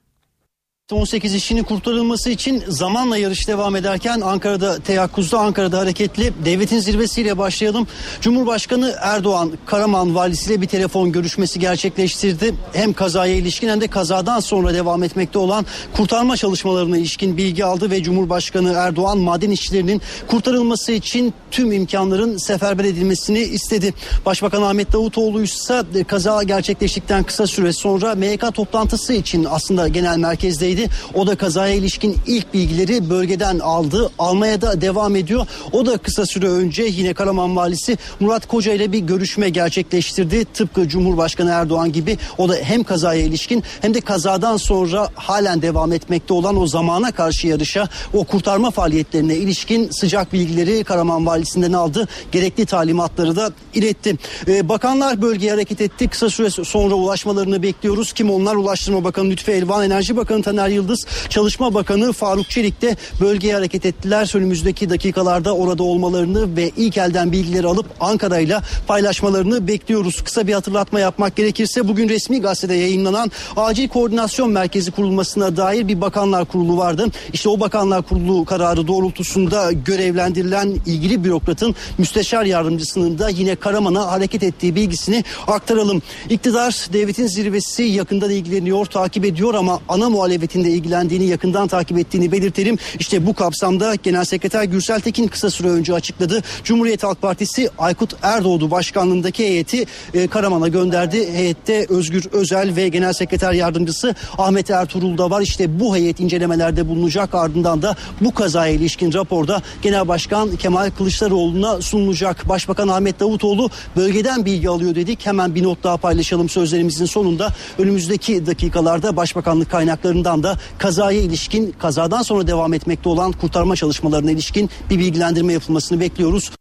18 0.96 1.36
işinin 1.36 1.64
kurtarılması 1.64 2.30
için 2.30 2.64
zamanla 2.68 3.18
yarış 3.18 3.48
devam 3.48 3.76
ederken 3.76 4.22
Ankara'da 4.22 4.80
teyakkuzda 4.80 5.40
Ankara'da 5.40 5.80
hareketli 5.80 6.34
devletin 6.46 6.80
zirvesiyle 6.80 7.38
başlayalım. 7.38 7.88
Cumhurbaşkanı 8.22 8.96
Erdoğan 9.02 9.52
Karaman 9.66 10.16
valisiyle 10.16 10.62
bir 10.62 10.68
telefon 10.68 11.12
görüşmesi 11.12 11.60
gerçekleştirdi. 11.60 12.56
Hem 12.74 12.94
kazaya 12.94 13.36
ilişkin 13.36 13.70
hem 13.70 13.82
de 13.82 13.88
kazadan 13.88 14.40
sonra 14.40 14.74
devam 14.74 15.04
etmekte 15.04 15.40
olan 15.40 15.66
kurtarma 15.94 16.38
çalışmalarına 16.38 16.98
ilişkin 16.98 17.38
bilgi 17.38 17.66
aldı 17.66 17.92
ve 17.92 18.04
Cumhurbaşkanı 18.04 18.74
Erdoğan 18.74 19.18
maden 19.18 19.52
işçilerinin 19.52 20.02
kurtarılması 20.28 20.92
için 20.92 21.34
tüm 21.52 21.72
imkanların 21.72 22.38
seferber 22.38 22.84
edilmesini 22.84 23.40
istedi. 23.40 23.94
Başbakan 24.26 24.62
Ahmet 24.62 24.94
Davutoğlu 24.94 25.44
ise 25.44 25.84
kaza 26.08 26.44
gerçekleştikten 26.44 27.24
kısa 27.24 27.48
süre 27.48 27.74
sonra 27.74 28.16
MYK 28.16 28.54
toplantısı 28.54 29.14
için 29.14 29.48
aslında 29.50 29.88
genel 29.88 30.18
merkezdeydi 30.18 30.81
gönderdi. 30.82 30.90
O 31.14 31.28
da 31.28 31.36
kazaya 31.36 31.74
ilişkin 31.74 32.18
ilk 32.28 32.54
bilgileri 32.54 33.10
bölgeden 33.10 33.60
aldı. 33.60 34.12
Almaya 34.20 34.62
da 34.62 34.82
devam 34.82 35.16
ediyor. 35.16 35.48
O 35.72 35.86
da 35.86 35.98
kısa 35.98 36.26
süre 36.26 36.48
önce 36.48 36.84
yine 36.84 37.14
Karaman 37.14 37.56
valisi 37.56 37.98
Murat 38.20 38.48
Koca 38.48 38.74
ile 38.74 38.92
bir 38.92 39.00
görüşme 39.00 39.50
gerçekleştirdi. 39.50 40.46
Tıpkı 40.46 40.88
Cumhurbaşkanı 40.88 41.50
Erdoğan 41.50 41.92
gibi 41.92 42.18
o 42.38 42.50
da 42.50 42.56
hem 42.56 42.84
kazaya 42.84 43.22
ilişkin 43.22 43.64
hem 43.82 43.94
de 43.94 44.02
kazadan 44.02 44.58
sonra 44.58 45.10
halen 45.16 45.62
devam 45.62 45.94
etmekte 45.94 46.34
olan 46.34 46.58
o 46.58 46.68
zamana 46.68 47.12
karşı 47.12 47.48
yarışa 47.48 47.90
o 48.14 48.24
kurtarma 48.24 48.72
faaliyetlerine 48.72 49.36
ilişkin 49.36 49.90
sıcak 49.92 50.34
bilgileri 50.34 50.84
Karaman 50.84 51.26
valisinden 51.26 51.74
aldı. 51.74 52.08
Gerekli 52.32 52.66
talimatları 52.66 53.36
da 53.36 53.52
iletti. 53.74 54.16
Ee, 54.48 54.70
bakanlar 54.70 55.22
bölgeye 55.22 55.52
hareket 55.52 55.82
etti. 55.82 56.08
Kısa 56.08 56.30
süre 56.30 56.50
sonra 56.50 56.94
ulaşmalarını 56.94 57.64
bekliyoruz. 57.64 58.14
Kim 58.14 58.32
onlar? 58.32 58.56
Ulaştırma 58.56 59.04
Bakanı 59.04 59.30
Lütfü 59.30 59.52
Elvan, 59.52 59.86
Enerji 59.86 60.18
Bakanı 60.18 60.44
Taner 60.44 60.61
Yıldız, 60.68 61.06
Çalışma 61.30 61.74
Bakanı 61.74 62.14
Faruk 62.14 62.50
Çelik 62.50 62.82
de 62.82 62.98
bölgeye 63.22 63.54
hareket 63.54 63.86
ettiler. 63.86 64.32
Önümüzdeki 64.36 64.90
dakikalarda 64.90 65.56
orada 65.56 65.84
olmalarını 65.84 66.56
ve 66.56 66.72
ilk 66.78 66.98
elden 66.98 67.32
bilgileri 67.32 67.68
alıp 67.68 67.86
Ankara 68.00 68.40
ile 68.40 68.58
paylaşmalarını 68.88 69.68
bekliyoruz. 69.68 70.22
Kısa 70.22 70.48
bir 70.48 70.54
hatırlatma 70.54 71.00
yapmak 71.00 71.36
gerekirse 71.36 71.88
bugün 71.88 72.10
resmi 72.10 72.42
gazetede 72.42 72.76
yayınlanan 72.76 73.32
Acil 73.58 73.88
Koordinasyon 73.88 74.52
Merkezi 74.52 74.92
kurulmasına 74.92 75.58
dair 75.58 75.88
bir 75.88 76.02
bakanlar 76.02 76.46
kurulu 76.46 76.78
vardı. 76.78 77.08
İşte 77.34 77.50
o 77.50 77.60
bakanlar 77.60 78.02
kurulu 78.02 78.46
kararı 78.46 78.88
doğrultusunda 78.88 79.72
görevlendirilen 79.72 80.78
ilgili 80.86 81.24
bürokratın 81.24 81.76
müsteşar 81.98 82.46
yardımcısının 82.46 83.20
da 83.20 83.30
yine 83.30 83.56
Karaman'a 83.56 84.12
hareket 84.12 84.44
ettiği 84.44 84.76
bilgisini 84.76 85.24
aktaralım. 85.48 86.02
İktidar 86.30 86.88
devletin 86.94 87.28
zirvesi 87.28 87.84
yakından 87.84 88.30
ilgileniyor, 88.30 88.86
takip 88.86 89.26
ediyor 89.26 89.54
ama 89.54 89.80
ana 89.90 90.10
muhalefetin 90.10 90.51
de 90.54 90.70
ilgilendiğini 90.70 91.26
yakından 91.26 91.68
takip 91.68 91.98
ettiğini 91.98 92.32
belirtelim. 92.32 92.78
İşte 93.00 93.26
bu 93.26 93.34
kapsamda 93.34 93.96
Genel 93.96 94.26
Sekreter 94.26 94.64
Gürsel 94.64 95.00
Tekin 95.00 95.28
kısa 95.28 95.50
süre 95.50 95.68
önce 95.68 95.94
açıkladı. 95.94 96.42
Cumhuriyet 96.64 97.04
Halk 97.04 97.22
Partisi 97.22 97.70
Aykut 97.78 98.16
Erdoğdu 98.22 98.72
başkanlığındaki 98.72 99.44
heyeti 99.44 99.86
e, 100.14 100.28
Karaman'a 100.28 100.68
gönderdi. 100.68 101.34
Heyette 101.34 101.86
Özgür 101.90 102.26
Özel 102.32 102.76
ve 102.76 102.88
Genel 102.88 103.14
Sekreter 103.14 103.54
Yardımcısı 103.54 104.16
Ahmet 104.38 104.70
Ertuğrul 104.70 105.18
da 105.18 105.30
var. 105.30 105.42
İşte 105.42 105.80
bu 105.80 105.96
heyet 105.96 106.20
incelemelerde 106.20 106.90
bulunacak. 106.90 107.36
Ardından 107.36 107.82
da 107.82 107.96
bu 108.22 108.34
kazaya 108.34 108.74
ilişkin 108.74 109.14
raporda 109.14 109.62
Genel 109.82 110.08
Başkan 110.08 110.56
Kemal 110.56 110.92
Kılıçdaroğlu'na 110.98 111.82
sunulacak. 111.82 112.50
Başbakan 112.50 112.88
Ahmet 112.88 113.20
Davutoğlu 113.20 113.70
bölgeden 113.96 114.46
bilgi 114.46 114.70
alıyor 114.70 114.96
dedik. 114.96 115.26
Hemen 115.26 115.56
bir 115.56 115.64
not 115.64 115.84
daha 115.84 115.98
paylaşalım 115.98 116.50
sözlerimizin 116.50 117.06
sonunda. 117.06 117.50
Önümüzdeki 117.78 118.46
dakikalarda 118.46 119.16
Başbakanlık 119.16 119.72
kaynaklarından 119.72 120.41
da 120.44 120.56
kazaya 120.80 121.22
ilişkin, 121.22 121.72
kazadan 121.80 122.22
sonra 122.22 122.48
devam 122.48 122.74
etmekte 122.74 123.10
olan 123.10 123.32
kurtarma 123.32 123.76
çalışmalarına 123.76 124.32
ilişkin 124.32 124.70
bir 124.90 125.00
bilgilendirme 125.00 125.54
yapılmasını 125.54 126.00
bekliyoruz. 126.00 126.52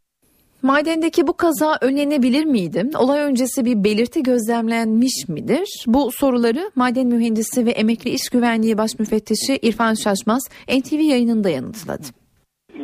Madendeki 0.62 1.26
bu 1.26 1.36
kaza 1.36 1.78
önlenebilir 1.80 2.44
miydi? 2.44 2.84
Olay 2.98 3.20
öncesi 3.20 3.64
bir 3.64 3.84
belirti 3.84 4.22
gözlemlenmiş 4.22 5.28
midir? 5.28 5.84
Bu 5.86 6.10
soruları 6.12 6.70
maden 6.76 7.06
mühendisi 7.06 7.66
ve 7.66 7.70
emekli 7.70 8.10
iş 8.10 8.28
güvenliği 8.32 8.78
baş 8.78 8.98
müfettişi 8.98 9.58
İrfan 9.62 9.94
Şaşmaz 9.94 10.48
NTV 10.68 11.00
yayınında 11.00 11.48
yanıtladı. 11.48 12.02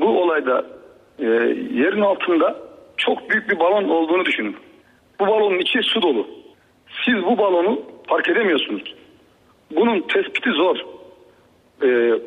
Bu 0.00 0.06
olayda 0.06 0.66
e, 1.18 1.24
yerin 1.80 2.02
altında 2.02 2.56
çok 2.96 3.30
büyük 3.30 3.50
bir 3.50 3.58
balon 3.58 3.88
olduğunu 3.88 4.24
düşünün. 4.24 4.56
Bu 5.20 5.26
balonun 5.26 5.58
içi 5.58 5.78
su 5.82 6.02
dolu. 6.02 6.26
Siz 7.04 7.14
bu 7.14 7.38
balonu 7.38 7.82
fark 8.08 8.28
edemiyorsunuz. 8.28 8.94
Bunun 9.70 10.00
tespiti 10.00 10.50
zor. 10.50 10.76
E, 11.82 12.20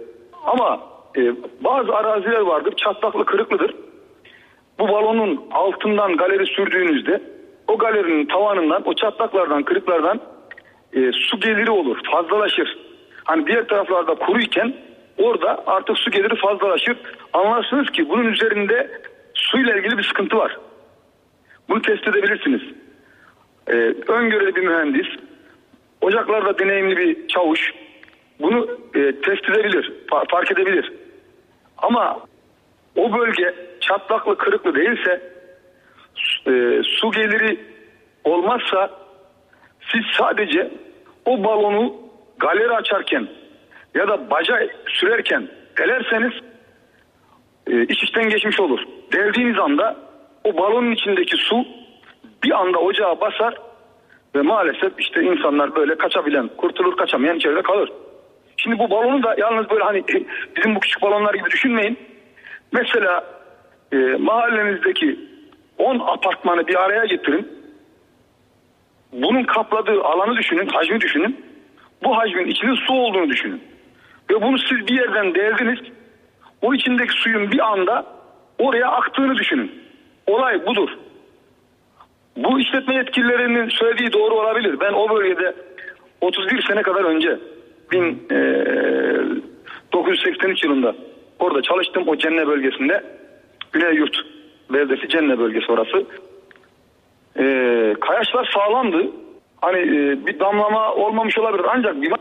ama 0.45 0.79
e, 1.17 1.21
bazı 1.61 1.95
araziler 1.95 2.39
vardır 2.39 2.73
çatlaklı 2.75 3.25
kırıklıdır 3.25 3.75
bu 4.79 4.87
balonun 4.87 5.41
altından 5.51 6.17
galeri 6.17 6.45
sürdüğünüzde 6.45 7.21
o 7.67 7.77
galerinin 7.77 8.25
tavanından 8.25 8.87
o 8.87 8.93
çatlaklardan 8.93 9.63
kırıklardan 9.63 10.19
e, 10.93 11.11
su 11.11 11.39
geliri 11.39 11.71
olur 11.71 11.97
fazlalaşır. 12.11 12.77
Hani 13.23 13.47
diğer 13.47 13.67
taraflarda 13.67 14.15
kuruyken 14.15 14.73
orada 15.17 15.63
artık 15.67 15.97
su 15.97 16.11
geliri 16.11 16.35
fazlalaşır. 16.35 16.97
Anlarsınız 17.33 17.89
ki 17.89 18.09
bunun 18.09 18.25
üzerinde 18.25 19.01
suyla 19.33 19.75
ilgili 19.75 19.97
bir 19.97 20.03
sıkıntı 20.03 20.37
var. 20.37 20.57
Bunu 21.69 21.81
test 21.81 22.07
edebilirsiniz. 22.07 22.61
Ee, 23.67 23.73
öngörülü 24.07 24.55
bir 24.55 24.67
mühendis, 24.67 25.07
ocaklarda 26.01 26.59
deneyimli 26.59 26.97
bir 26.97 27.27
çavuş 27.27 27.73
bunu 28.39 28.67
e, 28.95 29.21
test 29.21 29.49
edebilir, 29.49 29.93
fark 30.31 30.51
edebilir. 30.51 30.93
Ama 31.77 32.19
o 32.95 33.17
bölge 33.17 33.55
çatlaklı 33.79 34.37
kırıklı 34.37 34.75
değilse 34.75 35.21
e, 36.47 36.81
su 36.83 37.11
geliri 37.11 37.59
olmazsa 38.23 38.89
siz 39.91 40.01
sadece 40.17 40.71
o 41.25 41.43
balonu 41.43 41.95
galeri 42.37 42.71
açarken 42.71 43.27
ya 43.95 44.07
da 44.07 44.29
baca 44.29 44.67
sürerken 44.87 45.47
delerseniz 45.77 46.33
e, 47.67 47.85
iş 47.85 48.03
işten 48.03 48.29
geçmiş 48.29 48.59
olur. 48.59 48.79
Deldiğiniz 49.13 49.59
anda 49.59 49.95
o 50.43 50.57
balonun 50.57 50.91
içindeki 50.91 51.37
su 51.37 51.65
bir 52.43 52.51
anda 52.51 52.79
ocağa 52.79 53.21
basar 53.21 53.53
ve 54.35 54.41
maalesef 54.41 54.93
işte 54.97 55.21
insanlar 55.21 55.75
böyle 55.75 55.97
kaçabilen, 55.97 56.49
kurtulur 56.57 56.97
kaçamayan 56.97 57.37
içeride 57.37 57.61
kalır. 57.61 57.91
Şimdi 58.57 58.79
bu 58.79 58.89
balonu 58.89 59.23
da 59.23 59.35
yalnız 59.37 59.69
böyle 59.69 59.83
hani 59.83 60.03
bizim 60.55 60.75
bu 60.75 60.79
küçük 60.79 61.01
balonlar 61.01 61.33
gibi 61.33 61.51
düşünmeyin. 61.51 61.97
Mesela 62.71 63.23
e, 63.91 63.97
mahallenizdeki 63.97 65.19
10 65.77 65.99
apartmanı 65.99 66.67
bir 66.67 66.83
araya 66.83 67.05
getirin. 67.05 67.59
Bunun 69.13 69.43
kapladığı 69.43 70.03
alanı 70.03 70.37
düşünün, 70.37 70.67
hacmi 70.67 71.01
düşünün. 71.01 71.45
Bu 72.03 72.17
hacmin 72.17 72.47
içinde 72.47 72.75
su 72.75 72.93
olduğunu 72.93 73.29
düşünün. 73.29 73.61
Ve 74.31 74.41
bunu 74.41 74.57
siz 74.57 74.87
bir 74.87 74.93
yerden 74.93 75.35
deldiniz. 75.35 75.79
O 76.61 76.73
içindeki 76.73 77.13
suyun 77.13 77.51
bir 77.51 77.71
anda 77.71 78.05
oraya 78.59 78.87
aktığını 78.87 79.35
düşünün. 79.35 79.83
Olay 80.27 80.65
budur. 80.65 80.89
Bu 82.43 82.59
işletme 82.59 82.95
yetkililerinin 82.95 83.69
söylediği 83.69 84.13
doğru 84.13 84.35
olabilir. 84.35 84.79
Ben 84.79 84.93
o 84.93 85.09
bölgede 85.09 85.53
31 86.21 86.61
sene 86.61 86.81
kadar 86.81 87.03
önce 87.03 87.39
1983 87.91 90.63
yılında 90.63 90.95
orada 91.39 91.61
çalıştım 91.61 92.03
o 92.07 92.17
Cenne 92.17 92.47
bölgesinde. 92.47 93.03
Güney 93.71 93.93
Yurt 93.93 94.17
beldesi 94.73 95.09
Cenne 95.09 95.39
bölgesi 95.39 95.71
orası. 95.71 96.05
Ee, 97.39 97.95
kayaçlar 98.01 98.51
sağlamdı. 98.53 99.07
Hani 99.61 99.79
e, 99.79 100.27
bir 100.27 100.39
damlama 100.39 100.93
olmamış 100.93 101.37
olabilir 101.37 101.65
ancak 101.75 102.01
bir, 102.01 102.11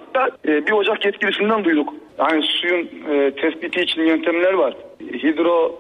e, 0.49 0.67
bir 0.67 0.73
ocak 0.73 1.05
yetkilisinden 1.05 1.65
duyduk. 1.65 1.95
Yani 2.19 2.43
suyun 2.43 2.89
e, 3.11 3.31
tespiti 3.31 3.81
için 3.81 4.03
yöntemler 4.03 4.53
var. 4.53 4.75
Hidro 5.01 5.79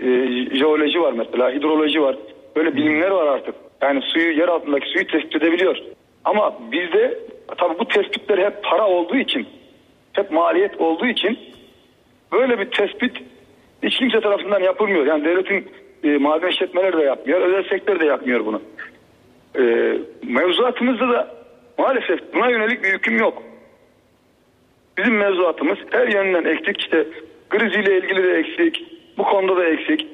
e, 0.00 0.06
jeoloji 0.56 1.00
var 1.00 1.12
mesela, 1.12 1.50
hidroloji 1.50 2.02
var. 2.02 2.16
Böyle 2.56 2.76
bilimler 2.76 3.10
var 3.10 3.26
artık. 3.26 3.54
Yani 3.82 4.02
suyu 4.02 4.38
yer 4.38 4.48
altındaki 4.48 4.88
suyu 4.88 5.06
tespit 5.06 5.36
edebiliyor. 5.36 5.76
Ama 6.24 6.58
bizde 6.72 7.18
tabi 7.58 7.78
bu 7.78 7.88
tespitler 7.88 8.38
hep 8.38 8.64
para 8.64 8.86
olduğu 8.86 9.16
için, 9.16 9.46
hep 10.12 10.30
maliyet 10.30 10.80
olduğu 10.80 11.06
için 11.06 11.38
böyle 12.32 12.58
bir 12.58 12.70
tespit 12.70 13.16
hiç 13.82 13.98
kimse 13.98 14.20
tarafından 14.20 14.60
yapılmıyor. 14.60 15.06
Yani 15.06 15.24
devletin 15.24 15.70
e, 16.04 16.18
maden 16.18 16.48
işletmeleri 16.48 16.96
de 16.96 17.02
yapmıyor, 17.02 17.40
özel 17.40 17.68
sektör 17.68 18.00
de 18.00 18.04
yapmıyor 18.04 18.46
bunu. 18.46 18.62
E, 19.58 19.62
mevzuatımızda 20.22 21.08
da 21.08 21.34
maalesef 21.78 22.34
buna 22.34 22.50
yönelik 22.50 22.84
bir 22.84 22.88
hüküm 22.88 23.18
yok. 23.18 23.42
Bizim 24.98 25.16
mevzuatımız 25.16 25.78
her 25.90 26.08
yönden 26.08 26.44
eksik. 26.44 26.80
İşte 26.80 27.06
griziyle 27.50 27.98
ilgili 27.98 28.22
de 28.22 28.32
eksik. 28.32 28.84
Bu 29.18 29.22
konuda 29.24 29.56
da 29.56 29.64
eksik. 29.64 30.06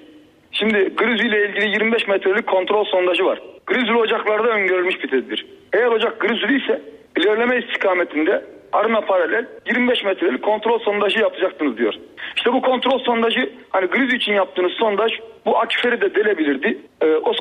Şimdi 0.53 0.94
griziyle 0.96 1.48
ilgili 1.48 1.68
25 1.68 2.09
metrelik 2.09 2.46
kontrol 2.46 2.85
sondajı 2.85 3.24
var. 3.24 3.40
Grizli 3.66 3.96
ocaklarda 3.96 4.48
öngörülmüş 4.48 5.03
bir 5.03 5.09
tedbir. 5.09 5.46
Eğer 5.72 5.87
ocak 5.87 6.20
grizli 6.20 6.62
ise 6.62 6.83
ilerleme 7.16 7.59
istikametinde 7.59 8.44
arına 8.72 9.00
paralel 9.00 9.46
25 9.66 10.05
metrelik 10.05 10.42
kontrol 10.42 10.79
sondajı 10.79 11.20
yapacaksınız 11.20 11.79
diyor. 11.79 11.94
İşte 12.37 12.53
bu 12.53 12.62
kontrol 12.62 12.98
sondajı 12.98 13.50
hani 13.70 13.87
griz 13.87 14.12
için 14.14 14.33
yaptığınız 14.33 14.72
sondaj 14.72 15.12
bu 15.46 15.59
akiferi 15.59 16.00
de 16.00 16.14
delebilirdi. 16.14 16.79
E, 17.00 17.07
o 17.07 17.33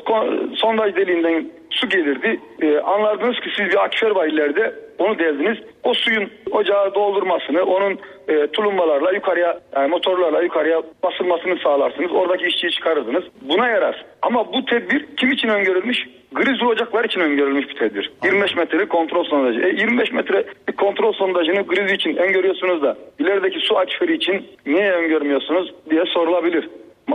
sondaj 0.54 0.96
deliğinden 0.96 1.50
su 1.70 1.88
gelirdi. 1.88 2.40
E, 2.62 2.78
anlardınız 2.78 3.40
ki 3.40 3.50
siz 3.56 3.66
bir 3.66 3.84
akifer 3.84 4.10
var 4.10 4.26
ileride 4.26 4.74
onu 4.98 5.18
deldiniz. 5.18 5.58
O 5.84 5.94
suyun 5.94 6.30
ocağı 6.50 6.94
doldurmasını, 6.94 7.62
onun 7.62 7.98
e, 8.28 8.46
tulumbalarla 8.46 9.12
yukarıya, 9.12 9.60
yani 9.76 9.88
motorlarla 9.88 10.42
yukarıya 10.42 10.82
basılmasını 11.02 11.58
sağlarsınız. 11.64 12.12
Oradaki 12.12 12.46
işçiyi 12.46 12.72
çıkarırdınız. 12.72 13.24
Buna 13.42 13.68
yarar. 13.68 14.04
Ama 14.22 14.52
bu 14.52 14.64
tedbir 14.64 15.06
kim 15.16 15.32
için 15.32 15.48
öngörülmüş? 15.48 15.98
Grizzly 16.32 16.66
ocaklar 16.66 17.04
için 17.04 17.20
öngörülmüş 17.20 17.68
bir 17.68 17.74
tedbir. 17.74 18.12
25 18.24 18.56
metrelik 18.56 18.90
kontrol 18.90 19.24
sondajı. 19.24 19.60
E 19.60 19.68
25 19.68 20.12
metre 20.12 20.44
bir 20.68 20.72
kontrol 20.72 21.12
sondajını 21.12 21.62
Grizzly 21.66 21.94
için 21.94 22.16
öngörüyorsunuz 22.16 22.82
da 22.82 22.96
ilerideki 23.18 23.58
su 23.60 23.76
akiferi 23.78 24.14
için 24.14 24.46
niye 24.66 24.92
öngörmüyorsunuz 24.92 25.74
diye 25.90 26.04
sorulabilir. 26.14 26.68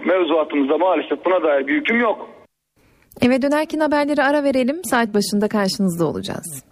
Mevzuatımızda 0.05 0.77
maalesef 0.77 1.25
buna 1.25 1.43
dair 1.43 1.67
bir 1.67 1.75
hüküm 1.75 1.99
yok. 1.99 2.30
Eve 3.21 3.41
dönerken 3.41 3.80
haberleri 3.80 4.23
ara 4.23 4.43
verelim. 4.43 4.84
Saat 4.84 5.13
başında 5.13 5.47
karşınızda 5.47 6.05
olacağız. 6.05 6.63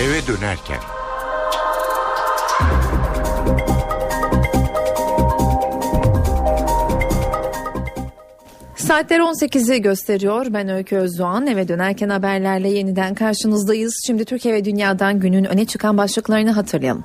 Eve 0.00 0.26
dönerken 0.26 0.78
Saatler 8.76 9.20
18'i 9.20 9.82
gösteriyor. 9.82 10.46
Ben 10.50 10.68
Öykü 10.68 10.96
Özdoğan. 10.96 11.46
Eve 11.46 11.68
dönerken 11.68 12.08
haberlerle 12.08 12.68
yeniden 12.68 13.14
karşınızdayız. 13.14 13.94
Şimdi 14.06 14.24
Türkiye 14.24 14.54
ve 14.54 14.64
dünyadan 14.64 15.20
günün 15.20 15.44
öne 15.44 15.64
çıkan 15.64 15.98
başlıklarını 15.98 16.50
hatırlayalım. 16.50 17.04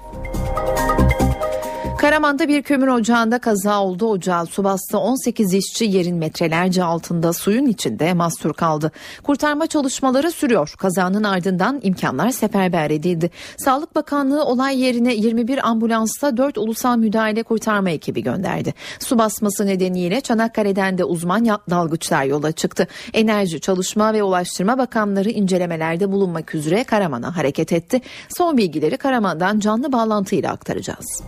Karaman'da 2.05 2.47
bir 2.47 2.61
kömür 2.61 2.87
ocağında 2.87 3.39
kaza 3.39 3.83
oldu. 3.83 4.05
Ocağı 4.05 4.45
su 4.45 4.63
bastı. 4.63 4.97
18 4.97 5.53
işçi 5.53 5.85
yerin 5.85 6.17
metrelerce 6.17 6.83
altında 6.83 7.33
suyun 7.33 7.65
içinde 7.65 8.13
mahsur 8.13 8.53
kaldı. 8.53 8.91
Kurtarma 9.23 9.67
çalışmaları 9.67 10.31
sürüyor. 10.31 10.73
Kazanın 10.77 11.23
ardından 11.23 11.79
imkanlar 11.83 12.29
seferber 12.29 12.89
edildi. 12.89 13.31
Sağlık 13.57 13.95
Bakanlığı 13.95 14.45
olay 14.45 14.81
yerine 14.81 15.15
21 15.15 15.67
ambulansla 15.69 16.37
4 16.37 16.57
ulusal 16.57 16.97
müdahale 16.97 17.43
kurtarma 17.43 17.89
ekibi 17.89 18.23
gönderdi. 18.23 18.73
Su 18.99 19.17
basması 19.17 19.65
nedeniyle 19.65 20.21
Çanakkale'den 20.21 20.97
de 20.97 21.03
uzman 21.03 21.45
dalgıçlar 21.69 22.23
yola 22.23 22.51
çıktı. 22.51 22.87
Enerji, 23.13 23.59
Çalışma 23.59 24.13
ve 24.13 24.23
Ulaştırma 24.23 24.77
Bakanları 24.77 25.29
incelemelerde 25.29 26.11
bulunmak 26.11 26.55
üzere 26.55 26.83
Karaman'a 26.83 27.37
hareket 27.37 27.73
etti. 27.73 28.01
Son 28.37 28.57
bilgileri 28.57 28.97
Karaman'dan 28.97 29.59
canlı 29.59 29.91
bağlantıyla 29.91 30.51
aktaracağız. 30.51 31.23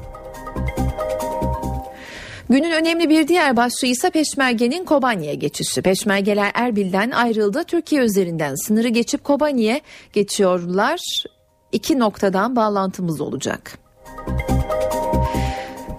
Günün 2.49 2.71
önemli 2.71 3.09
bir 3.09 3.27
diğer 3.27 3.57
başlığı 3.57 3.87
ise 3.87 4.09
Peşmerge'nin 4.09 4.85
Kobani'ye 4.85 5.35
geçişi. 5.35 5.81
Peşmergeler 5.81 6.51
Erbil'den 6.53 7.11
ayrıldı. 7.11 7.63
Türkiye 7.63 8.01
üzerinden 8.01 8.55
sınırı 8.55 8.87
geçip 8.87 9.23
Kobani'ye 9.23 9.81
geçiyorlar. 10.13 10.99
İki 11.71 11.99
noktadan 11.99 12.55
bağlantımız 12.55 13.21
olacak. 13.21 13.79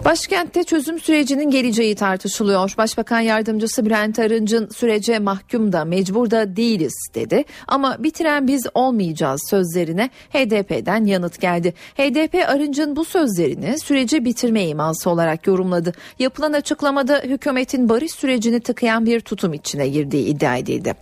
Başkentte 0.05 0.64
çözüm 0.64 1.01
sürecinin 1.01 1.51
geleceği 1.51 1.94
tartışılıyor. 1.94 2.74
Başbakan 2.78 3.20
yardımcısı 3.20 3.86
Bülent 3.86 4.18
Arınç'ın 4.18 4.68
sürece 4.68 5.18
mahkum 5.18 5.72
da 5.72 5.84
mecbur 5.84 6.30
da 6.30 6.57
değiliz 6.57 6.94
dedi. 7.14 7.44
Ama 7.66 7.96
bitiren 7.99 8.46
biz 8.46 8.66
olmayacağız 8.74 9.40
sözlerine 9.51 10.11
HDP'den 10.30 11.05
yanıt 11.05 11.40
geldi. 11.40 11.74
HDP 11.94 12.49
Arınç'ın 12.49 12.96
bu 12.96 13.05
sözlerini 13.05 13.78
süreci 13.78 14.24
bitirme 14.24 14.66
iması 14.66 15.11
olarak 15.11 15.46
yorumladı. 15.46 15.92
Yapılan 16.18 16.53
açıklamada 16.53 17.20
hükümetin 17.24 17.88
barış 17.88 18.12
sürecini 18.12 18.61
tıkayan 18.61 19.07
bir 19.07 19.20
tutum 19.20 19.53
içine 19.53 19.88
girdiği 19.88 20.26
iddia 20.26 20.57
edildi. 20.57 20.94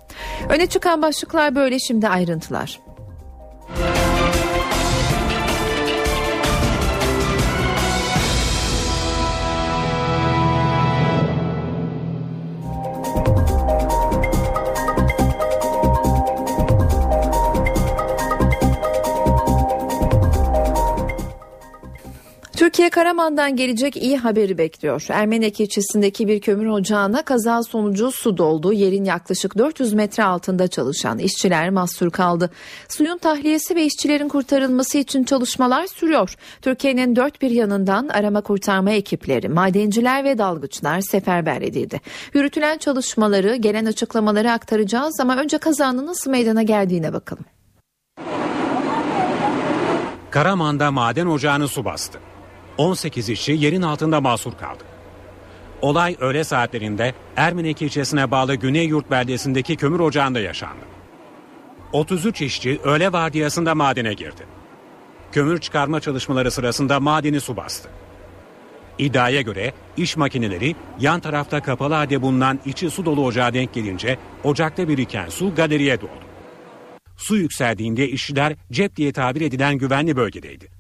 Öne 0.49 0.66
çıkan 0.66 1.03
başlıklar 1.03 1.55
böyle 1.55 1.78
şimdi 1.78 2.09
ayrıntılar. 2.09 2.80
Türkiye 22.67 22.91
Karaman'dan 22.91 23.57
gelecek 23.57 23.97
iyi 23.97 24.19
haberi 24.19 24.59
bekliyor. 24.59 25.07
Ermenek 25.11 25.61
ilçesindeki 25.61 26.29
bir 26.29 26.41
kömür 26.41 26.67
ocağına 26.67 27.23
kaza 27.23 27.62
sonucu 27.62 28.12
su 28.12 28.39
doldu. 28.39 28.73
Yerin 28.73 29.05
yaklaşık 29.05 29.59
400 29.59 29.93
metre 29.93 30.25
altında 30.25 30.69
çalışan 30.69 31.19
işçiler 31.19 31.71
mahsur 31.71 32.11
kaldı. 32.11 32.51
Suyun 32.89 33.19
tahliyesi 33.19 33.77
ve 33.77 33.85
işçilerin 33.85 34.29
kurtarılması 34.29 34.99
için 34.99 35.25
çalışmalar 35.25 35.87
sürüyor. 35.87 36.37
Türkiye'nin 36.62 37.17
dört 37.17 37.43
bir 37.43 37.51
yanından 37.51 38.09
arama 38.09 38.41
kurtarma 38.41 38.91
ekipleri, 38.91 39.49
madenciler 39.49 40.25
ve 40.25 40.39
dalgıçlar 40.39 41.01
seferber 41.01 41.62
edildi. 41.62 42.01
Yürütülen 42.35 42.79
çalışmaları, 42.79 43.57
gelen 43.57 43.85
açıklamaları 43.85 44.53
aktaracağız 44.53 45.21
ama 45.21 45.37
önce 45.37 45.59
kazanın 45.59 46.07
nasıl 46.07 46.31
meydana 46.31 46.62
geldiğine 46.62 47.12
bakalım. 47.12 47.45
Karaman'da 50.31 50.91
maden 50.91 51.27
ocağını 51.27 51.69
su 51.69 51.85
bastı. 51.85 52.26
18 52.79 53.29
işçi 53.29 53.53
yerin 53.53 53.83
altında 53.83 54.20
mahsur 54.20 54.53
kaldı. 54.53 54.85
Olay 55.83 56.16
öğle 56.20 56.45
saatlerinde 56.45 57.14
Ermenek 57.37 57.83
ilçesine 57.83 58.31
bağlı 58.31 58.55
Güneyyurt 58.55 59.11
beldesindeki 59.11 59.77
kömür 59.77 60.01
ocağında 60.01 60.41
yaşandı. 60.41 60.85
33 61.93 62.43
işçi 62.43 62.81
öğle 62.85 63.12
vardiyasında 63.12 63.74
madene 63.74 64.14
girdi. 64.14 64.47
Kömür 65.33 65.61
çıkarma 65.61 66.01
çalışmaları 66.01 66.51
sırasında 66.51 67.01
madeni 67.01 67.41
su 67.41 67.57
bastı. 67.57 67.89
İddiaya 68.99 69.41
göre 69.41 69.72
iş 69.97 70.16
makineleri 70.16 70.77
yan 71.01 71.20
tarafta 71.20 71.62
kapalı 71.62 71.95
halde 71.95 72.22
bulunan 72.22 72.61
içi 72.66 72.91
su 72.91 73.05
dolu 73.05 73.24
ocağa 73.24 73.55
denk 73.55 73.74
gelince 73.74 74.18
ocakta 74.45 74.89
biriken 74.89 75.29
su 75.29 75.55
galeriye 75.55 76.01
doldu. 76.01 76.27
Su 77.16 77.37
yükseldiğinde 77.37 78.09
işçiler 78.09 78.57
cep 78.72 78.97
diye 78.97 79.12
tabir 79.12 79.41
edilen 79.41 79.79
güvenli 79.79 80.16
bölgedeydi. 80.16 80.76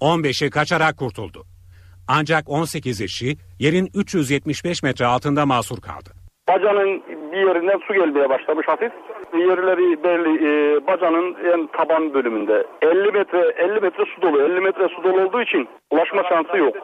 15'i 0.00 0.50
kaçarak 0.50 0.96
kurtuldu. 0.96 1.44
Ancak 2.08 2.48
18 2.48 3.00
işçi 3.00 3.36
yerin 3.58 3.90
375 3.94 4.82
metre 4.82 5.06
altında 5.06 5.46
mahsur 5.46 5.80
kaldı. 5.80 6.10
Bacanın 6.48 7.02
bir 7.32 7.38
yerinden 7.38 7.78
su 7.86 7.94
gelmeye 7.94 8.28
başlamış 8.28 8.68
hafif. 8.68 8.92
Yerleri 9.34 10.04
belli 10.04 10.32
e, 10.48 10.86
bacanın 10.86 11.36
en 11.52 11.66
taban 11.66 12.14
bölümünde. 12.14 12.66
50 12.82 13.12
metre 13.12 13.54
50 13.58 13.80
metre 13.80 14.04
su 14.14 14.22
dolu. 14.22 14.42
50 14.42 14.60
metre 14.60 14.88
su 14.96 15.04
dolu 15.04 15.20
olduğu 15.26 15.42
için 15.42 15.68
ulaşma 15.90 16.22
şansı 16.28 16.56
yok. 16.56 16.76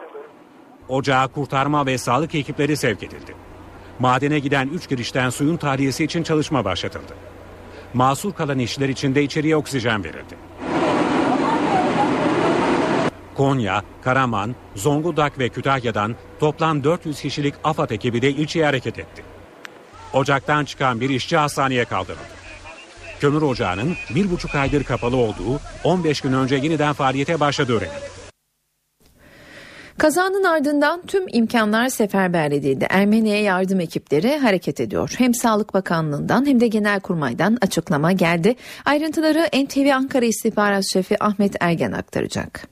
Ocağa 0.89 1.27
kurtarma 1.27 1.85
ve 1.85 1.97
sağlık 1.97 2.35
ekipleri 2.35 2.77
sevk 2.77 3.03
edildi. 3.03 3.35
Madene 3.99 4.39
giden 4.39 4.67
3 4.67 4.89
girişten 4.89 5.29
suyun 5.29 5.57
tahliyesi 5.57 6.03
için 6.03 6.23
çalışma 6.23 6.65
başlatıldı. 6.65 7.13
Masur 7.93 8.33
kalan 8.33 8.59
işçiler 8.59 8.89
için 8.89 9.15
de 9.15 9.23
içeriye 9.23 9.55
oksijen 9.55 10.03
verildi. 10.03 10.35
Konya, 13.35 13.83
Karaman, 14.03 14.55
Zonguldak 14.75 15.39
ve 15.39 15.49
Kütahya'dan 15.49 16.15
toplam 16.39 16.83
400 16.83 17.21
kişilik 17.21 17.53
AFAD 17.63 17.89
ekibi 17.89 18.21
de 18.21 18.29
ilçeye 18.29 18.65
hareket 18.65 18.99
etti. 18.99 19.23
Ocaktan 20.13 20.65
çıkan 20.65 21.01
bir 21.01 21.09
işçi 21.09 21.37
hastaneye 21.37 21.85
kaldırıldı. 21.85 22.43
Kömür 23.19 23.41
ocağının 23.41 23.93
bir 24.15 24.31
buçuk 24.31 24.55
aydır 24.55 24.83
kapalı 24.83 25.15
olduğu 25.17 25.59
15 25.83 26.21
gün 26.21 26.33
önce 26.33 26.55
yeniden 26.55 26.93
faaliyete 26.93 27.39
başladığı 27.39 27.73
öğrenildi. 27.73 28.13
Kazanın 29.97 30.43
ardından 30.43 31.01
tüm 31.01 31.23
imkanlar 31.33 31.89
seferber 31.89 32.51
edildi. 32.51 32.87
Ermeniye 32.89 33.41
yardım 33.41 33.79
ekipleri 33.79 34.37
hareket 34.37 34.79
ediyor. 34.79 35.15
Hem 35.17 35.33
Sağlık 35.33 35.73
Bakanlığı'ndan 35.73 36.45
hem 36.45 36.59
de 36.59 36.67
Genelkurmay'dan 36.67 37.57
açıklama 37.61 38.11
geldi. 38.11 38.55
Ayrıntıları 38.85 39.47
NTV 39.65 39.91
Ankara 39.95 40.25
İstihbarat 40.25 40.83
Şefi 40.93 41.23
Ahmet 41.23 41.55
Ergen 41.59 41.91
aktaracak. 41.91 42.67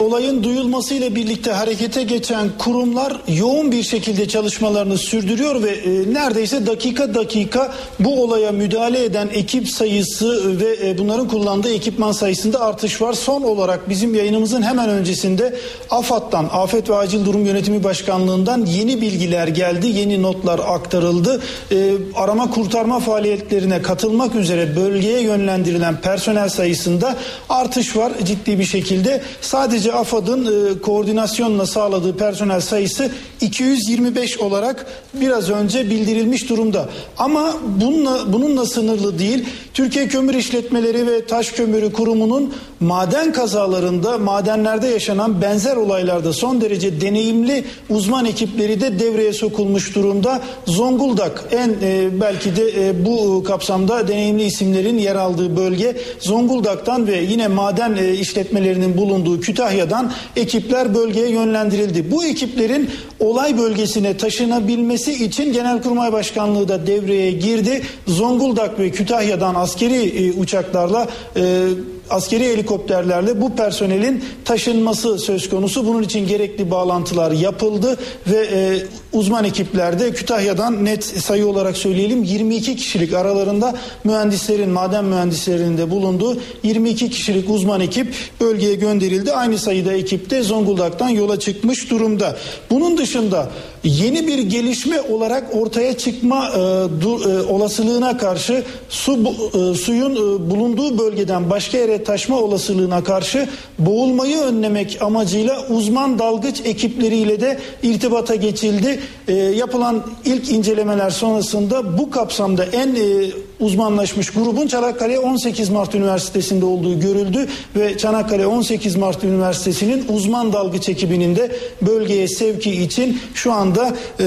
Olayın 0.00 0.42
duyulmasıyla 0.42 1.14
birlikte 1.14 1.52
harekete 1.52 2.02
geçen 2.02 2.48
kurumlar 2.58 3.16
yoğun 3.28 3.72
bir 3.72 3.82
şekilde 3.82 4.28
çalışmalarını 4.28 4.98
sürdürüyor 4.98 5.62
ve 5.62 5.70
e, 5.70 6.14
neredeyse 6.14 6.66
dakika 6.66 7.14
dakika 7.14 7.72
bu 8.00 8.22
olaya 8.22 8.52
müdahale 8.52 9.04
eden 9.04 9.28
ekip 9.32 9.68
sayısı 9.68 10.60
ve 10.60 10.88
e, 10.88 10.98
bunların 10.98 11.28
kullandığı 11.28 11.74
ekipman 11.74 12.12
sayısında 12.12 12.60
artış 12.60 13.02
var. 13.02 13.12
Son 13.12 13.42
olarak 13.42 13.88
bizim 13.88 14.14
yayınımızın 14.14 14.62
hemen 14.62 14.88
öncesinde 14.88 15.56
AFAD'dan, 15.90 16.48
Afet 16.52 16.90
ve 16.90 16.96
Acil 16.96 17.24
Durum 17.24 17.46
Yönetimi 17.46 17.84
Başkanlığı'ndan 17.84 18.66
yeni 18.66 19.00
bilgiler 19.00 19.48
geldi, 19.48 19.86
yeni 19.86 20.22
notlar 20.22 20.60
aktarıldı. 20.66 21.42
E, 21.70 21.92
arama 22.14 22.50
kurtarma 22.50 23.00
faaliyetlerine 23.00 23.82
katılmak 23.82 24.34
üzere 24.34 24.76
bölgeye 24.76 25.20
yönlendirilen 25.20 26.00
personel 26.00 26.48
sayısında 26.48 27.16
artış 27.48 27.96
var 27.96 28.12
ciddi 28.24 28.58
bir 28.58 28.64
şekilde. 28.64 29.22
Sadece 29.40 29.85
Ayrıca 29.86 30.00
AFAD'ın 30.00 30.44
e, 30.46 30.80
koordinasyonla 30.80 31.66
sağladığı 31.66 32.16
personel 32.16 32.60
sayısı 32.60 33.10
225 33.40 34.38
olarak 34.38 34.86
biraz 35.14 35.50
önce 35.50 35.90
bildirilmiş 35.90 36.48
durumda. 36.48 36.88
Ama 37.18 37.54
bununla, 37.80 38.32
bununla 38.32 38.66
sınırlı 38.66 39.18
değil. 39.18 39.44
Türkiye 39.74 40.08
Kömür 40.08 40.34
İşletmeleri 40.34 41.06
ve 41.06 41.26
Taş 41.26 41.50
Kömürü 41.50 41.92
Kurumu'nun 41.92 42.54
maden 42.80 43.32
kazalarında, 43.32 44.18
madenlerde 44.18 44.86
yaşanan 44.86 45.42
benzer 45.42 45.76
olaylarda 45.76 46.32
son 46.32 46.60
derece 46.60 47.00
deneyimli 47.00 47.64
uzman 47.90 48.24
ekipleri 48.24 48.80
de 48.80 48.98
devreye 48.98 49.32
sokulmuş 49.32 49.94
durumda. 49.94 50.42
Zonguldak 50.66 51.44
en 51.50 51.68
e, 51.82 52.20
belki 52.20 52.56
de 52.56 52.88
e, 52.88 53.04
bu 53.04 53.44
kapsamda 53.44 54.08
deneyimli 54.08 54.44
isimlerin 54.44 54.98
yer 54.98 55.16
aldığı 55.16 55.56
bölge. 55.56 55.96
Zonguldak'tan 56.20 57.06
ve 57.06 57.16
yine 57.16 57.48
maden 57.48 57.96
e, 57.96 58.14
işletmelerinin 58.14 58.96
bulunduğu 58.96 59.40
Kütahya'dan 59.76 60.12
ekipler 60.36 60.94
bölgeye 60.94 61.28
yönlendirildi. 61.28 62.10
Bu 62.10 62.24
ekiplerin 62.24 62.90
olay 63.20 63.58
bölgesine 63.58 64.16
taşınabilmesi 64.16 65.24
için 65.24 65.52
Genelkurmay 65.52 66.12
Başkanlığı 66.12 66.68
da 66.68 66.86
devreye 66.86 67.32
girdi. 67.32 67.82
Zonguldak 68.06 68.78
ve 68.78 68.90
Kütahya'dan 68.90 69.54
askeri 69.54 69.94
e, 69.94 70.32
uçaklarla 70.32 71.08
e, 71.36 71.66
askeri 72.10 72.44
helikopterlerle 72.44 73.40
bu 73.40 73.56
personelin 73.56 74.24
taşınması 74.44 75.18
söz 75.18 75.50
konusu. 75.50 75.86
Bunun 75.86 76.02
için 76.02 76.26
gerekli 76.26 76.70
bağlantılar 76.70 77.30
yapıldı 77.30 77.96
ve 78.26 78.46
e, 78.52 78.78
uzman 79.12 79.44
ekiplerde 79.44 80.12
Kütahya'dan 80.12 80.84
net 80.84 81.04
sayı 81.04 81.46
olarak 81.46 81.76
söyleyelim 81.76 82.22
22 82.22 82.76
kişilik 82.76 83.12
aralarında 83.12 83.74
mühendislerin, 84.04 84.70
maden 84.70 85.04
mühendislerinin 85.04 85.78
de 85.78 85.90
bulunduğu 85.90 86.38
22 86.62 87.10
kişilik 87.10 87.50
uzman 87.50 87.80
ekip 87.80 88.14
bölgeye 88.40 88.74
gönderildi. 88.74 89.32
Aynı 89.32 89.58
sayıda 89.58 89.92
ekip 89.92 90.30
de 90.30 90.42
Zonguldak'tan 90.42 91.08
yola 91.08 91.40
çıkmış 91.40 91.90
durumda. 91.90 92.36
Bunun 92.70 92.98
dışında 92.98 93.50
yeni 93.86 94.26
bir 94.26 94.38
gelişme 94.38 95.00
olarak 95.00 95.54
ortaya 95.54 95.98
çıkma 95.98 96.48
e, 96.48 96.58
du, 97.00 97.30
e, 97.30 97.42
olasılığına 97.42 98.16
karşı 98.18 98.64
su 98.88 99.12
e, 99.12 99.74
suyun 99.74 100.12
e, 100.14 100.50
bulunduğu 100.50 100.98
bölgeden 100.98 101.50
başka 101.50 101.78
yere 101.78 102.04
taşma 102.04 102.40
olasılığına 102.40 103.04
karşı 103.04 103.48
boğulmayı 103.78 104.38
önlemek 104.38 104.98
amacıyla 105.00 105.66
uzman 105.68 106.18
dalgıç 106.18 106.60
ekipleriyle 106.64 107.40
de 107.40 107.58
irtibata 107.82 108.34
geçildi. 108.34 109.00
E, 109.28 109.34
yapılan 109.34 110.06
ilk 110.24 110.50
incelemeler 110.50 111.10
sonrasında 111.10 111.98
bu 111.98 112.10
kapsamda 112.10 112.64
en 112.64 112.94
e, 112.94 113.30
uzmanlaşmış 113.60 114.30
grubun 114.30 114.66
Çanakkale 114.66 115.18
18 115.18 115.70
Mart 115.70 115.94
Üniversitesi'nde 115.94 116.64
olduğu 116.64 117.00
görüldü 117.00 117.46
ve 117.76 117.98
Çanakkale 117.98 118.46
18 118.46 118.96
Mart 118.96 119.24
Üniversitesi'nin 119.24 120.04
uzman 120.08 120.52
dalgıç 120.52 120.88
ekibinin 120.88 121.36
de 121.36 121.56
bölgeye 121.82 122.28
sevki 122.28 122.82
için 122.82 123.20
şu 123.34 123.52
anda 123.52 123.96
e, 124.20 124.24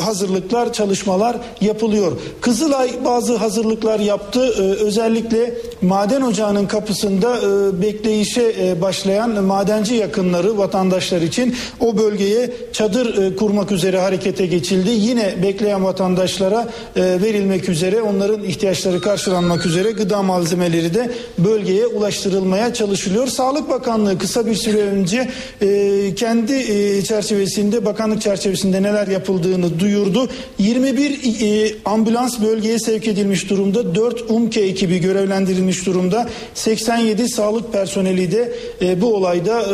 hazırlıklar, 0.00 0.72
çalışmalar 0.72 1.36
yapılıyor. 1.60 2.12
Kızılay 2.40 2.90
bazı 3.04 3.36
hazırlıklar 3.36 4.00
yaptı. 4.00 4.40
E, 4.40 4.62
özellikle 4.62 5.54
maden 5.82 6.22
ocağının 6.22 6.66
kapısında 6.66 7.38
e, 7.38 7.82
bekleyişe 7.82 8.54
e, 8.60 8.82
başlayan 8.82 9.44
madenci 9.44 9.94
yakınları 9.94 10.58
vatandaşlar 10.58 11.22
için 11.22 11.54
o 11.80 11.98
bölgeye 11.98 12.50
çadır 12.72 13.22
e, 13.22 13.36
kurmak 13.36 13.72
üzere 13.72 14.00
harekete 14.00 14.46
geçildi. 14.46 14.90
Yine 14.90 15.34
bekleyen 15.42 15.84
vatandaşlara 15.84 16.68
e, 16.96 17.02
verilmek 17.02 17.68
üzere 17.68 18.02
onların 18.02 18.44
ihtiyaçları 18.44 19.00
karşılanmak 19.00 19.66
üzere 19.66 19.90
gıda 19.90 20.22
malzemeleri 20.22 20.94
de 20.94 21.10
bölgeye 21.38 21.86
ulaştırılmaya 21.86 22.74
çalışılıyor. 22.74 23.26
Sağlık 23.26 23.70
Bakanlığı 23.70 24.18
kısa 24.18 24.46
bir 24.46 24.54
süre 24.54 24.82
önce 24.82 25.28
e, 25.62 26.14
kendi 26.14 26.52
e, 26.52 27.02
çerçevesinde 27.02 27.84
bakanlık 27.84 28.22
çerçevesinde 28.22 28.82
neler 28.82 29.06
yapıldığını 29.06 29.80
duyurdu. 29.80 30.28
21 30.58 31.10
e, 31.10 31.74
ambulans 31.84 32.40
bölgeye 32.40 32.78
sevk 32.78 33.08
edilmiş 33.08 33.50
durumda. 33.50 33.94
4 33.94 34.30
UMKE 34.30 34.60
ekibi 34.60 34.98
görevlendirilmiş 34.98 35.67
durumda. 35.86 36.28
87 36.54 37.28
sağlık 37.28 37.72
personeli 37.72 38.32
de 38.32 38.52
e, 38.82 39.00
bu 39.00 39.14
olayda 39.14 39.62
e, 39.62 39.68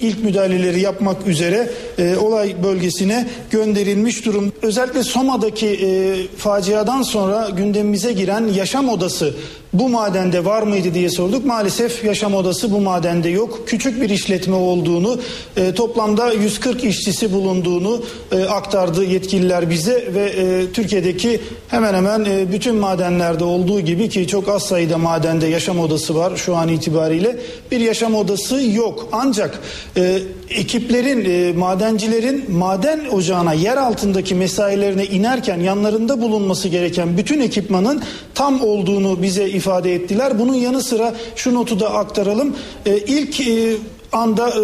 ilk 0.00 0.24
müdahaleleri 0.24 0.80
yapmak 0.80 1.26
üzere 1.26 1.70
e, 1.98 2.16
olay 2.16 2.54
bölgesine 2.62 3.28
gönderilmiş 3.50 4.24
durum. 4.24 4.52
Özellikle 4.62 5.02
Soma'daki 5.02 5.66
e, 5.66 6.16
faciadan 6.36 7.02
sonra 7.02 7.50
gündemimize 7.56 8.12
giren 8.12 8.48
yaşam 8.48 8.88
odası 8.88 9.34
bu 9.72 9.88
madende 9.88 10.44
var 10.44 10.62
mıydı 10.62 10.94
diye 10.94 11.10
sorduk. 11.10 11.44
Maalesef 11.44 12.04
yaşam 12.04 12.34
odası 12.34 12.72
bu 12.72 12.80
madende 12.80 13.28
yok. 13.28 13.62
Küçük 13.66 14.02
bir 14.02 14.10
işletme 14.10 14.54
olduğunu, 14.54 15.20
e, 15.56 15.74
toplamda 15.74 16.32
140 16.32 16.84
işçisi 16.84 17.32
bulunduğunu 17.32 18.02
e, 18.32 18.44
aktardı 18.44 19.04
yetkililer 19.04 19.70
bize 19.70 20.08
ve 20.14 20.24
e, 20.24 20.72
Türkiye'deki 20.72 21.40
hemen 21.68 21.94
hemen 21.94 22.24
e, 22.24 22.52
bütün 22.52 22.74
madenlerde 22.74 23.44
olduğu 23.44 23.80
gibi 23.80 24.08
ki 24.08 24.26
çok 24.26 24.48
az 24.48 24.62
sayıda 24.62 24.98
madende 24.98 25.46
yaşam 25.46 25.80
odası 25.80 26.14
var 26.14 26.36
şu 26.36 26.56
an 26.56 26.68
itibariyle 26.68 27.36
bir 27.70 27.80
yaşam 27.80 28.14
odası 28.14 28.62
yok. 28.62 29.08
Ancak 29.12 29.60
e, 29.96 30.22
ekiplerin, 30.50 31.24
e, 31.24 31.52
madencilerin 31.52 32.52
maden 32.52 33.00
ocağına 33.12 33.52
yer 33.52 33.76
altındaki 33.76 34.34
mesailerine 34.34 35.06
inerken 35.06 35.60
yanlarında 35.60 36.20
bulunması 36.20 36.68
gereken 36.68 37.16
bütün 37.18 37.40
ekipmanın 37.40 38.02
tam 38.34 38.60
olduğunu 38.60 39.22
bize 39.22 39.48
ifade 39.48 39.94
ettiler. 39.94 40.38
Bunun 40.38 40.54
yanı 40.54 40.82
sıra 40.82 41.14
şu 41.36 41.54
notu 41.54 41.80
da 41.80 41.94
aktaralım. 41.94 42.56
E, 42.86 42.98
ilk 42.98 43.40
e, 43.40 43.76
anda 44.12 44.48
e, 44.50 44.62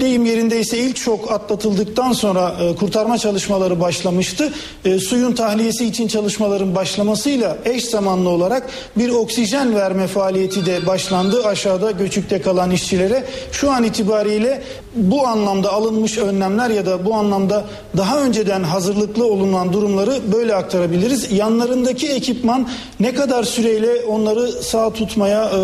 deyim 0.00 0.26
yerindeyse 0.26 0.78
ilk 0.78 0.96
şok 0.96 1.32
atlatıldıktan 1.32 2.12
sonra 2.12 2.54
e, 2.60 2.74
kurtarma 2.76 3.18
çalışmaları 3.18 3.80
başlamıştı. 3.80 4.52
E, 4.84 4.98
suyun 4.98 5.32
tahliyesi 5.32 5.86
için 5.86 6.08
çalışmaların 6.08 6.74
başlamasıyla 6.74 7.56
eş 7.64 7.84
zamanlı 7.84 8.28
olarak 8.28 8.70
bir 8.96 9.08
oksijen 9.08 9.74
verme 9.74 10.06
faaliyeti 10.06 10.66
de 10.66 10.86
başlandı 10.86 11.46
aşağıda 11.46 11.90
göçükte 11.90 12.42
kalan 12.42 12.70
işçilere. 12.70 13.24
Şu 13.52 13.70
an 13.70 13.84
itibariyle 13.84 14.62
bu 14.96 15.26
anlamda 15.26 15.72
alınmış 15.72 16.18
önlemler 16.18 16.70
ya 16.70 16.86
da 16.86 17.04
bu 17.04 17.14
anlamda 17.14 17.64
daha 17.96 18.20
önceden 18.20 18.62
hazırlıklı 18.62 19.26
olunan 19.26 19.72
durumları 19.72 20.32
böyle 20.32 20.54
aktarabiliriz. 20.54 21.32
Yanlarındaki 21.32 22.08
ekipman 22.08 22.68
ne 23.00 23.14
kadar 23.14 23.44
süreyle 23.44 24.04
onları 24.04 24.52
sağ 24.52 24.90
tutmaya 24.90 25.50
e, 25.50 25.58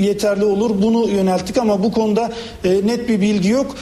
yeterli 0.00 0.44
olur 0.44 0.82
bunu 0.82 1.08
yönelttik 1.08 1.58
ama 1.58 1.82
bu 1.82 1.92
konuda 1.92 2.32
net 2.64 3.08
bir 3.08 3.20
bilgi 3.20 3.48
yok. 3.48 3.76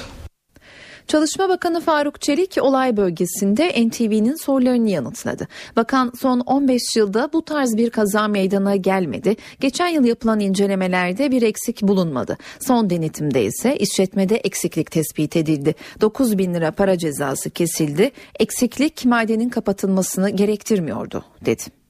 Çalışma 1.07 1.49
Bakanı 1.49 1.81
Faruk 1.81 2.20
Çelik 2.20 2.57
olay 2.61 2.97
bölgesinde 2.97 3.89
NTV'nin 3.89 4.45
sorularını 4.45 4.91
yanıtladı. 4.91 5.49
Bakan 5.77 6.12
son 6.20 6.41
15 6.41 6.83
yılda 6.97 7.31
bu 7.33 7.45
tarz 7.45 7.77
bir 7.77 7.91
kaza 7.91 8.29
meydana 8.29 8.77
gelmedi. 8.77 9.37
Geçen 9.61 9.89
yıl 9.89 10.05
yapılan 10.05 10.41
incelemelerde 10.41 11.31
bir 11.31 11.43
eksik 11.43 11.83
bulunmadı. 11.83 12.39
Son 12.61 12.91
denetimde 12.91 13.45
ise 13.45 13.77
işletmede 13.77 14.37
eksiklik 14.37 14.91
tespit 14.91 15.37
edildi. 15.37 15.74
9 16.01 16.39
bin 16.39 16.55
lira 16.55 16.70
para 16.70 16.99
cezası 16.99 17.51
kesildi. 17.51 18.11
Eksiklik 18.41 19.05
madenin 19.05 19.49
kapatılmasını 19.49 20.31
gerektirmiyordu 20.31 21.24
dedi. 21.45 21.86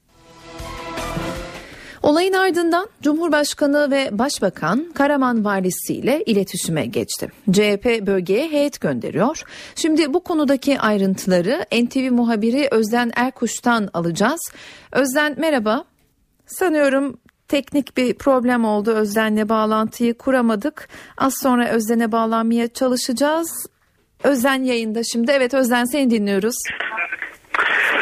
Olayın 2.07 2.33
ardından 2.33 2.89
Cumhurbaşkanı 3.01 3.91
ve 3.91 4.09
Başbakan 4.11 4.91
Karaman 4.93 5.45
Valisi 5.45 5.93
ile 5.93 6.23
iletişime 6.23 6.85
geçti. 6.85 7.29
CHP 7.51 8.07
bölgeye 8.07 8.51
heyet 8.51 8.81
gönderiyor. 8.81 9.43
Şimdi 9.75 10.13
bu 10.13 10.23
konudaki 10.23 10.79
ayrıntıları 10.79 11.65
NTV 11.71 12.11
muhabiri 12.11 12.67
Özden 12.71 13.11
Erkuş'tan 13.15 13.89
alacağız. 13.93 14.39
Özden 14.91 15.35
merhaba. 15.37 15.83
Sanıyorum 16.45 17.17
teknik 17.47 17.97
bir 17.97 18.13
problem 18.13 18.65
oldu. 18.65 18.91
Özden'le 18.91 19.49
bağlantıyı 19.49 20.17
kuramadık. 20.17 20.89
Az 21.17 21.33
sonra 21.41 21.69
Özden'e 21.69 22.11
bağlanmaya 22.11 22.67
çalışacağız. 22.67 23.65
Özden 24.23 24.63
yayında 24.63 25.03
şimdi. 25.03 25.31
Evet 25.31 25.53
Özden 25.53 25.85
seni 25.85 26.09
dinliyoruz. 26.09 26.55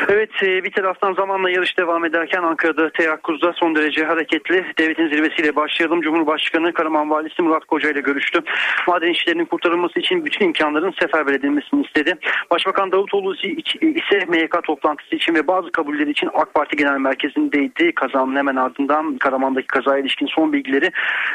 Evet 0.09 0.29
e, 0.43 0.63
bir 0.63 0.71
taraftan 0.71 1.13
zamanla 1.13 1.49
yarış 1.49 1.77
devam 1.77 2.05
ederken 2.05 2.43
Ankara'da 2.43 2.89
teyakkuzda 2.89 3.53
son 3.53 3.75
derece 3.75 4.05
hareketli 4.05 4.65
devletin 4.79 5.07
zirvesiyle 5.07 5.55
başlayalım. 5.55 6.01
Cumhurbaşkanı 6.01 6.73
Karaman 6.73 7.09
Valisi 7.09 7.41
Murat 7.41 7.65
Koca 7.65 7.89
ile 7.89 7.99
görüştü. 7.99 8.39
Maden 8.87 9.07
işlerinin 9.07 9.45
kurtarılması 9.45 9.99
için 9.99 10.25
bütün 10.25 10.45
imkanların 10.45 10.93
seferber 11.01 11.33
edilmesini 11.33 11.85
istedi. 11.85 12.15
Başbakan 12.51 12.91
Davutoğlu 12.91 13.35
ise 13.35 14.25
MYK 14.27 14.63
toplantısı 14.63 15.15
için 15.15 15.35
ve 15.35 15.47
bazı 15.47 15.71
kabulleri 15.71 16.11
için 16.11 16.29
AK 16.33 16.53
Parti 16.53 16.77
Genel 16.77 16.97
Merkezi'ndeydi. 16.97 17.91
Kazanın 17.95 18.35
hemen 18.35 18.55
ardından 18.55 19.17
Karaman'daki 19.17 19.67
kazaya 19.67 19.99
ilişkin 19.99 20.27
son 20.27 20.53
bilgileri 20.53 20.91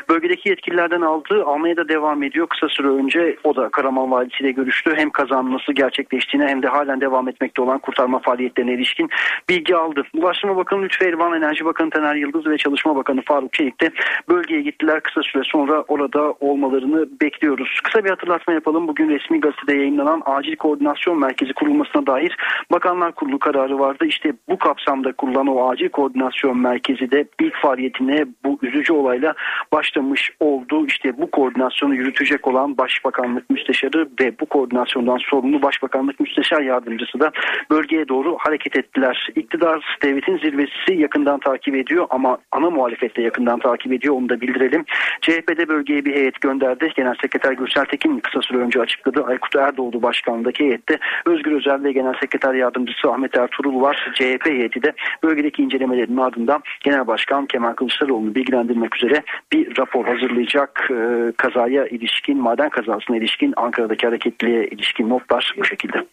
bölgedeki 0.09 0.49
yetkililerden 0.49 1.01
aldı. 1.01 1.45
Almaya 1.45 1.77
da 1.77 1.89
devam 1.89 2.23
ediyor. 2.23 2.47
Kısa 2.47 2.69
süre 2.69 2.89
önce 2.89 3.37
o 3.45 3.57
da 3.57 3.69
Karaman 3.69 4.11
Valisi 4.11 4.43
ile 4.43 4.51
görüştü. 4.51 4.93
Hem 4.97 5.11
kazanın 5.11 5.53
nasıl 5.53 5.73
gerçekleştiğine 5.73 6.49
hem 6.49 6.63
de 6.63 6.69
halen 6.69 7.01
devam 7.01 7.29
etmekte 7.29 7.63
olan 7.63 7.79
kurtarma 7.79 8.19
faaliyetleri 8.19 8.60
hareketlerine 8.61 8.73
ilişkin 8.73 9.09
bilgi 9.49 9.77
aldı. 9.77 10.03
Ulaştırma 10.15 10.57
Bakanı 10.57 10.83
Lütfü 10.83 11.05
Elvan, 11.05 11.33
Enerji 11.33 11.65
Bakanı 11.65 11.91
Taner 11.91 12.15
Yıldız 12.15 12.47
ve 12.47 12.57
Çalışma 12.57 12.97
Bakanı 12.97 13.23
Faruk 13.23 13.53
Çelik 13.53 13.81
de 13.81 13.91
bölgeye 14.29 14.63
gittiler. 14.63 15.01
Kısa 15.01 15.23
süre 15.23 15.43
sonra 15.45 15.85
orada 15.89 16.35
olmalarını 16.41 17.09
bekliyoruz. 17.23 17.81
Kısa 17.85 18.05
bir 18.05 18.11
hatırlatma 18.11 18.55
yapalım. 18.55 18.89
Bugün 18.89 19.09
resmi 19.09 19.41
gazetede 19.41 19.79
yayınlanan 19.79 20.23
Acil 20.27 20.57
Koordinasyon 20.57 21.21
Merkezi 21.21 21.53
kurulmasına 21.53 22.07
dair 22.07 22.37
Bakanlar 22.73 23.13
Kurulu 23.13 23.39
kararı 23.39 23.79
vardı. 23.79 24.05
İşte 24.07 24.33
bu 24.49 24.59
kapsamda 24.59 25.13
kurulan 25.13 25.47
o 25.47 25.71
Acil 25.71 25.89
Koordinasyon 25.89 26.59
Merkezi 26.59 27.11
de 27.11 27.25
ilk 27.41 27.57
faaliyetine 27.57 28.27
bu 28.45 28.59
üzücü 28.63 28.93
olayla 28.93 29.35
başlamış 29.73 30.31
oldu. 30.41 30.87
İşte 30.87 31.19
bu 31.19 31.31
koordinasyonu 31.31 31.95
yürütecek 31.95 32.49
olan 32.49 32.79
Başbakanlık 32.79 33.51
Müsteşarı 33.51 34.09
ve 34.21 34.33
bu 34.41 34.47
koordinasyondan 34.47 35.19
sorumlu 35.31 35.63
Başbakanlık 35.63 36.21
Müsteşar 36.21 36.61
Yardımcısı 36.61 37.21
da 37.21 37.31
bölgeye 37.71 38.09
doğru 38.09 38.37
hareket 38.51 38.77
ettiler. 38.77 39.29
İktidar 39.37 39.99
devletin 40.03 40.39
zirvesi 40.39 41.03
yakından 41.03 41.41
takip 41.41 41.75
ediyor 41.75 42.07
ama 42.11 42.39
ana 42.53 42.71
muhalefette 42.71 43.23
yakından 43.23 43.59
takip 43.59 43.93
ediyor 43.93 44.15
onu 44.15 44.29
da 44.29 44.41
bildirelim. 44.41 44.85
CHP'de 45.21 45.69
bölgeye 45.69 46.05
bir 46.05 46.15
heyet 46.15 46.41
gönderdi. 46.41 46.93
Genel 46.97 47.15
Sekreter 47.23 47.53
Gürsel 47.53 47.85
Tekin 47.85 48.21
kısa 48.21 48.43
süre 48.43 48.59
önce 48.59 48.81
açıkladı. 48.81 49.25
Aykut 49.25 49.57
Erdoğdu 49.57 50.03
başkanlığındaki 50.03 50.65
heyette 50.65 50.99
Özgür 51.27 51.53
Özel 51.53 51.85
ve 51.85 51.93
Genel 51.93 52.15
Sekreter 52.21 52.55
Yardımcısı 52.55 53.11
Ahmet 53.11 53.39
Ertuğrul 53.39 53.81
var. 53.81 54.11
CHP 54.15 54.47
heyeti 54.47 54.83
de 54.83 54.93
bölgedeki 55.23 55.63
incelemelerin 55.63 56.17
ardından 56.17 56.63
Genel 56.81 57.07
Başkan 57.07 57.47
Kemal 57.47 57.73
Kılıçdaroğlu'nu 57.73 58.35
bilgilendirmek 58.35 58.97
üzere 58.97 59.23
bir 59.53 59.79
rapor 59.79 60.05
hazırlayacak. 60.05 60.89
Ee, 60.91 61.33
kazaya 61.37 61.87
ilişkin, 61.87 62.39
maden 62.39 62.69
kazasına 62.69 63.17
ilişkin, 63.17 63.55
Ankara'daki 63.57 64.07
hareketliğe 64.07 64.67
ilişkin 64.67 65.09
notlar 65.09 65.55
bu 65.59 65.65
şekilde. 65.65 66.05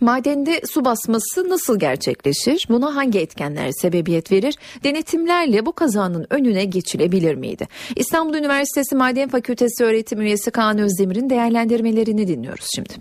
Madende 0.00 0.60
su 0.74 0.84
basması 0.84 1.48
nasıl 1.48 1.78
gerçekleşir? 1.78 2.66
Buna 2.68 2.96
hangi 2.96 3.18
etkenler 3.18 3.70
sebebiyet 3.70 4.32
verir? 4.32 4.54
Denetimlerle 4.84 5.66
bu 5.66 5.72
kazanın 5.72 6.26
önüne 6.30 6.64
geçilebilir 6.64 7.34
miydi? 7.34 7.66
İstanbul 7.96 8.34
Üniversitesi 8.34 8.96
Maden 8.96 9.28
Fakültesi 9.28 9.84
öğretim 9.84 10.20
üyesi 10.20 10.50
Kaan 10.50 10.78
Özdemir'in 10.78 11.30
değerlendirmelerini 11.30 12.28
dinliyoruz 12.28 12.66
şimdi. 12.74 12.94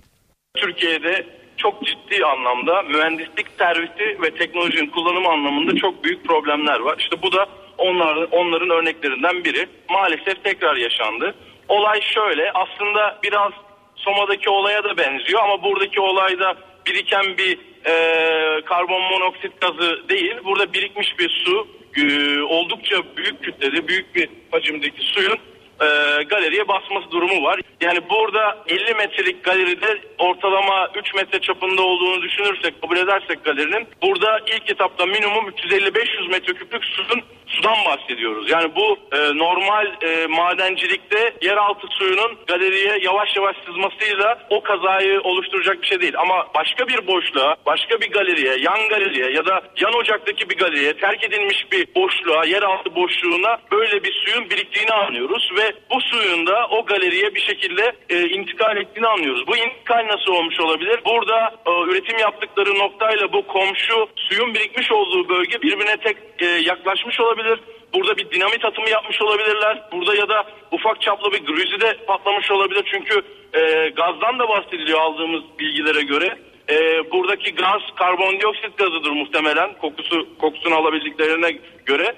Türkiye'de 0.58 1.26
çok 1.58 1.86
ciddi 1.86 2.26
anlamda 2.26 2.82
mühendislik 2.82 3.47
servisi 3.60 4.22
ve 4.22 4.36
teknolojinin 4.39 4.89
kullanımı 4.89 5.30
anlamında 5.30 5.76
çok 5.76 6.04
büyük 6.04 6.26
problemler 6.26 6.80
var. 6.80 6.95
İşte 7.00 7.22
bu 7.22 7.32
da 7.32 7.45
onların, 7.78 8.28
onların 8.32 8.70
örneklerinden 8.70 9.43
biri. 9.43 9.68
Maalesef 9.89 10.43
tekrar 10.43 10.76
yaşandı. 10.76 11.36
Olay 11.68 12.02
şöyle 12.02 12.52
aslında 12.52 13.20
biraz 13.24 13.52
Soma'daki 13.95 14.50
olaya 14.50 14.84
da 14.84 14.97
benziyor 14.97 15.43
ama 15.43 15.64
buradaki 15.64 16.02
olayda 16.02 16.56
biriken 16.88 17.38
bir 17.38 17.58
e, 17.86 18.66
karbon 18.66 19.02
monoksit 19.02 19.62
gazı 19.62 20.10
değil. 20.10 20.36
Burada 20.44 20.74
birikmiş 20.74 21.20
bir 21.20 21.30
su 21.46 21.68
e, 21.98 22.42
oldukça 22.42 23.04
büyük 23.18 23.44
kütlede 23.44 23.88
büyük 23.88 24.16
bir 24.16 24.30
hacimdeki 24.52 25.02
suyun 25.02 25.40
e, 25.82 26.24
galeriye 26.24 26.68
basması 26.68 27.12
durumu 27.12 27.44
var. 27.44 27.62
Yani 27.82 28.00
burada 28.10 28.58
50 28.68 28.94
metrelik 28.94 29.44
galeride 29.44 30.02
ortalama 30.18 30.90
3 30.96 31.14
metre 31.14 31.40
çapında 31.40 31.82
olduğunu 31.82 32.22
düşünürsek, 32.22 32.82
kabul 32.82 32.98
edersek 32.98 33.44
galerinin 33.44 33.88
burada 34.02 34.40
ilk 34.40 34.72
etapta 34.72 35.06
minimum 35.06 35.50
350-500 35.50 36.30
metreküplük 36.32 36.86
suyun 36.86 37.24
sudan 37.50 37.86
bahsediyoruz. 37.86 38.52
Yani 38.52 38.76
bu 38.76 38.98
e, 39.16 39.38
normal 39.38 39.88
e, 40.02 40.28
madencilikte 40.28 41.34
yeraltı 41.42 41.88
suyunun 41.90 42.38
galeriye 42.48 42.98
yavaş 43.02 43.36
yavaş 43.36 43.56
sızmasıyla 43.66 44.40
o 44.50 44.62
kazayı 44.62 45.22
oluşturacak 45.22 45.82
bir 45.82 45.88
şey 45.88 46.02
değil. 46.02 46.14
Ama 46.18 46.48
başka 46.56 46.88
bir 46.88 47.08
boşluğa, 47.08 47.56
başka 47.66 48.02
bir 48.02 48.12
galeriye, 48.12 48.58
yan 48.60 48.90
galeriye 48.90 49.32
ya 49.32 49.46
da 49.46 49.62
yan 49.82 49.94
ocaktaki 49.94 50.50
bir 50.50 50.58
galeriye 50.58 50.94
terk 50.94 51.24
edilmiş 51.24 51.72
bir 51.72 51.96
boşluğa, 51.96 52.46
yeraltı 52.46 52.96
boşluğuna 52.96 53.58
böyle 53.72 54.04
bir 54.04 54.14
suyun 54.26 54.50
biriktiğini 54.50 54.92
anlıyoruz 54.92 55.50
ve 55.58 55.68
bu 55.91 56.01
suyun 56.01 56.47
da 56.47 56.67
o 56.67 56.86
galeriye 56.86 57.36
bir 57.36 57.41
şekilde 57.41 57.91
e, 58.09 58.30
intikal 58.30 58.78
ettiğini 58.78 59.07
anlıyoruz. 59.07 59.47
Bu 59.47 59.57
intikal 59.57 60.07
nasıl 60.07 60.32
olmuş 60.32 60.59
olabilir? 60.59 60.99
Burada 61.05 61.55
e, 61.65 61.72
üretim 61.91 62.17
yaptıkları 62.17 62.80
noktayla 62.80 63.34
bu 63.34 63.47
komşu 63.47 64.07
suyun 64.15 64.53
birikmiş 64.53 64.91
olduğu 64.91 65.30
bölge 65.30 65.61
birbirine 65.61 65.97
tek 65.97 66.17
e, 66.39 66.45
yaklaşmış 66.45 67.20
olabilir. 67.20 67.59
Burada 67.93 68.17
bir 68.17 68.32
dinamit 68.32 68.65
atımı 68.65 68.89
yapmış 68.89 69.22
olabilirler. 69.22 69.84
Burada 69.91 70.15
ya 70.15 70.30
da 70.30 70.45
ufak 70.72 71.01
çaplı 71.01 71.32
bir 71.32 71.45
grüzi 71.45 71.82
de 71.82 71.97
patlamış 72.07 72.51
olabilir. 72.51 72.84
Çünkü 72.91 73.22
e, 73.53 73.89
gazdan 73.89 74.39
da 74.39 74.49
bahsediliyor 74.49 74.99
aldığımız 74.99 75.41
bilgilere 75.59 76.01
göre. 76.01 76.38
E, 76.70 76.76
buradaki 77.11 77.55
gaz 77.55 77.82
karbondioksit 77.95 78.78
gazıdır 78.78 79.11
muhtemelen 79.11 79.74
kokusu 79.74 80.28
kokusunu 80.38 80.76
alabildiklerine 80.76 81.51
göre. 81.86 82.15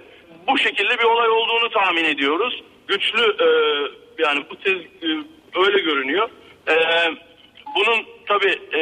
Bu 0.47 0.57
şekilde 0.57 0.99
bir 0.99 1.03
olay 1.03 1.29
olduğunu 1.29 1.69
tahmin 1.69 2.03
ediyoruz. 2.03 2.63
Güçlü 2.91 3.21
e, 3.21 3.47
yani 4.23 4.43
bu 4.49 4.55
tez 4.55 4.73
e, 4.73 5.07
öyle 5.55 5.79
görünüyor. 5.81 6.29
E, 6.67 6.75
bunun 7.75 8.05
tabi 8.27 8.59
e, 8.73 8.79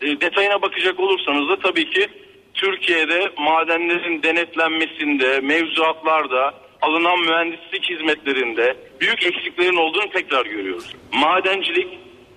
e, 0.00 0.20
detayına 0.20 0.62
bakacak 0.62 1.00
olursanız 1.00 1.48
da 1.48 1.58
tabii 1.58 1.90
ki 1.90 2.08
Türkiye'de 2.54 3.32
madenlerin 3.38 4.22
denetlenmesinde, 4.22 5.40
mevzuatlarda, 5.40 6.54
alınan 6.82 7.20
mühendislik 7.20 7.90
hizmetlerinde 7.90 8.76
büyük 9.00 9.26
eksiklerin 9.26 9.76
olduğunu 9.76 10.10
tekrar 10.10 10.46
görüyoruz. 10.46 10.94
Madencilik 11.12 11.88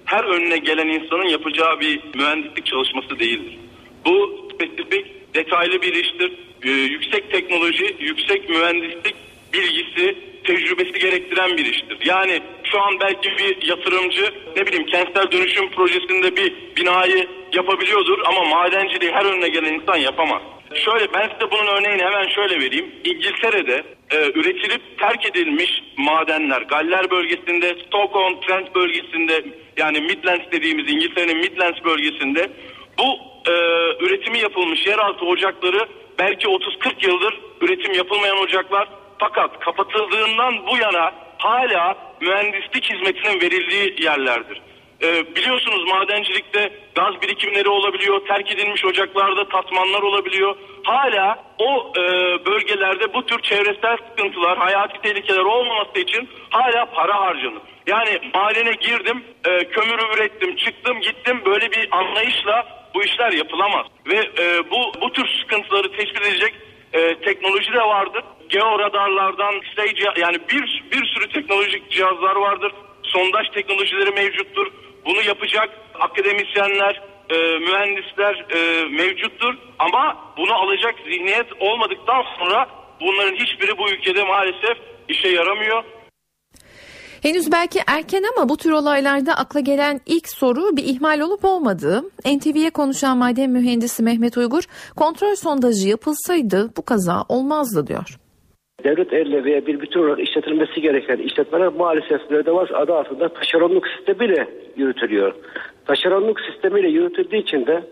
her 0.06 0.24
önüne 0.24 0.58
gelen 0.58 0.88
insanın 0.88 1.28
yapacağı 1.28 1.80
bir 1.80 2.00
mühendislik 2.16 2.66
çalışması 2.66 3.20
değildir. 3.20 3.58
Bu 4.06 4.47
spesifik, 4.54 5.36
detaylı 5.36 5.82
bir 5.82 5.93
iştir. 5.93 6.32
Ee, 6.64 6.70
yüksek 6.70 7.32
teknoloji, 7.32 7.95
yüksek 8.00 8.50
mühendislik 8.50 9.16
bilgisi, 9.54 10.29
tecrübesi 10.44 11.00
gerektiren 11.00 11.58
bir 11.58 11.66
iştir. 11.66 11.98
Yani 12.06 12.42
şu 12.64 12.82
an 12.82 13.00
belki 13.02 13.30
bir 13.38 13.68
yatırımcı 13.68 14.34
ne 14.58 14.68
bileyim 14.68 14.86
kentsel 14.86 15.32
dönüşüm 15.32 15.72
projesinde 15.72 16.36
bir 16.36 16.54
binayı 16.78 17.28
yapabiliyordur 17.54 18.20
ama 18.26 18.44
madenciliği 18.44 19.12
her 19.12 19.26
önüne 19.26 19.50
gelen 19.50 19.74
insan 19.74 19.98
yapamaz. 19.98 20.42
Şöyle 20.74 21.14
ben 21.14 21.30
size 21.34 21.52
bunun 21.52 21.68
örneğini 21.68 22.04
hemen 22.04 22.28
şöyle 22.28 22.60
vereyim. 22.60 22.86
İngiltere'de 23.04 23.84
e, 24.12 24.32
üretilip 24.40 25.00
terk 25.00 25.26
edilmiş 25.26 25.84
madenler 25.98 26.62
Galler 26.62 27.12
bölgesinde, 27.12 27.76
Stockholm 27.88 28.40
Trent 28.40 28.76
bölgesinde 28.76 29.46
yani 29.78 30.02
Midlands 30.02 30.52
dediğimiz 30.52 30.94
İngiltere'nin 30.94 31.38
Midlands 31.38 31.84
bölgesinde 31.86 32.50
bu 33.00 33.18
e, 33.52 33.54
üretimi 34.06 34.40
yapılmış 34.40 34.88
yeraltı 34.88 35.26
ocakları 35.26 35.88
belki 36.20 36.48
30-40 36.48 37.08
yıldır 37.08 37.40
üretim 37.62 37.94
yapılmayan 37.94 38.38
ocaklar 38.38 38.90
fakat 39.20 39.60
kapatıldığından 39.60 40.68
bu 40.68 40.78
yana 40.78 41.12
hala 41.38 41.98
mühendislik 42.22 42.94
hizmetinin 42.94 43.42
verildiği 43.42 43.96
yerlerdir. 44.04 44.62
Ee, 45.04 45.36
biliyorsunuz 45.36 45.88
madencilikte 45.88 46.72
gaz 46.96 47.22
birikimleri 47.22 47.70
olabiliyor, 47.70 48.28
terk 48.28 48.52
edilmiş 48.52 48.86
ocaklarda 48.86 49.50
tatmanlar 49.50 50.02
olabiliyor. 50.02 50.56
Hala 50.84 51.44
o 51.58 51.94
e, 51.98 52.02
bölgelerde 52.46 53.14
bu 53.14 53.26
tür 53.26 53.42
çevresel 53.42 53.98
sıkıntılar, 54.10 54.58
hayati 54.58 55.02
tehlikeler 55.02 55.44
olmaması 55.44 56.00
için 56.00 56.30
hala 56.50 56.86
para 56.86 57.22
harcanır. 57.22 57.62
Yani 57.88 58.20
madene 58.34 58.72
girdim, 58.72 59.24
e, 59.46 59.70
kömürü 59.70 60.16
ürettim, 60.16 60.56
çıktım, 60.56 61.02
gittim 61.02 61.42
böyle 61.46 61.72
bir 61.72 61.88
anlayışla 61.92 62.68
bu 62.96 63.04
işler 63.04 63.32
yapılamaz. 63.32 63.86
Ve 64.08 64.18
e, 64.18 64.72
bu 64.72 65.02
bu 65.02 65.14
tür 65.14 65.28
sıkıntıları 65.42 65.92
tespit 65.92 66.28
edecek 66.28 66.54
e, 66.94 67.16
teknoloji 67.16 67.74
de 67.74 67.82
vardır. 67.82 68.24
Georadarlardan 68.50 69.54
stage 69.74 70.22
yani 70.22 70.38
bir 70.50 70.84
bir 70.91 71.06
sürü 71.06 71.30
teknolojik 71.30 71.91
cihazlar 71.91 72.36
vardır. 72.36 72.72
Sondaj 73.04 73.50
teknolojileri 73.54 74.12
mevcuttur. 74.12 74.68
Bunu 75.06 75.22
yapacak 75.22 75.70
akademisyenler, 76.00 77.02
e, 77.30 77.36
mühendisler 77.60 78.45
e, 78.56 78.86
mevcuttur. 78.86 79.56
Ama 79.80 80.34
bunu 80.38 80.54
alacak 80.54 80.95
zihniyet 81.06 81.47
olmadıktan 81.60 82.24
sonra 82.39 82.70
bunların 83.02 83.36
hiçbiri 83.36 83.78
bu 83.78 83.89
ülkede 83.89 84.24
maalesef 84.24 84.78
işe 85.10 85.28
yaramıyor. 85.28 85.84
Henüz 87.22 87.52
belki 87.52 87.80
erken 87.88 88.24
ama 88.36 88.50
bu 88.50 88.58
tür 88.58 88.72
olaylarda 88.72 89.34
akla 89.34 89.60
gelen 89.60 90.02
ilk 90.06 90.30
soru 90.30 90.78
bir 90.78 90.84
ihmal 90.84 91.20
olup 91.20 91.45
olmadığı. 91.45 92.04
NTV'ye 92.26 92.70
konuşan 92.70 93.18
maden 93.18 93.50
mühendisi 93.50 94.04
Mehmet 94.04 94.38
Uygur, 94.38 94.64
kontrol 94.95 95.36
sondajı 95.36 95.88
yapılsaydı 95.88 96.72
bu 96.78 96.86
kaza 96.86 97.26
olmazdı 97.30 97.88
diyor. 97.88 98.19
Devlet 98.84 99.14
elle 99.14 99.44
veya 99.44 99.66
bir 99.66 99.82
bütün 99.82 100.00
olarak 100.00 100.20
işletilmesi 100.20 100.82
gereken 100.82 101.18
işletmeler 101.18 101.68
maalesef 101.68 102.30
mürettebat 102.30 102.72
adı 102.72 102.94
altında 102.94 103.30
taşeronluk 103.30 103.88
sistemiyle 103.88 104.48
yürütülüyor. 104.76 105.34
Taşeronluk 105.86 106.42
sistemiyle 106.42 106.88
yürütüldüğü 106.88 107.38
için 107.38 107.68
de 107.68 107.84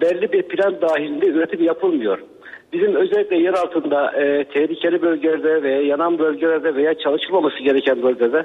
belli 0.00 0.32
bir 0.32 0.42
plan 0.42 0.80
dahilinde 0.80 1.26
üretim 1.26 1.64
yapılmıyor. 1.64 2.18
Bizim 2.72 2.94
özellikle 2.94 3.36
yer 3.36 3.52
altında 3.52 4.22
e, 4.22 4.44
tehlikeli 4.44 5.02
bölgelerde 5.02 5.62
veya 5.62 5.82
yanan 5.82 6.18
bölgelerde 6.18 6.74
veya 6.74 6.94
çalışılmaması 6.94 7.62
gereken 7.62 8.02
bölgelerde 8.02 8.44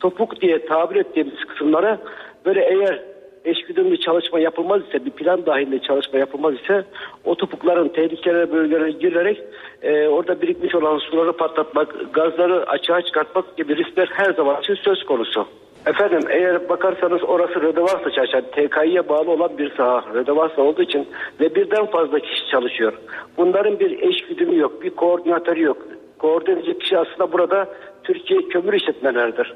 topuk 0.00 0.40
diye 0.40 0.66
tabir 0.66 0.96
ettiğimiz 0.96 1.44
kısımlara 1.44 1.98
böyle 2.46 2.60
eğer 2.64 3.13
eşgüdümlü 3.44 4.00
çalışma 4.00 4.40
yapılmaz 4.40 4.82
ise 4.88 5.04
bir 5.04 5.10
plan 5.10 5.46
dahilinde 5.46 5.78
çalışma 5.78 6.18
yapılmaz 6.18 6.54
ise 6.54 6.84
o 7.24 7.34
topukların 7.34 7.88
tehlikeli 7.88 8.52
bölgelere 8.52 8.90
girerek 8.90 9.42
e, 9.82 10.08
orada 10.08 10.42
birikmiş 10.42 10.74
olan 10.74 10.98
suları 10.98 11.32
patlatmak, 11.32 12.14
gazları 12.14 12.70
açığa 12.70 13.02
çıkartmak 13.02 13.56
gibi 13.56 13.76
riskler 13.76 14.10
her 14.12 14.32
zaman 14.32 14.60
için 14.60 14.74
söz 14.74 15.04
konusu. 15.04 15.46
Efendim 15.86 16.20
eğer 16.30 16.68
bakarsanız 16.68 17.22
orası 17.22 17.62
Rödevarsa 17.62 18.10
çalışan 18.10 18.42
TKİ'ye 18.42 19.08
bağlı 19.08 19.30
olan 19.30 19.58
bir 19.58 19.74
saha. 19.76 20.04
Rödevarsa 20.14 20.62
olduğu 20.62 20.82
için 20.82 21.08
ve 21.40 21.54
birden 21.54 21.86
fazla 21.86 22.18
kişi 22.18 22.48
çalışıyor. 22.50 22.92
Bunların 23.36 23.80
bir 23.80 24.02
eş 24.02 24.26
güdümü 24.26 24.58
yok, 24.58 24.82
bir 24.82 24.90
koordinatörü 24.90 25.62
yok. 25.62 25.76
Koordine 26.18 26.54
edecek 26.54 26.80
kişi 26.80 26.98
aslında 26.98 27.32
burada 27.32 27.68
Türkiye 28.04 28.40
kömür 28.40 28.72
işletmeleridir. 28.72 29.54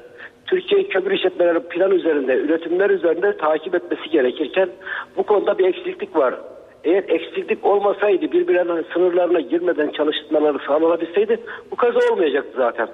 Türkiye 0.49 0.87
kömür 0.87 1.11
işletmeleri 1.11 1.59
plan 1.59 1.91
üzerinde, 1.91 2.33
üretimler 2.35 2.89
üzerinde 2.89 3.37
takip 3.37 3.75
etmesi 3.75 4.09
gerekirken 4.09 4.69
bu 5.17 5.23
konuda 5.23 5.57
bir 5.57 5.65
eksiklik 5.65 6.15
var. 6.15 6.35
Eğer 6.83 7.03
eksiklik 7.07 7.65
olmasaydı 7.65 8.31
birbirlerinin 8.31 8.85
sınırlarına 8.93 9.39
girmeden 9.39 9.89
çalışmaları 9.89 10.57
sağlanabilseydi 10.67 11.39
bu 11.71 11.75
kaza 11.75 11.99
olmayacaktı 12.13 12.51
zaten. 12.57 12.87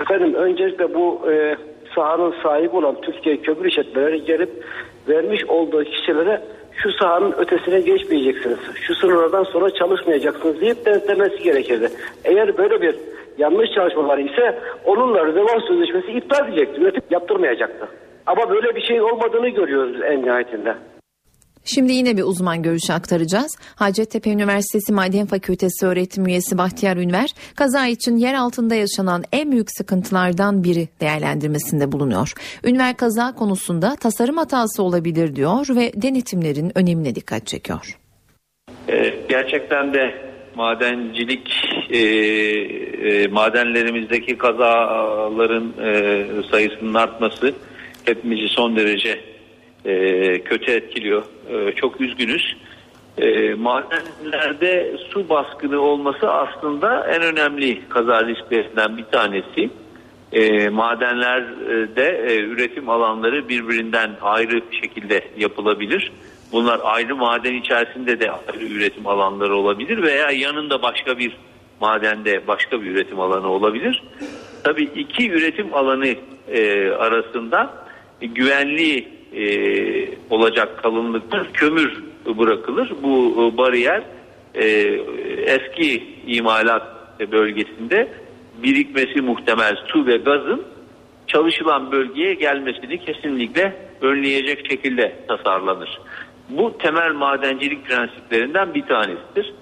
Efendim 0.00 0.34
öncelikle 0.34 0.94
bu 0.94 1.30
e, 1.30 1.56
sahanın 1.94 2.34
sahibi 2.42 2.76
olan 2.76 3.00
Türkiye 3.00 3.36
Kömür 3.36 3.64
İşletmeleri 3.64 4.24
gelip 4.24 4.50
vermiş 5.08 5.44
olduğu 5.44 5.84
kişilere 5.84 6.40
şu 6.82 6.92
sahanın 6.92 7.32
ötesine 7.32 7.80
geçmeyeceksiniz. 7.80 8.58
Şu 8.74 8.94
sınırlardan 8.94 9.44
sonra 9.44 9.70
çalışmayacaksınız 9.70 10.60
deyip 10.60 10.86
denetlemesi 10.86 11.42
gerekirdi. 11.42 11.88
Eğer 12.24 12.58
böyle 12.58 12.82
bir 12.82 12.94
yanlış 13.38 13.70
çalışmalar 13.74 14.18
ise 14.18 14.58
onunla 14.84 15.26
rezervasyon 15.26 15.60
sözleşmesi 15.68 16.12
iptal 16.12 16.48
edecekti. 16.48 16.80
Üretim 16.80 17.02
yaptırmayacaktı. 17.10 17.88
Ama 18.26 18.50
böyle 18.50 18.76
bir 18.76 18.82
şey 18.82 19.00
olmadığını 19.02 19.48
görüyoruz 19.48 20.00
en 20.02 20.22
nihayetinde. 20.22 20.74
Şimdi 21.64 21.92
yine 21.92 22.16
bir 22.16 22.22
uzman 22.22 22.62
görüşü 22.62 22.92
aktaracağız. 22.92 23.58
Hacettepe 23.76 24.30
Üniversitesi 24.30 24.92
Maden 24.92 25.26
Fakültesi 25.26 25.86
öğretim 25.86 26.26
üyesi 26.26 26.58
Bahtiyar 26.58 26.96
Ünver, 26.96 27.30
kaza 27.56 27.86
için 27.86 28.16
yer 28.16 28.34
altında 28.34 28.74
yaşanan 28.74 29.22
en 29.32 29.52
büyük 29.52 29.70
sıkıntılardan 29.70 30.64
biri 30.64 30.88
değerlendirmesinde 31.00 31.92
bulunuyor. 31.92 32.32
Ünver 32.64 32.96
kaza 32.96 33.34
konusunda 33.34 33.96
tasarım 33.96 34.36
hatası 34.36 34.82
olabilir 34.82 35.36
diyor 35.36 35.66
ve 35.76 36.02
denetimlerin 36.02 36.72
önemine 36.78 37.14
dikkat 37.14 37.46
çekiyor. 37.46 37.98
Ee, 38.88 39.14
gerçekten 39.28 39.94
de 39.94 40.33
madencilik 40.56 41.50
e, 41.90 41.98
e, 41.98 43.28
madenlerimizdeki 43.28 44.38
kazaların 44.38 45.72
e, 45.84 46.26
sayısının 46.50 46.94
artması 46.94 47.54
hepimizi 48.04 48.48
son 48.48 48.76
derece 48.76 49.20
e, 49.84 50.38
kötü 50.40 50.72
etkiliyor. 50.72 51.22
E, 51.48 51.72
çok 51.72 52.00
üzgünüz. 52.00 52.56
E, 53.18 53.54
madenlerde 53.54 54.96
su 55.10 55.28
baskını 55.28 55.80
olması 55.80 56.30
aslında 56.30 57.06
en 57.06 57.22
önemli 57.22 57.88
kaza 57.88 58.26
risklerinden 58.26 58.96
bir 58.96 59.04
tanesi. 59.04 59.70
E, 60.32 60.68
madenlerde 60.68 62.24
e, 62.28 62.40
üretim 62.40 62.88
alanları 62.88 63.48
birbirinden 63.48 64.10
ayrı 64.22 64.62
şekilde 64.80 65.24
yapılabilir. 65.38 66.12
Bunlar 66.54 66.80
ayrı 66.84 67.16
maden 67.16 67.54
içerisinde 67.54 68.20
de 68.20 68.30
ayrı 68.30 68.64
üretim 68.64 69.06
alanları 69.06 69.56
olabilir 69.56 70.02
veya 70.02 70.30
yanında 70.30 70.82
başka 70.82 71.18
bir 71.18 71.36
madende 71.80 72.46
başka 72.46 72.82
bir 72.82 72.90
üretim 72.90 73.20
alanı 73.20 73.48
olabilir. 73.48 74.02
Tabii 74.64 74.82
iki 74.82 75.30
üretim 75.30 75.74
alanı 75.74 76.14
e, 76.48 76.90
arasında 76.90 77.74
güvenli 78.20 79.08
e, 79.32 79.44
olacak 80.30 80.82
kalınlıkta 80.82 81.46
kömür 81.52 82.02
bırakılır. 82.26 82.92
Bu 83.02 83.34
e, 83.38 83.56
bariyer 83.56 84.02
e, 84.54 84.66
eski 85.46 86.16
imalat 86.26 86.86
bölgesinde 87.32 88.08
birikmesi 88.62 89.20
muhtemel 89.20 89.76
su 89.86 90.06
ve 90.06 90.16
gazın 90.16 90.64
çalışılan 91.26 91.92
bölgeye 91.92 92.34
gelmesini 92.34 93.04
kesinlikle 93.04 93.76
önleyecek 94.00 94.70
şekilde 94.70 95.16
tasarlanır. 95.28 96.00
Bu 96.48 96.78
temel 96.78 97.12
madencilik 97.12 97.86
prensiplerinden 97.86 98.74
bir 98.74 98.82
tanesidir. 98.82 99.54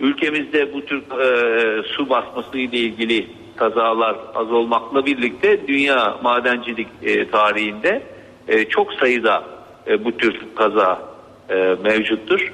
Ülkemizde 0.00 0.74
bu 0.74 0.84
tür 0.84 0.98
e, 0.98 1.82
su 1.82 2.10
basması 2.10 2.58
ile 2.58 2.76
ilgili 2.76 3.26
kazalar 3.56 4.16
az 4.34 4.52
olmakla 4.52 5.06
birlikte 5.06 5.68
dünya 5.68 6.18
madencilik 6.22 6.88
e, 7.02 7.30
tarihinde 7.30 8.02
e, 8.48 8.64
çok 8.64 8.92
sayıda 8.92 9.44
e, 9.86 10.04
bu 10.04 10.16
tür 10.16 10.40
kaza 10.54 11.02
e, 11.50 11.76
mevcuttur. 11.84 12.52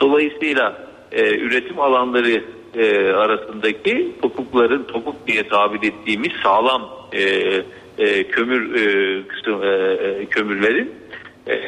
Dolayısıyla 0.00 0.88
e, 1.12 1.36
üretim 1.38 1.80
alanları 1.80 2.44
e, 2.74 3.12
arasındaki 3.12 4.12
topukların 4.22 4.82
topuk 4.82 5.26
diye 5.26 5.48
tabir 5.48 5.88
ettiğimiz 5.88 6.32
sağlam 6.42 6.90
e, 7.12 7.22
e, 7.98 8.24
kömür 8.24 8.74
e, 8.74 9.22
kısım, 9.28 9.62
e, 9.62 9.68
e 9.68 10.26
kömürlerin 10.26 10.92
e, 11.48 11.60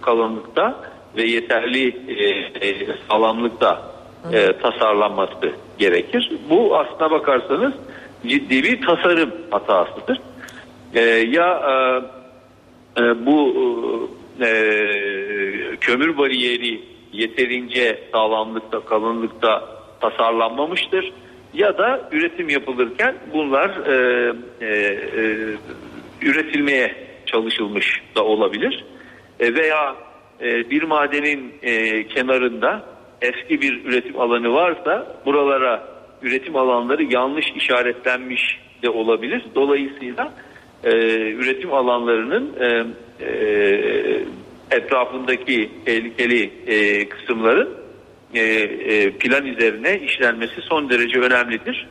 kalınlıkta 0.00 0.80
ve 1.16 1.22
yeterli 1.22 1.88
e, 2.08 2.24
e, 2.68 2.86
sağlamlıkta 3.08 3.82
e, 4.32 4.58
tasarlanması 4.58 5.52
gerekir. 5.78 6.32
Bu 6.50 6.76
aslına 6.78 7.10
bakarsanız 7.10 7.72
ciddi 8.26 8.62
bir 8.62 8.86
tasarım 8.86 9.30
hatasıdır. 9.50 10.20
E, 10.94 11.00
ya 11.10 11.62
e, 12.96 13.02
e, 13.02 13.26
bu 13.26 13.54
e, 14.40 14.50
kömür 15.80 16.18
bariyeri 16.18 16.80
yeterince 17.12 18.00
sağlamlıkta, 18.12 18.80
kalınlıkta 18.80 19.68
tasarlanmamıştır. 20.00 21.12
Ya 21.54 21.78
da 21.78 22.08
üretim 22.12 22.48
yapılırken 22.48 23.14
bunlar 23.34 23.68
e, 23.68 24.32
e, 24.60 24.66
e, 24.66 25.36
üretilmeye 26.22 26.94
çalışılmış 27.26 28.02
da 28.16 28.24
olabilir. 28.24 28.84
E, 29.40 29.54
veya 29.54 29.96
e, 30.40 30.70
bir 30.70 30.82
madenin 30.82 31.52
e, 31.62 32.06
kenarında 32.06 32.82
eski 33.22 33.60
bir 33.60 33.84
üretim 33.84 34.20
alanı 34.20 34.52
varsa 34.52 35.16
buralara 35.26 35.88
üretim 36.22 36.56
alanları 36.56 37.02
yanlış 37.02 37.46
işaretlenmiş 37.56 38.60
de 38.82 38.90
olabilir. 38.90 39.42
Dolayısıyla 39.54 40.32
üretim 41.38 41.72
alanlarının 41.72 42.52
etrafındaki 44.70 45.70
tehlikeli 45.84 46.50
e, 46.66 47.08
kısımların 47.08 47.68
plan 49.18 49.46
üzerine 49.46 50.00
işlenmesi 50.00 50.60
son 50.60 50.90
derece 50.90 51.20
önemlidir. 51.20 51.88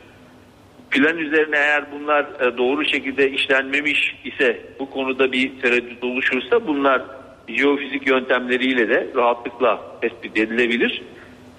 Plan 0.90 1.18
üzerine 1.18 1.56
eğer 1.56 1.84
bunlar 1.92 2.26
doğru 2.58 2.84
şekilde 2.84 3.30
işlenmemiş 3.30 4.16
ise 4.24 4.60
bu 4.78 4.90
konuda 4.90 5.32
bir 5.32 5.60
tereddüt 5.60 6.04
oluşursa 6.04 6.66
bunlar 6.66 7.02
jeofizik 7.48 8.06
yöntemleriyle 8.06 8.88
de 8.88 9.06
rahatlıkla 9.16 9.80
tespit 10.00 10.36
edilebilir 10.36 11.02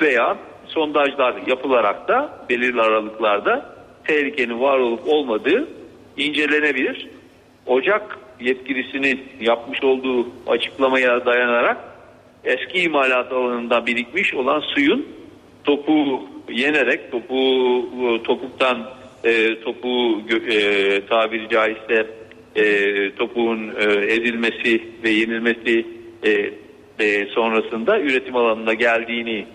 veya 0.02 0.38
sondajlar 0.68 1.36
yapılarak 1.48 2.08
da 2.08 2.46
belirli 2.50 2.82
aralıklarda 2.82 3.76
tehlikenin 4.04 4.62
var 4.62 4.78
olup 4.80 5.08
olmadığı 5.08 5.68
incelenebilir. 6.18 7.08
Ocak 7.66 8.20
yetkilisinin 8.40 9.24
yapmış 9.40 9.84
olduğu 9.84 10.28
açıklamaya 10.48 11.26
dayanarak 11.26 11.78
eski 12.44 12.82
imalat 12.82 13.32
alanında 13.32 13.86
birikmiş 13.86 14.34
olan 14.34 14.60
suyun 14.60 15.06
topu 15.64 16.24
yenerek 16.50 17.12
topu 17.12 17.36
topuktan 18.24 18.90
e, 19.24 19.60
topu 19.60 20.22
e, 20.50 21.06
tabiri 21.06 21.50
caizse 21.50 22.08
e, 22.56 23.16
topuğun 23.16 23.74
e, 23.80 23.84
ezilmesi 23.84 24.84
ve 25.04 25.10
yenilmesi 25.10 25.86
e, 26.24 26.52
e, 27.00 27.26
sonrasında 27.26 28.00
üretim 28.00 28.36
alanına 28.36 28.74
geldiğini 28.74 29.46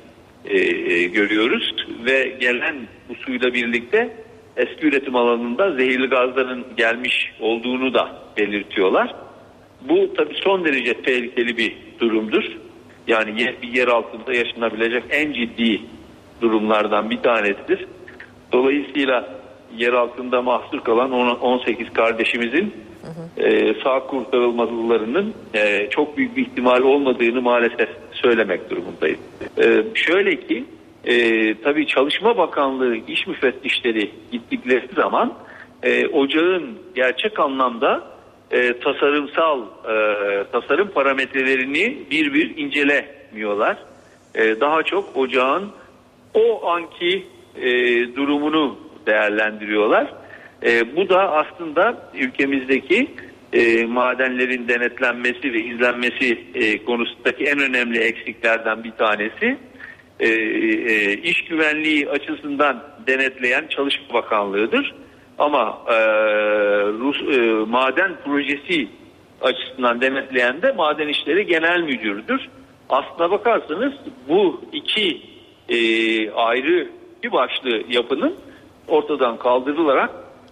e, 0.45 0.59
e, 0.59 1.05
görüyoruz 1.05 1.75
ve 2.05 2.37
gelen 2.41 2.77
bu 3.09 3.15
suyla 3.15 3.55
birlikte 3.55 4.17
eski 4.57 4.87
üretim 4.87 5.17
alanında 5.17 5.73
zehirli 5.73 6.07
gazların 6.07 6.65
gelmiş 6.77 7.33
olduğunu 7.41 7.95
da 7.95 8.23
belirtiyorlar. 8.37 9.15
Bu 9.89 10.15
tabi 10.15 10.35
son 10.35 10.65
derece 10.65 10.95
tehlikeli 10.95 11.57
bir 11.57 11.77
durumdur. 12.01 12.45
Yani 13.07 13.55
bir 13.63 13.69
yer 13.69 13.89
altında 13.89 14.35
yaşanabilecek 14.35 15.05
en 15.11 15.33
ciddi 15.33 15.81
durumlardan 16.41 17.11
bir 17.11 17.23
tanesidir. 17.23 17.87
Dolayısıyla 18.53 19.41
yer 19.77 19.93
altında 19.93 20.43
mahsur 20.43 20.81
kalan 20.81 21.13
18 21.13 21.93
kardeşimizin 21.93 22.75
e, 23.37 23.75
sağ 23.85 24.01
kurtarılmalarının 24.01 25.35
e, 25.55 25.91
çok 25.91 26.17
büyük 26.17 26.37
bir 26.37 26.43
ihtimal 26.43 26.83
olmadığını 26.83 27.43
maalesef 27.43 27.89
söylemek 28.13 28.71
durumundayız. 28.71 29.19
E, 29.59 29.85
şöyle 29.95 30.41
ki 30.41 30.65
e, 31.05 31.15
tabii 31.55 31.87
Çalışma 31.87 32.37
Bakanlığı 32.37 32.97
iş 32.97 33.27
müfettişleri 33.27 34.11
gittikleri 34.33 34.89
zaman 34.95 35.35
e, 35.83 36.07
ocağın 36.07 36.79
gerçek 36.95 37.39
anlamda 37.41 38.05
e, 38.51 38.79
tasarımsal 38.79 39.61
e, 39.63 39.95
tasarım 40.53 40.89
parametrelerini 40.89 41.99
bir 42.11 42.35
bir 42.35 42.57
incelemiyorlar. 42.57 43.77
E, 44.35 44.61
daha 44.61 44.83
çok 44.83 45.17
ocağın 45.17 45.71
o 46.35 46.67
anki 46.69 47.27
e, 47.57 47.71
durumunu 48.17 48.77
değerlendiriyorlar. 49.07 50.20
E, 50.63 50.97
bu 50.97 51.09
da 51.09 51.33
aslında 51.33 52.11
ülkemizdeki 52.15 53.11
e, 53.53 53.85
madenlerin 53.85 54.69
denetlenmesi 54.69 55.53
ve 55.53 55.61
izlenmesi 55.61 56.45
e, 56.55 56.85
konusundaki 56.85 57.45
en 57.45 57.59
önemli 57.59 57.99
eksiklerden 57.99 58.85
bir 58.85 58.91
tanesi. 58.91 59.59
E, 60.21 60.29
e, 60.29 61.13
iş 61.13 61.45
güvenliği 61.45 62.11
açısından 62.11 62.83
denetleyen 63.07 63.67
Çalışma 63.67 64.15
Bakanlığı'dır. 64.15 64.95
Ama 65.39 65.79
e, 65.89 65.97
Rus 66.87 67.23
e, 67.37 67.71
maden 67.71 68.17
projesi 68.25 68.89
açısından 69.43 70.01
denetleyen 70.01 70.63
de 70.63 70.73
Maden 70.73 71.09
İşleri 71.09 71.47
Genel 71.47 71.81
Müdürü'dür. 71.81 72.49
Aslına 72.89 73.31
bakarsanız 73.31 73.93
bu 74.29 74.61
iki 74.73 75.23
e, 75.69 76.31
ayrı 76.31 76.89
bir 77.23 77.33
başlı 77.33 77.83
yapının 77.89 78.35
ortadan 78.89 79.39
kaldırılarak 79.39 80.11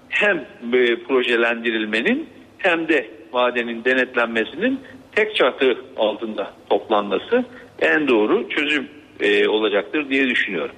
hem 0.09 0.37
e, 0.73 1.03
projelendirilmenin 1.03 2.29
hem 2.59 2.89
de 2.89 3.11
madenin 3.33 3.85
denetlenmesinin 3.85 4.81
tek 5.13 5.37
çatı 5.37 5.79
altında 5.97 6.53
toplanması 6.71 7.45
en 7.81 8.09
doğru 8.09 8.49
çözüm 8.49 8.89
e, 9.21 9.49
olacaktır 9.49 10.11
diye 10.11 10.29
düşünüyorum. 10.29 10.75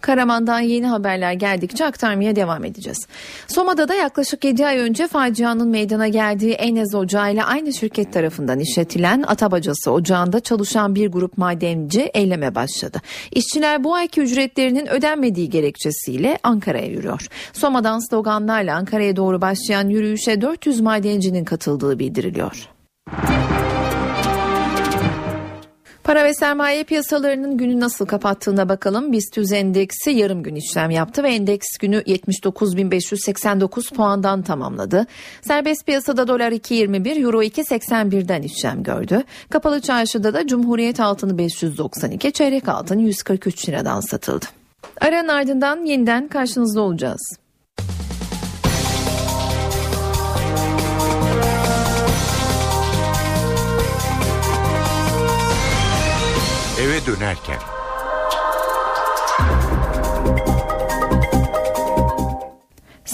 Karaman'dan 0.00 0.60
yeni 0.60 0.86
haberler 0.86 1.32
geldikçe 1.32 1.84
aktarmaya 1.84 2.36
devam 2.36 2.64
edeceğiz. 2.64 3.06
Soma'da 3.48 3.88
da 3.88 3.94
yaklaşık 3.94 4.44
7 4.44 4.66
ay 4.66 4.78
önce 4.78 5.08
facianın 5.08 5.68
meydana 5.68 6.08
geldiği 6.08 6.52
Enez 6.52 6.94
Ocağı 6.94 7.32
ile 7.32 7.44
aynı 7.44 7.72
şirket 7.72 8.12
tarafından 8.12 8.60
işletilen 8.60 9.24
Atabacası 9.26 9.90
Ocağı'nda 9.90 10.40
çalışan 10.40 10.94
bir 10.94 11.08
grup 11.08 11.38
madenci 11.38 12.00
eyleme 12.00 12.54
başladı. 12.54 13.02
İşçiler 13.32 13.84
bu 13.84 13.94
ayki 13.94 14.20
ücretlerinin 14.20 14.86
ödenmediği 14.86 15.50
gerekçesiyle 15.50 16.38
Ankara'ya 16.42 16.86
yürüyor. 16.86 17.28
Soma'dan 17.52 18.10
sloganlarla 18.10 18.76
Ankara'ya 18.76 19.16
doğru 19.16 19.40
başlayan 19.40 19.88
yürüyüşe 19.88 20.40
400 20.40 20.80
madencinin 20.80 21.44
katıldığı 21.44 21.98
bildiriliyor. 21.98 22.68
Para 26.06 26.24
ve 26.24 26.34
sermaye 26.34 26.84
piyasalarının 26.84 27.56
günü 27.56 27.80
nasıl 27.80 28.06
kapattığına 28.06 28.68
bakalım. 28.68 29.12
BIST 29.12 29.38
endeksi 29.52 30.10
yarım 30.10 30.42
gün 30.42 30.54
işlem 30.54 30.90
yaptı 30.90 31.22
ve 31.22 31.34
endeks 31.34 31.66
günü 31.80 31.96
79.589 31.96 33.94
puandan 33.94 34.42
tamamladı. 34.42 35.06
Serbest 35.42 35.86
piyasada 35.86 36.28
dolar 36.28 36.52
2.21, 36.52 37.22
euro 37.22 37.42
2.81'den 37.42 38.42
işlem 38.42 38.82
gördü. 38.82 39.22
Kapalı 39.50 39.80
çarşıda 39.80 40.34
da 40.34 40.46
Cumhuriyet 40.46 41.00
altını 41.00 41.38
592, 41.38 42.32
çeyrek 42.32 42.68
altın 42.68 42.98
143 42.98 43.68
liradan 43.68 44.00
satıldı. 44.00 44.46
Aranın 45.00 45.28
ardından 45.28 45.84
yeniden 45.84 46.28
karşınızda 46.28 46.80
olacağız. 46.80 47.45
Dönerken. 57.06 57.75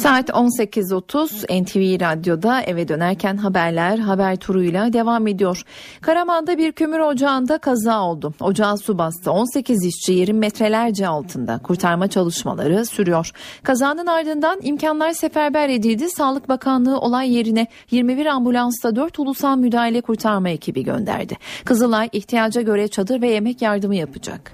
Saat 0.02 0.28
18.30 0.30 1.62
NTV 1.62 2.00
Radyo'da 2.00 2.62
eve 2.62 2.88
dönerken 2.88 3.36
haberler 3.36 3.98
haber 3.98 4.36
turuyla 4.36 4.92
devam 4.92 5.26
ediyor. 5.26 5.62
Karaman'da 6.00 6.58
bir 6.58 6.72
kömür 6.72 6.98
ocağında 6.98 7.58
kaza 7.58 8.02
oldu. 8.02 8.34
Ocağı 8.40 8.78
su 8.78 8.98
bastı. 8.98 9.32
18 9.32 9.84
işçi 9.84 10.12
yerin 10.12 10.36
metrelerce 10.36 11.08
altında. 11.08 11.58
Kurtarma 11.58 12.08
çalışmaları 12.08 12.86
sürüyor. 12.86 13.30
Kazanın 13.62 14.06
ardından 14.06 14.60
imkanlar 14.62 15.12
seferber 15.12 15.68
edildi. 15.68 16.10
Sağlık 16.10 16.48
Bakanlığı 16.48 16.98
olay 16.98 17.34
yerine 17.34 17.66
21 17.90 18.26
ambulansla 18.26 18.96
4 18.96 19.18
ulusal 19.18 19.56
müdahale 19.56 20.00
kurtarma 20.00 20.48
ekibi 20.48 20.84
gönderdi. 20.84 21.36
Kızılay 21.64 22.08
ihtiyaca 22.12 22.62
göre 22.62 22.88
çadır 22.88 23.20
ve 23.20 23.30
yemek 23.30 23.62
yardımı 23.62 23.94
yapacak. 23.94 24.52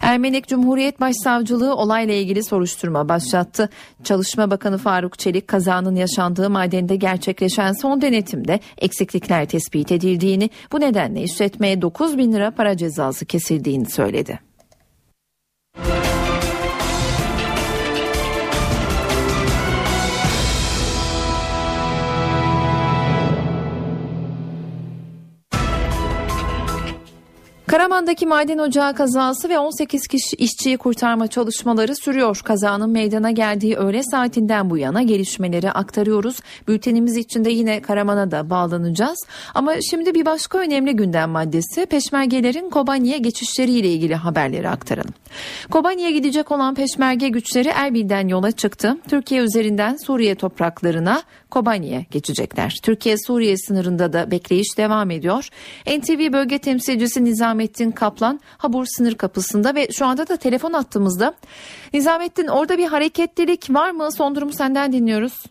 Ermenek 0.00 0.48
Cumhuriyet 0.48 1.00
Başsavcılığı 1.00 1.76
olayla 1.76 2.14
ilgili 2.14 2.44
soruşturma 2.44 3.08
başlattı. 3.08 3.68
Çalışma 4.04 4.50
Bakanı 4.50 4.78
Faruk 4.78 5.18
Çelik 5.18 5.48
kazanın 5.48 5.94
yaşandığı 5.94 6.50
madende 6.50 6.96
gerçekleşen 6.96 7.72
son 7.72 8.02
denetimde 8.02 8.60
eksiklikler 8.78 9.48
tespit 9.48 9.92
edildiğini 9.92 10.50
bu 10.72 10.80
nedenle 10.80 11.22
işletmeye 11.22 11.82
9 11.82 12.18
bin 12.18 12.32
lira 12.32 12.50
para 12.50 12.76
cezası 12.76 13.26
kesildiğini 13.26 13.90
söyledi. 13.90 14.40
Karaman'daki 27.70 28.26
maden 28.26 28.58
ocağı 28.58 28.94
kazası 28.94 29.48
ve 29.48 29.58
18 29.58 30.06
kişi 30.06 30.36
işçiyi 30.36 30.78
kurtarma 30.78 31.26
çalışmaları 31.26 31.96
sürüyor. 31.96 32.40
Kazanın 32.44 32.90
meydana 32.90 33.30
geldiği 33.30 33.76
öğle 33.76 34.02
saatinden 34.02 34.70
bu 34.70 34.78
yana 34.78 35.02
gelişmeleri 35.02 35.70
aktarıyoruz. 35.70 36.36
Bültenimiz 36.68 37.16
içinde 37.16 37.50
yine 37.50 37.82
Karaman'a 37.82 38.30
da 38.30 38.50
bağlanacağız. 38.50 39.18
Ama 39.54 39.74
şimdi 39.90 40.14
bir 40.14 40.26
başka 40.26 40.58
önemli 40.58 40.96
gündem 40.96 41.30
maddesi 41.30 41.86
peşmergelerin 41.86 42.70
Kobani'ye 42.70 43.18
geçişleriyle 43.18 43.88
ilgili 43.88 44.14
haberleri 44.14 44.68
aktaralım. 44.68 45.14
Kobani'ye 45.70 46.10
gidecek 46.10 46.52
olan 46.52 46.74
peşmerge 46.74 47.28
güçleri 47.28 47.68
Erbil'den 47.68 48.28
yola 48.28 48.50
çıktı. 48.52 48.96
Türkiye 49.08 49.42
üzerinden 49.42 49.96
Suriye 49.96 50.34
topraklarına 50.34 51.22
Kobani'ye 51.50 52.06
geçecekler. 52.10 52.76
Türkiye-Suriye 52.82 53.56
sınırında 53.56 54.12
da 54.12 54.30
bekleyiş 54.30 54.78
devam 54.78 55.10
ediyor. 55.10 55.48
NTV 55.86 56.32
bölge 56.32 56.58
temsilcisi 56.58 57.24
Nizamettin 57.24 57.90
Kaplan 57.90 58.40
Habur 58.58 58.84
sınır 58.86 59.14
kapısında 59.14 59.74
ve 59.74 59.88
şu 59.92 60.06
anda 60.06 60.28
da 60.28 60.36
telefon 60.36 60.72
attığımızda. 60.72 61.34
Nizamettin 61.92 62.46
orada 62.46 62.78
bir 62.78 62.86
hareketlilik 62.86 63.70
var 63.70 63.90
mı? 63.90 64.12
Son 64.12 64.34
durumu 64.34 64.52
senden 64.52 64.92
dinliyoruz. 64.92 65.42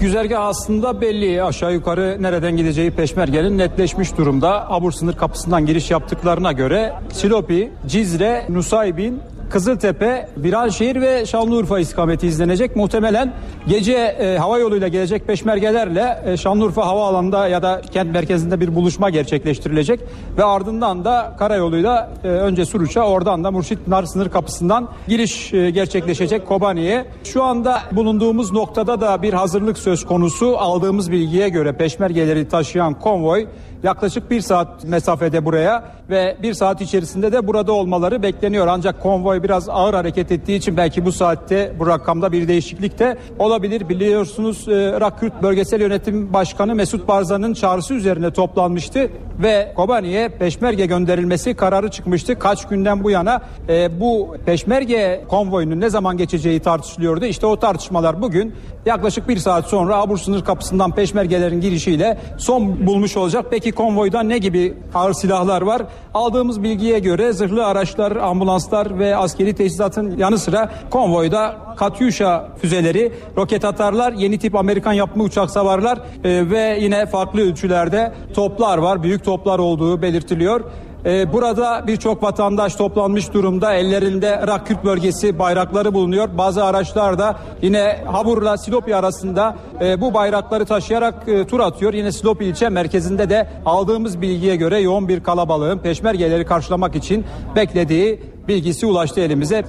Güzergah 0.00 0.46
aslında 0.46 1.00
belli 1.00 1.42
aşağı 1.42 1.72
yukarı 1.72 2.16
nereden 2.20 2.56
gideceği 2.56 2.90
peşmergenin 2.90 3.58
netleşmiş 3.58 4.16
durumda. 4.16 4.70
Abur 4.70 4.92
sınır 4.92 5.16
kapısından 5.16 5.66
giriş 5.66 5.90
yaptıklarına 5.90 6.52
göre 6.52 6.94
Silopi, 7.12 7.72
Cizre, 7.86 8.46
Nusaybin, 8.48 9.20
Kızıltepe, 9.50 10.28
Viranşehir 10.36 11.00
ve 11.00 11.26
Şanlıurfa 11.26 11.78
istikameti 11.78 12.26
izlenecek. 12.26 12.76
Muhtemelen 12.76 13.32
gece 13.66 13.92
e, 13.92 14.38
hava 14.38 14.58
yoluyla 14.58 14.88
gelecek 14.88 15.26
peşmergelerle 15.26 16.22
e, 16.24 16.36
Şanlıurfa 16.36 16.86
havaalanında 16.86 17.48
ya 17.48 17.62
da 17.62 17.80
kent 17.90 18.12
merkezinde 18.12 18.60
bir 18.60 18.74
buluşma 18.74 19.10
gerçekleştirilecek 19.10 20.00
ve 20.38 20.44
ardından 20.44 21.04
da 21.04 21.34
karayoluyla 21.38 22.10
e, 22.24 22.28
önce 22.28 22.64
Suruç'a 22.64 23.02
oradan 23.02 23.44
da 23.44 23.50
Murşitpınar 23.50 24.04
sınır 24.04 24.30
kapısından 24.30 24.88
giriş 25.08 25.54
e, 25.54 25.70
gerçekleşecek 25.70 26.46
Kobani'ye. 26.46 27.06
Şu 27.24 27.42
anda 27.42 27.78
bulunduğumuz 27.92 28.52
noktada 28.52 29.00
da 29.00 29.22
bir 29.22 29.32
hazırlık 29.32 29.78
söz 29.78 30.06
konusu. 30.06 30.58
Aldığımız 30.58 31.12
bilgiye 31.12 31.48
göre 31.48 31.72
peşmergeleri 31.72 32.48
taşıyan 32.48 32.94
konvoy 32.94 33.46
yaklaşık 33.82 34.30
bir 34.30 34.40
saat 34.40 34.84
mesafede 34.84 35.44
buraya 35.44 35.84
ve 36.10 36.36
bir 36.42 36.54
saat 36.54 36.80
içerisinde 36.80 37.32
de 37.32 37.46
burada 37.46 37.72
olmaları 37.72 38.22
bekleniyor. 38.22 38.66
Ancak 38.66 39.02
konvoy 39.02 39.42
biraz 39.42 39.68
ağır 39.68 39.94
hareket 39.94 40.32
ettiği 40.32 40.56
için 40.56 40.76
belki 40.76 41.04
bu 41.04 41.12
saatte 41.12 41.72
bu 41.78 41.86
rakamda 41.86 42.32
bir 42.32 42.48
değişiklik 42.48 42.98
de 42.98 43.16
olabilir. 43.38 43.88
Biliyorsunuz 43.88 44.68
e, 44.68 44.94
Irak 44.96 45.20
Kürt 45.20 45.42
Bölgesel 45.42 45.80
Yönetim 45.80 46.32
Başkanı 46.32 46.74
Mesut 46.74 47.08
Barzan'ın 47.08 47.54
çağrısı 47.54 47.94
üzerine 47.94 48.30
toplanmıştı 48.30 49.10
ve 49.38 49.72
Kobani'ye 49.76 50.28
peşmerge 50.28 50.86
gönderilmesi 50.86 51.54
kararı 51.54 51.90
çıkmıştı. 51.90 52.38
Kaç 52.38 52.68
günden 52.68 53.04
bu 53.04 53.10
yana 53.10 53.42
e, 53.68 54.00
bu 54.00 54.36
peşmerge 54.46 55.24
konvoyunun 55.28 55.80
ne 55.80 55.90
zaman 55.90 56.16
geçeceği 56.16 56.60
tartışılıyordu. 56.60 57.24
İşte 57.24 57.46
o 57.46 57.56
tartışmalar 57.56 58.22
bugün 58.22 58.54
yaklaşık 58.86 59.28
bir 59.28 59.36
saat 59.36 59.66
sonra 59.66 59.96
Abur 59.96 60.18
sınır 60.18 60.44
kapısından 60.44 60.94
peşmergelerin 60.94 61.60
girişiyle 61.60 62.18
son 62.38 62.86
bulmuş 62.86 63.16
olacak. 63.16 63.46
Peki 63.50 63.67
konvoyda 63.72 64.22
ne 64.22 64.38
gibi 64.38 64.74
ağır 64.94 65.12
silahlar 65.12 65.62
var? 65.62 65.82
Aldığımız 66.14 66.62
bilgiye 66.62 66.98
göre 66.98 67.32
zırhlı 67.32 67.66
araçlar, 67.66 68.16
ambulanslar 68.16 68.98
ve 68.98 69.16
askeri 69.16 69.54
teçhizatın 69.54 70.16
yanı 70.18 70.38
sıra 70.38 70.70
konvoyda 70.90 71.56
Katyusha 71.76 72.48
füzeleri, 72.60 73.12
roket 73.36 73.64
atarlar, 73.64 74.12
yeni 74.12 74.38
tip 74.38 74.54
Amerikan 74.54 74.92
yapımı 74.92 75.24
uçak 75.24 75.50
savarlar 75.50 75.98
e, 76.24 76.50
ve 76.50 76.78
yine 76.80 77.06
farklı 77.06 77.40
ölçülerde 77.40 78.12
toplar 78.34 78.78
var. 78.78 79.02
Büyük 79.02 79.24
toplar 79.24 79.58
olduğu 79.58 80.02
belirtiliyor. 80.02 80.60
Ee, 81.08 81.32
burada 81.32 81.84
birçok 81.86 82.22
vatandaş 82.22 82.76
toplanmış 82.76 83.32
durumda. 83.32 83.74
Ellerinde 83.74 84.40
Irak 84.44 84.66
Kürt 84.66 84.84
bölgesi 84.84 85.38
bayrakları 85.38 85.94
bulunuyor. 85.94 86.28
Bazı 86.38 86.64
araçlar 86.64 87.18
da 87.18 87.38
yine 87.62 88.04
Habur'la 88.06 88.58
Silopi 88.58 88.96
arasında 88.96 89.56
e, 89.80 90.00
bu 90.00 90.14
bayrakları 90.14 90.64
taşıyarak 90.64 91.28
e, 91.28 91.46
tur 91.46 91.60
atıyor. 91.60 91.94
Yine 91.94 92.12
Silopi 92.12 92.44
ilçe 92.44 92.68
merkezinde 92.68 93.30
de 93.30 93.48
aldığımız 93.66 94.20
bilgiye 94.20 94.56
göre 94.56 94.80
yoğun 94.80 95.08
bir 95.08 95.22
kalabalığın 95.22 95.78
peşmergeleri 95.78 96.46
karşılamak 96.46 96.96
için 96.96 97.24
beklediği 97.56 98.20
bilgisi 98.48 98.86
ulaştı 98.86 99.20
elimize. 99.20 99.64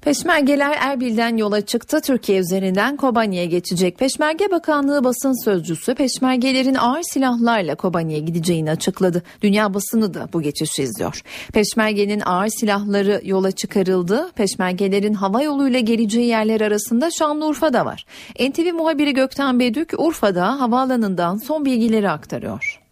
Peşmergeler 0.00 0.76
Erbil'den 0.80 1.36
yola 1.36 1.60
çıktı. 1.60 2.00
Türkiye 2.00 2.38
üzerinden 2.38 2.96
Kobani'ye 2.96 3.46
geçecek. 3.46 3.98
Peşmerge 3.98 4.50
Bakanlığı 4.50 5.04
basın 5.04 5.44
sözcüsü 5.44 5.94
peşmergelerin 5.94 6.74
ağır 6.74 7.02
silahlarla 7.02 7.74
Kobani'ye 7.74 8.18
gideceğini 8.18 8.70
açıkladı. 8.70 9.22
Dünya 9.42 9.74
basını 9.74 10.14
da 10.14 10.28
bu 10.32 10.42
geçişi 10.42 10.82
izliyor. 10.82 11.22
Peşmergenin 11.52 12.20
ağır 12.20 12.48
silahları 12.48 13.20
yola 13.24 13.50
çıkarıldı. 13.50 14.30
Peşmergelerin 14.34 15.14
hava 15.14 15.42
yoluyla 15.42 15.80
geleceği 15.80 16.26
yerler 16.26 16.60
arasında 16.60 17.10
Şanlıurfa 17.10 17.72
da 17.72 17.86
var. 17.86 18.04
NTV 18.40 18.72
muhabiri 18.74 19.14
Gökten 19.14 19.60
Bedük 19.60 19.92
Urfa'da 19.98 20.60
havaalanından 20.60 21.36
son 21.36 21.64
bilgileri 21.64 22.10
aktarıyor. 22.10 22.85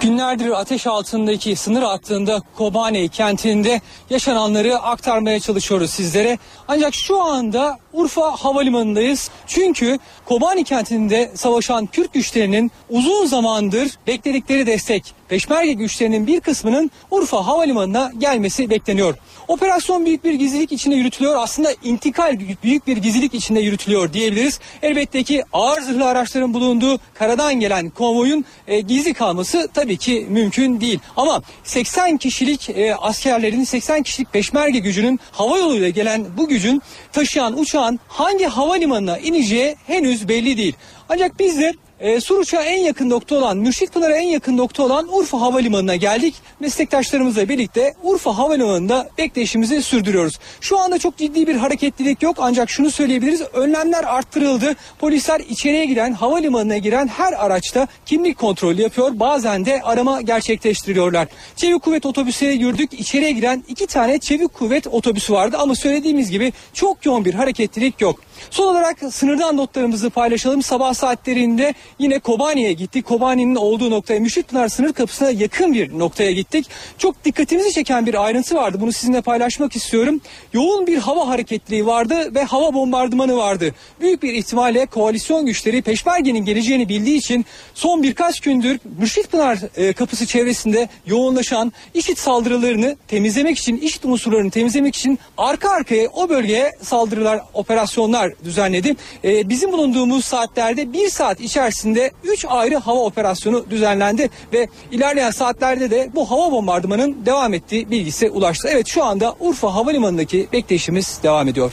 Günlerdir 0.00 0.60
ateş 0.60 0.86
altındaki 0.86 1.56
sınır 1.56 1.82
hattında 1.82 2.42
Kobane 2.56 3.08
kentinde 3.08 3.80
yaşananları 4.10 4.78
aktarmaya 4.78 5.40
çalışıyoruz 5.40 5.90
sizlere. 5.90 6.38
Ancak 6.68 6.94
şu 6.94 7.22
anda 7.22 7.78
Urfa 7.92 8.30
Havalimanı'ndayız. 8.30 9.30
Çünkü 9.46 9.98
Kobani 10.24 10.64
kentinde 10.64 11.32
savaşan 11.34 11.86
Kürt 11.86 12.12
güçlerinin 12.12 12.70
uzun 12.90 13.26
zamandır 13.26 13.90
bekledikleri 14.06 14.66
destek 14.66 15.14
Peşmerge 15.28 15.72
güçlerinin 15.72 16.26
bir 16.26 16.40
kısmının 16.40 16.90
Urfa 17.10 17.46
Havalimanı'na 17.46 18.12
gelmesi 18.18 18.70
bekleniyor. 18.70 19.14
Operasyon 19.48 20.06
büyük 20.06 20.24
bir 20.24 20.34
gizlilik 20.34 20.72
içinde 20.72 20.94
yürütülüyor. 20.94 21.36
Aslında 21.38 21.68
intikal 21.82 22.38
büyük 22.62 22.86
bir 22.86 22.96
gizlilik 22.96 23.34
içinde 23.34 23.60
yürütülüyor 23.60 24.12
diyebiliriz. 24.12 24.60
Elbette 24.82 25.22
ki 25.22 25.44
ağır 25.52 25.80
zırhlı 25.80 26.06
araçların 26.06 26.54
bulunduğu 26.54 26.98
karadan 27.14 27.54
gelen 27.60 27.90
konvoyun 27.90 28.44
e, 28.68 28.80
gizli 28.80 29.14
kalması 29.14 29.68
tabii 29.74 29.96
ki 29.96 30.26
mümkün 30.30 30.80
değil. 30.80 30.98
Ama 31.16 31.42
80 31.64 32.16
kişilik 32.16 32.70
e, 32.70 32.94
askerlerin 32.94 33.64
80 33.64 34.02
kişilik 34.02 34.32
peşmerge 34.32 34.78
gücünün 34.78 35.20
hava 35.32 35.58
yoluyla 35.58 35.88
gelen 35.88 36.24
bu 36.36 36.48
gücün 36.48 36.82
taşıyan 37.12 37.58
uçağın 37.58 38.00
hangi 38.08 38.44
havalimanına 38.44 39.18
ineceği 39.18 39.76
henüz 39.86 40.28
belli 40.28 40.56
değil. 40.56 40.76
Ancak 41.08 41.38
biz 41.38 41.58
de 41.58 41.72
e, 42.00 42.20
Suruç'a 42.20 42.62
en 42.62 42.78
yakın 42.78 43.10
nokta 43.10 43.36
olan, 43.36 43.56
Mürşitpınar'a 43.56 44.16
en 44.16 44.28
yakın 44.28 44.56
nokta 44.56 44.82
olan 44.82 45.08
Urfa 45.12 45.40
Havalimanı'na 45.40 45.96
geldik. 45.96 46.34
Meslektaşlarımızla 46.60 47.48
birlikte 47.48 47.94
Urfa 48.02 48.38
Havalimanı'nda 48.38 49.08
bekleyişimizi 49.18 49.82
sürdürüyoruz. 49.82 50.38
Şu 50.60 50.78
anda 50.78 50.98
çok 50.98 51.16
ciddi 51.16 51.46
bir 51.46 51.56
hareketlilik 51.56 52.22
yok 52.22 52.36
ancak 52.40 52.70
şunu 52.70 52.90
söyleyebiliriz. 52.90 53.42
Önlemler 53.52 54.04
arttırıldı. 54.04 54.74
Polisler 54.98 55.40
içeriye 55.40 55.84
giren, 55.84 56.12
havalimanına 56.12 56.78
giren 56.78 57.08
her 57.08 57.32
araçta 57.32 57.86
kimlik 58.06 58.38
kontrolü 58.38 58.82
yapıyor. 58.82 59.10
Bazen 59.14 59.64
de 59.64 59.82
arama 59.82 60.20
gerçekleştiriyorlar. 60.20 61.28
Çevik 61.56 61.82
kuvvet 61.82 62.06
otobüsüne 62.06 62.50
yürüdük. 62.50 62.92
İçeriye 62.92 63.32
giren 63.32 63.64
iki 63.68 63.86
tane 63.86 64.18
çevik 64.18 64.54
kuvvet 64.54 64.86
otobüsü 64.86 65.32
vardı 65.32 65.56
ama 65.60 65.74
söylediğimiz 65.74 66.30
gibi 66.30 66.52
çok 66.74 67.06
yoğun 67.06 67.24
bir 67.24 67.34
hareketlilik 67.34 68.00
yok. 68.00 68.25
Son 68.50 68.66
olarak 68.66 68.98
sınırdan 69.10 69.56
notlarımızı 69.56 70.10
paylaşalım. 70.10 70.62
Sabah 70.62 70.94
saatlerinde 70.94 71.74
yine 71.98 72.18
Kobani'ye 72.18 72.72
gittik. 72.72 73.06
Kobani'nin 73.06 73.54
olduğu 73.54 73.90
noktaya 73.90 74.20
Müşrikpınar 74.20 74.68
sınır 74.68 74.92
kapısına 74.92 75.30
yakın 75.30 75.74
bir 75.74 75.98
noktaya 75.98 76.32
gittik. 76.32 76.66
Çok 76.98 77.24
dikkatimizi 77.24 77.72
çeken 77.72 78.06
bir 78.06 78.24
ayrıntı 78.24 78.54
vardı. 78.54 78.78
Bunu 78.80 78.92
sizinle 78.92 79.20
paylaşmak 79.20 79.76
istiyorum. 79.76 80.20
Yoğun 80.52 80.86
bir 80.86 80.98
hava 80.98 81.28
hareketliliği 81.28 81.86
vardı 81.86 82.34
ve 82.34 82.44
hava 82.44 82.74
bombardımanı 82.74 83.36
vardı. 83.36 83.74
Büyük 84.00 84.22
bir 84.22 84.34
ihtimalle 84.34 84.86
koalisyon 84.86 85.46
güçleri 85.46 85.82
Peşmerge'nin 85.82 86.44
geleceğini 86.44 86.88
bildiği 86.88 87.16
için 87.16 87.44
son 87.74 88.02
birkaç 88.02 88.40
gündür 88.40 88.78
Müşrikpınar 88.98 89.58
e, 89.76 89.92
kapısı 89.92 90.26
çevresinde 90.26 90.88
yoğunlaşan 91.06 91.72
IŞİD 91.94 92.16
saldırılarını 92.16 92.96
temizlemek 93.08 93.58
için, 93.58 93.76
IŞİD 93.76 94.04
unsurlarını 94.04 94.50
temizlemek 94.50 94.96
için 94.96 95.18
arka 95.38 95.70
arkaya 95.70 96.08
o 96.08 96.28
bölgeye 96.28 96.72
saldırılar, 96.82 97.40
operasyonlar 97.54 98.25
düzenledi. 98.44 98.96
E, 99.24 99.48
bizim 99.48 99.72
bulunduğumuz 99.72 100.24
saatlerde 100.24 100.92
bir 100.92 101.08
saat 101.08 101.40
içerisinde 101.40 102.10
3 102.24 102.44
ayrı 102.48 102.76
hava 102.76 103.00
operasyonu 103.00 103.70
düzenlendi 103.70 104.30
ve 104.52 104.68
ilerleyen 104.92 105.30
saatlerde 105.30 105.90
de 105.90 106.10
bu 106.14 106.30
hava 106.30 106.52
bombardımanın 106.52 107.26
devam 107.26 107.54
ettiği 107.54 107.90
bilgisi 107.90 108.30
ulaştı. 108.30 108.68
Evet 108.70 108.86
şu 108.86 109.04
anda 109.04 109.36
Urfa 109.40 109.74
Havalimanı'ndaki 109.74 110.48
bekleyişimiz 110.52 111.20
devam 111.22 111.48
ediyor. 111.48 111.72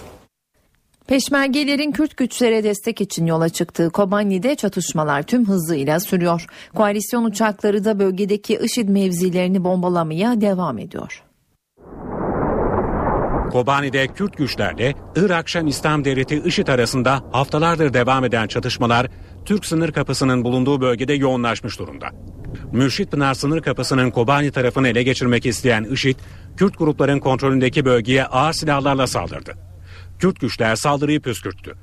Peşmergelerin 1.08 1.92
Kürt 1.92 2.18
güçlere 2.18 2.64
destek 2.64 3.02
için 3.02 3.26
yola 3.26 3.50
çıktığı 3.50 3.90
Kobani'de 3.90 4.56
çatışmalar 4.56 5.24
tüm 5.24 5.48
hızıyla 5.48 6.00
sürüyor. 6.00 6.46
Koalisyon 6.76 7.24
uçakları 7.24 7.86
da 7.86 8.00
bölgedeki 8.00 8.60
IŞİD 8.64 8.90
mevzilerini 8.90 9.64
bombalamaya 9.64 10.42
devam 10.42 10.78
ediyor. 10.80 11.24
Kobani'de 13.52 14.08
Kürt 14.08 14.38
güçlerle 14.38 14.94
Irak 15.16 15.50
Şam 15.50 15.68
İslam 15.68 16.06
Devleti 16.06 16.40
IŞİD 16.46 16.68
arasında 16.68 17.24
haftalardır 17.32 17.94
devam 17.94 18.26
eden 18.26 18.48
çatışmalar 18.48 19.08
Türk 19.46 19.66
sınır 19.66 19.92
kapısının 19.92 20.44
bulunduğu 20.44 20.82
bölgede 20.82 21.14
yoğunlaşmış 21.14 21.80
durumda. 21.80 22.10
Mürşit 22.72 23.12
Pınar 23.12 23.34
sınır 23.34 23.62
kapısının 23.62 24.12
Kobani 24.12 24.52
tarafını 24.52 24.88
ele 24.88 25.04
geçirmek 25.04 25.46
isteyen 25.46 25.84
IŞİD, 25.84 26.16
Kürt 26.58 26.78
grupların 26.78 27.20
kontrolündeki 27.20 27.86
bölgeye 27.86 28.26
ağır 28.26 28.54
silahlarla 28.54 29.08
saldırdı. 29.08 29.54
Kürt 30.20 30.40
güçler 30.40 30.76
saldırıyı 30.76 31.22
püskürttü. 31.22 31.74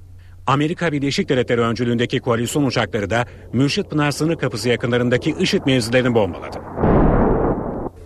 Amerika 0.46 0.92
Birleşik 0.92 1.28
Devletleri 1.28 1.60
öncülüğündeki 1.60 2.18
koalisyon 2.18 2.64
uçakları 2.64 3.10
da 3.10 3.26
Mürşit 3.52 3.90
Pınar 3.90 4.10
sınır 4.10 4.36
kapısı 4.36 4.68
yakınlarındaki 4.68 5.34
IŞİD 5.38 5.62
mevzilerini 5.66 6.14
bombaladı. 6.14 6.58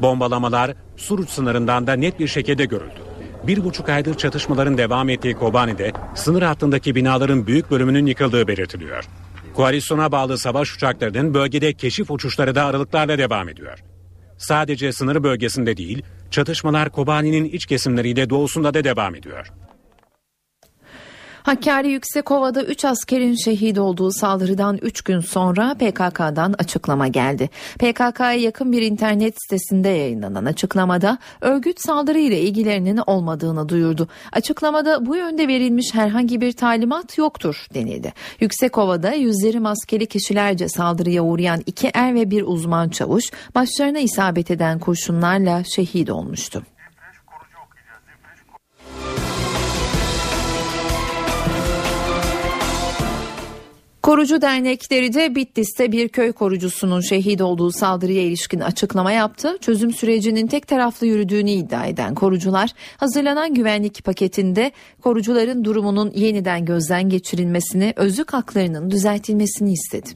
Bombalamalar 0.01 0.75
Suruç 0.97 1.31
sınırından 1.31 1.87
da 1.87 1.93
net 1.93 2.19
bir 2.19 2.27
şekilde 2.27 2.65
görüldü. 2.65 3.14
Bir 3.47 3.65
buçuk 3.65 3.89
aydır 3.89 4.15
çatışmaların 4.15 4.79
devam 4.79 5.09
ettiği 5.09 5.35
Kobani'de 5.35 5.93
sınır 6.15 6.43
hattındaki 6.43 6.95
binaların 6.95 7.47
büyük 7.47 7.71
bölümünün 7.71 8.07
yıkıldığı 8.07 8.49
belirtiliyor. 8.49 9.05
Koalisyona 9.55 10.13
bağlı 10.13 10.39
savaş 10.39 10.75
uçaklarının 10.75 11.35
bölgede 11.35 11.73
keşif 11.73 12.11
uçuşları 12.11 12.55
da 12.55 12.65
aralıklarla 12.65 13.19
devam 13.19 13.49
ediyor. 13.49 13.79
Sadece 14.39 14.93
sınır 14.93 15.23
bölgesinde 15.23 15.77
değil, 15.77 16.03
çatışmalar 16.31 16.91
Kobani'nin 16.91 17.45
iç 17.45 17.67
kesimleriyle 17.67 18.31
doğusunda 18.31 18.75
da 18.75 18.85
devam 18.85 19.15
ediyor. 19.15 19.53
Hakkari 21.45 21.91
Yüksekova'da 21.91 22.63
3 22.63 22.85
askerin 22.85 23.35
şehit 23.45 23.79
olduğu 23.79 24.11
saldırıdan 24.13 24.79
3 24.83 25.03
gün 25.03 25.21
sonra 25.21 25.75
PKK'dan 25.75 26.55
açıklama 26.59 27.09
geldi. 27.09 27.51
PKK'ya 27.79 28.33
yakın 28.33 28.73
bir 28.73 28.83
internet 28.83 29.35
sitesinde 29.43 29.89
yayınlanan 29.89 30.45
açıklamada 30.45 31.19
örgüt 31.41 31.81
saldırı 31.81 32.19
ile 32.19 32.41
ilgilerinin 32.41 33.01
olmadığını 33.07 33.69
duyurdu. 33.69 34.09
Açıklamada 34.33 35.07
bu 35.07 35.17
yönde 35.17 35.49
verilmiş 35.49 35.95
herhangi 35.95 36.41
bir 36.41 36.53
talimat 36.53 37.19
yoktur 37.19 37.67
denildi. 37.75 38.13
Yüksekova'da 38.41 39.13
yüzleri 39.13 39.61
maskeli 39.61 40.07
kişilerce 40.07 40.69
saldırıya 40.69 41.23
uğrayan 41.23 41.63
iki 41.67 41.91
er 41.95 42.15
ve 42.15 42.31
bir 42.31 42.43
uzman 42.43 42.89
çavuş 42.89 43.25
başlarına 43.55 43.99
isabet 43.99 44.51
eden 44.51 44.79
kurşunlarla 44.79 45.65
şehit 45.65 46.11
olmuştu. 46.11 46.63
Korucu 54.05 54.43
dernekleri 54.43 55.15
de 55.15 55.35
Bitlis'te 55.35 55.93
bir 55.93 56.09
köy 56.09 56.33
korucusunun 56.33 57.01
şehit 57.01 57.41
olduğu 57.41 57.73
saldırıya 57.73 58.23
ilişkin 58.23 58.61
açıklama 58.61 59.13
yaptı. 59.13 59.59
Çözüm 59.61 59.93
sürecinin 59.93 60.47
tek 60.47 60.69
taraflı 60.69 61.07
yürüdüğünü 61.07 61.51
iddia 61.51 61.87
eden 61.87 62.15
korucular 62.15 62.71
hazırlanan 62.97 63.55
güvenlik 63.55 64.05
paketinde 64.05 64.73
korucuların 65.03 65.65
durumunun 65.65 66.13
yeniden 66.15 66.65
gözden 66.65 67.09
geçirilmesini, 67.09 67.93
özlük 67.97 68.33
haklarının 68.33 68.91
düzeltilmesini 68.91 69.73
istedi. 69.73 70.11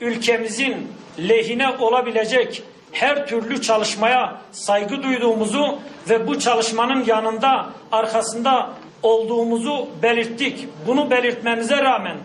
Ülkemizin 0.00 0.76
lehine 1.18 1.68
olabilecek 1.68 2.62
her 2.92 3.26
türlü 3.26 3.62
çalışmaya 3.62 4.40
saygı 4.52 5.02
duyduğumuzu 5.02 5.78
ve 6.10 6.26
bu 6.26 6.38
çalışmanın 6.38 7.04
yanında 7.04 7.70
arkasında 7.92 8.70
olduğumuzu 9.02 9.88
belirttik. 10.02 10.68
Bunu 10.86 11.10
belirtmemize 11.10 11.76
rağmen 11.76 12.16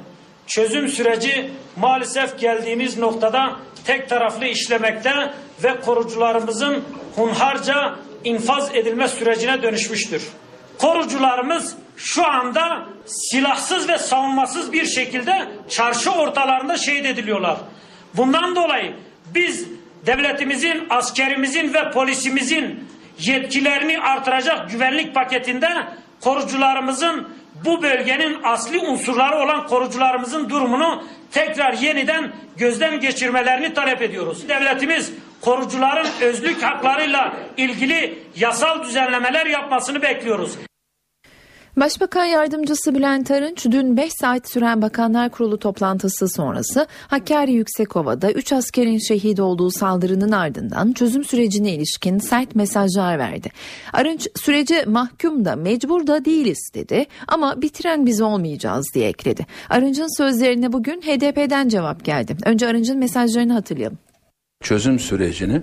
çözüm 0.47 0.87
süreci 0.87 1.51
maalesef 1.75 2.39
geldiğimiz 2.39 2.97
noktada 2.97 3.55
tek 3.85 4.09
taraflı 4.09 4.45
işlemekte 4.45 5.33
ve 5.63 5.79
korucularımızın 5.81 6.83
hunharca 7.15 7.95
infaz 8.23 8.75
edilme 8.75 9.07
sürecine 9.07 9.63
dönüşmüştür. 9.63 10.23
Korucularımız 10.77 11.75
şu 11.97 12.27
anda 12.27 12.87
silahsız 13.05 13.89
ve 13.89 13.97
savunmasız 13.97 14.73
bir 14.73 14.85
şekilde 14.85 15.47
çarşı 15.69 16.11
ortalarında 16.11 16.77
şehit 16.77 17.05
ediliyorlar. 17.05 17.57
Bundan 18.13 18.55
dolayı 18.55 18.95
biz 19.33 19.67
devletimizin, 20.05 20.87
askerimizin 20.89 21.73
ve 21.73 21.91
polisimizin 21.91 22.87
yetkilerini 23.19 23.99
artıracak 23.99 24.69
güvenlik 24.69 25.15
paketinde 25.15 25.69
korucularımızın 26.21 27.27
bu 27.65 27.83
bölgenin 27.83 28.37
asli 28.43 28.79
unsurları 28.79 29.35
olan 29.37 29.67
korucularımızın 29.67 30.49
durumunu 30.49 31.03
tekrar 31.31 31.73
yeniden 31.73 32.31
gözden 32.57 32.99
geçirmelerini 32.99 33.73
talep 33.73 34.01
ediyoruz. 34.01 34.49
Devletimiz 34.49 35.13
korucuların 35.41 36.07
özlük 36.21 36.63
haklarıyla 36.63 37.33
ilgili 37.57 38.23
yasal 38.35 38.83
düzenlemeler 38.83 39.45
yapmasını 39.45 40.01
bekliyoruz. 40.01 40.57
Başbakan 41.77 42.25
Yardımcısı 42.25 42.95
Bülent 42.95 43.31
Arınç 43.31 43.65
dün 43.71 43.97
5 43.97 44.13
saat 44.13 44.49
süren 44.49 44.81
Bakanlar 44.81 45.29
Kurulu 45.29 45.59
toplantısı 45.59 46.27
sonrası 46.29 46.87
Hakkari 47.07 47.51
Yüksekova'da 47.51 48.31
3 48.31 48.53
askerin 48.53 48.97
şehit 48.97 49.39
olduğu 49.39 49.71
saldırının 49.71 50.31
ardından 50.31 50.93
çözüm 50.93 51.23
sürecine 51.23 51.73
ilişkin 51.73 52.17
sert 52.17 52.55
mesajlar 52.55 53.19
verdi. 53.19 53.51
Arınç 53.93 54.27
sürece 54.35 54.85
mahkum 54.85 55.45
da 55.45 55.55
mecbur 55.55 56.07
da 56.07 56.25
değiliz 56.25 56.69
dedi 56.73 57.05
ama 57.27 57.61
bitiren 57.61 58.05
biz 58.05 58.21
olmayacağız 58.21 58.85
diye 58.93 59.07
ekledi. 59.07 59.45
Arınç'ın 59.69 60.17
sözlerine 60.17 60.73
bugün 60.73 61.01
HDP'den 61.01 61.69
cevap 61.69 62.05
geldi. 62.05 62.37
Önce 62.45 62.67
Arınç'ın 62.67 62.97
mesajlarını 62.97 63.53
hatırlayalım. 63.53 63.97
Çözüm 64.63 64.99
sürecini 64.99 65.61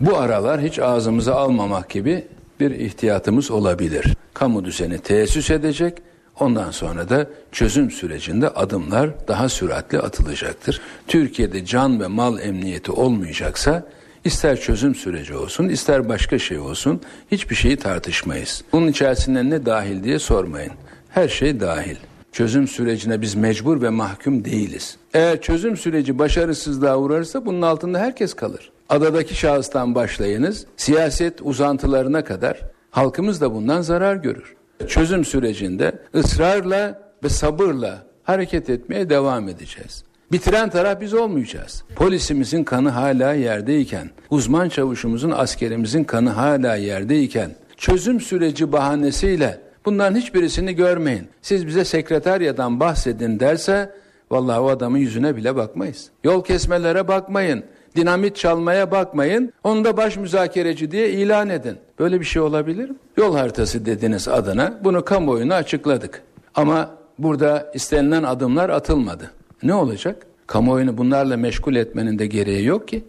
bu 0.00 0.16
aralar 0.16 0.60
hiç 0.60 0.78
ağzımıza 0.78 1.34
almamak 1.34 1.90
gibi 1.90 2.24
bir 2.60 2.70
ihtiyatımız 2.70 3.50
olabilir. 3.50 4.16
Kamu 4.34 4.64
düzeni 4.64 4.98
tesis 4.98 5.50
edecek. 5.50 6.02
Ondan 6.40 6.70
sonra 6.70 7.08
da 7.08 7.26
çözüm 7.52 7.90
sürecinde 7.90 8.48
adımlar 8.48 9.28
daha 9.28 9.48
süratli 9.48 9.98
atılacaktır. 9.98 10.80
Türkiye'de 11.06 11.64
can 11.64 12.00
ve 12.00 12.06
mal 12.06 12.40
emniyeti 12.40 12.92
olmayacaksa 12.92 13.86
ister 14.24 14.60
çözüm 14.60 14.94
süreci 14.94 15.34
olsun 15.34 15.68
ister 15.68 16.08
başka 16.08 16.38
şey 16.38 16.58
olsun 16.58 17.00
hiçbir 17.32 17.54
şeyi 17.54 17.76
tartışmayız. 17.76 18.64
Bunun 18.72 18.88
içerisinde 18.88 19.50
ne 19.50 19.66
dahil 19.66 20.04
diye 20.04 20.18
sormayın. 20.18 20.72
Her 21.08 21.28
şey 21.28 21.60
dahil. 21.60 21.96
Çözüm 22.32 22.68
sürecine 22.68 23.20
biz 23.20 23.34
mecbur 23.34 23.82
ve 23.82 23.88
mahkum 23.88 24.44
değiliz. 24.44 24.96
Eğer 25.14 25.40
çözüm 25.40 25.76
süreci 25.76 26.18
başarısızlığa 26.18 26.98
uğrarsa 26.98 27.46
bunun 27.46 27.62
altında 27.62 27.98
herkes 27.98 28.34
kalır. 28.34 28.70
Adadaki 28.88 29.34
şahıstan 29.34 29.94
başlayınız, 29.94 30.66
siyaset 30.76 31.42
uzantılarına 31.42 32.24
kadar 32.24 32.60
halkımız 32.90 33.40
da 33.40 33.54
bundan 33.54 33.80
zarar 33.80 34.16
görür. 34.16 34.56
Çözüm 34.88 35.24
sürecinde 35.24 35.92
ısrarla 36.14 37.02
ve 37.24 37.28
sabırla 37.28 38.06
hareket 38.22 38.70
etmeye 38.70 39.10
devam 39.10 39.48
edeceğiz. 39.48 40.04
Bitiren 40.32 40.70
taraf 40.70 41.00
biz 41.00 41.14
olmayacağız. 41.14 41.84
Polisimizin 41.96 42.64
kanı 42.64 42.88
hala 42.88 43.32
yerdeyken, 43.32 44.10
uzman 44.30 44.68
çavuşumuzun, 44.68 45.30
askerimizin 45.30 46.04
kanı 46.04 46.30
hala 46.30 46.76
yerdeyken, 46.76 47.50
çözüm 47.76 48.20
süreci 48.20 48.72
bahanesiyle 48.72 49.60
bunların 49.84 50.16
hiçbirisini 50.16 50.74
görmeyin. 50.74 51.28
Siz 51.42 51.66
bize 51.66 51.84
sekreteryadan 51.84 52.80
bahsedin 52.80 53.40
derse, 53.40 53.94
vallahi 54.30 54.60
o 54.60 54.68
adamın 54.68 54.98
yüzüne 54.98 55.36
bile 55.36 55.56
bakmayız. 55.56 56.10
Yol 56.24 56.44
kesmelere 56.44 57.08
bakmayın 57.08 57.64
dinamit 57.98 58.36
çalmaya 58.36 58.90
bakmayın. 58.90 59.52
Onu 59.64 59.84
da 59.84 59.96
baş 59.96 60.16
müzakereci 60.16 60.90
diye 60.90 61.10
ilan 61.10 61.48
edin. 61.48 61.76
Böyle 61.98 62.20
bir 62.20 62.24
şey 62.24 62.42
olabilir 62.42 62.90
mi? 62.90 62.96
Yol 63.16 63.36
haritası 63.36 63.86
dediniz 63.86 64.28
adına 64.28 64.80
bunu 64.84 65.04
kamuoyuna 65.04 65.54
açıkladık. 65.54 66.22
Ama 66.54 66.90
burada 67.18 67.70
istenilen 67.74 68.22
adımlar 68.22 68.70
atılmadı. 68.70 69.30
Ne 69.62 69.74
olacak? 69.74 70.26
Kamuoyunu 70.46 70.98
bunlarla 70.98 71.36
meşgul 71.36 71.74
etmenin 71.74 72.18
de 72.18 72.26
gereği 72.26 72.64
yok 72.64 72.88
ki. 72.88 73.04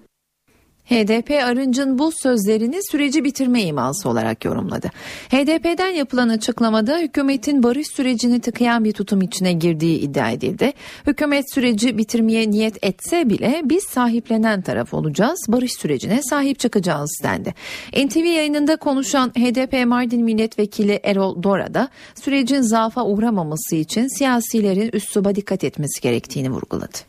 HDP 0.90 1.32
Arınç'ın 1.44 2.00
bu 2.00 2.12
sözlerini 2.12 2.80
süreci 2.92 3.24
bitirme 3.24 3.62
iması 3.62 4.10
olarak 4.10 4.46
yorumladı. 4.46 4.88
HDP'den 5.30 5.90
yapılan 5.90 6.30
açıklamada 6.30 6.98
hükümetin 6.98 7.64
barış 7.64 7.88
sürecini 7.88 8.40
tıkayan 8.40 8.84
bir 8.84 8.92
tutum 8.92 9.22
içine 9.22 9.54
girdiği 9.54 10.00
iddia 10.00 10.32
edildi. 10.32 10.74
Hükümet 11.08 11.54
süreci 11.54 11.98
bitirmeye 11.98 12.52
niyet 12.52 12.86
etse 12.86 13.30
bile 13.30 13.62
biz 13.66 13.84
sahiplenen 13.84 14.62
taraf 14.62 14.94
olacağız, 14.94 15.46
barış 15.48 15.74
sürecine 15.74 16.22
sahip 16.24 16.60
çıkacağız 16.60 17.20
dendi. 17.24 17.54
NTV 18.06 18.26
yayınında 18.26 18.76
konuşan 18.76 19.30
HDP 19.30 19.86
Mardin 19.86 20.24
Milletvekili 20.24 21.00
Erol 21.04 21.44
Dora 21.44 21.74
da 21.74 21.90
sürecin 22.16 22.62
zaafa 22.62 23.06
uğramaması 23.06 23.76
için 23.76 24.18
siyasilerin 24.18 24.90
üsluba 24.94 25.36
dikkat 25.36 25.64
etmesi 25.64 26.02
gerektiğini 26.02 26.50
vurguladı. 26.50 27.09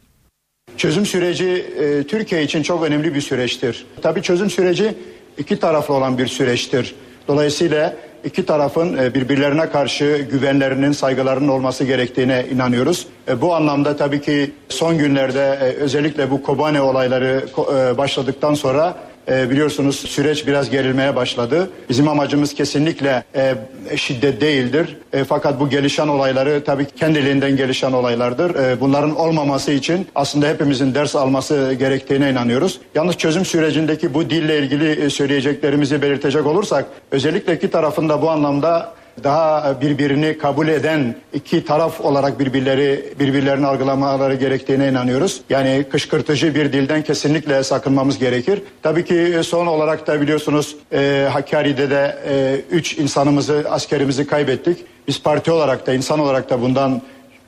Çözüm 0.81 1.07
süreci 1.07 1.67
e, 1.81 2.03
Türkiye 2.03 2.43
için 2.43 2.63
çok 2.63 2.83
önemli 2.83 3.15
bir 3.15 3.21
süreçtir. 3.21 3.87
Tabii 4.03 4.23
çözüm 4.23 4.51
süreci 4.51 4.95
iki 5.39 5.59
taraflı 5.59 5.95
olan 5.95 6.19
bir 6.19 6.27
süreçtir. 6.27 6.95
Dolayısıyla 7.29 7.97
iki 8.25 8.47
tarafın 8.47 8.99
e, 8.99 9.15
birbirlerine 9.15 9.71
karşı 9.71 10.27
güvenlerinin, 10.31 10.93
saygılarının 10.93 11.49
olması 11.49 11.85
gerektiğine 11.85 12.47
inanıyoruz. 12.53 13.07
E, 13.29 13.41
bu 13.41 13.55
anlamda 13.55 13.97
tabii 13.97 14.21
ki 14.21 14.51
son 14.69 14.99
günlerde 14.99 15.59
e, 15.61 15.65
özellikle 15.65 16.31
bu 16.31 16.43
Kobane 16.43 16.81
olayları 16.81 17.45
e, 17.59 17.99
başladıktan 17.99 18.55
sonra 18.55 18.99
e, 19.31 19.51
biliyorsunuz 19.51 19.97
süreç 19.97 20.47
biraz 20.47 20.71
gerilmeye 20.71 21.17
başladı. 21.17 21.71
Bizim 21.89 22.09
amacımız 22.09 22.55
kesinlikle 22.55 23.25
e, 23.35 23.55
şiddet 23.97 24.41
değildir. 24.41 24.97
E, 25.13 25.25
fakat 25.25 25.61
bu 25.61 25.71
gelişen 25.71 26.09
olayları 26.09 26.65
tabii 26.65 26.87
kendiliğinden 26.97 27.57
gelişen 27.57 27.93
olaylardır. 27.93 28.55
E, 28.55 28.81
bunların 28.81 29.17
olmaması 29.17 29.73
için 29.73 30.07
aslında 30.15 30.49
hepimizin 30.49 30.95
ders 30.95 31.17
alması 31.17 31.77
gerektiğine 31.79 32.31
inanıyoruz. 32.31 32.81
Yalnız 32.95 33.17
çözüm 33.17 33.45
sürecindeki 33.45 34.15
bu 34.15 34.31
dille 34.31 34.59
ilgili 34.59 34.91
e, 34.91 35.11
söyleyeceklerimizi 35.11 36.03
belirtecek 36.03 36.47
olursak 36.47 36.85
özellikle 37.11 37.55
iki 37.55 37.71
tarafında 37.71 38.23
bu 38.23 38.31
anlamda 38.31 39.00
daha 39.25 39.81
birbirini 39.81 40.39
kabul 40.39 40.69
eden 40.69 41.15
iki 41.33 41.65
taraf 41.65 42.01
olarak 42.01 42.41
birbirleri 42.41 43.15
birbirlerini 43.21 43.67
algılamaları 43.67 44.35
gerektiğine 44.35 44.89
inanıyoruz. 44.89 45.41
Yani 45.51 45.85
kışkırtıcı 45.91 46.55
bir 46.55 46.73
dilden 46.73 47.03
kesinlikle 47.03 47.65
sakınmamız 47.65 48.19
gerekir. 48.19 48.63
Tabii 48.83 49.05
ki 49.05 49.41
son 49.43 49.67
olarak 49.67 50.07
da 50.07 50.21
biliyorsunuz 50.21 50.77
e, 50.93 51.29
Hakkari'de 51.33 51.91
de 51.91 52.19
e, 52.29 52.61
üç 52.71 52.99
insanımızı, 52.99 53.65
askerimizi 53.71 54.27
kaybettik. 54.27 54.79
Biz 55.09 55.23
parti 55.23 55.51
olarak 55.51 55.87
da 55.87 55.95
insan 55.95 56.19
olarak 56.19 56.51
da 56.51 56.61
bundan 56.61 57.03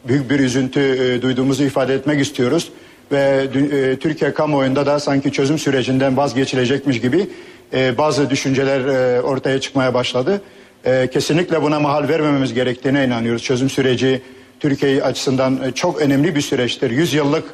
büyük 0.08 0.30
bir 0.30 0.40
üzüntü 0.40 0.80
e, 0.80 1.22
duyduğumuzu 1.22 1.64
ifade 1.64 1.94
etmek 1.94 2.20
istiyoruz. 2.20 2.72
Ve 3.12 3.48
e, 3.54 3.96
Türkiye 3.96 4.34
kamuoyunda 4.34 4.86
da 4.86 5.00
sanki 5.00 5.32
çözüm 5.32 5.58
sürecinden 5.58 6.16
vazgeçilecekmiş 6.16 7.00
gibi 7.00 7.26
e, 7.74 7.98
bazı 7.98 8.30
düşünceler 8.30 8.80
e, 8.80 9.22
ortaya 9.22 9.60
çıkmaya 9.60 9.94
başladı 9.94 10.42
e, 10.84 11.08
kesinlikle 11.12 11.62
buna 11.62 11.80
mahal 11.80 12.08
vermememiz 12.08 12.54
gerektiğine 12.54 13.04
inanıyoruz. 13.04 13.42
Çözüm 13.42 13.70
süreci 13.70 14.22
Türkiye 14.60 15.02
açısından 15.02 15.60
e, 15.62 15.72
çok 15.72 16.00
önemli 16.00 16.34
bir 16.34 16.40
süreçtir. 16.40 16.90
Yüz 16.90 17.14
yıllık 17.14 17.44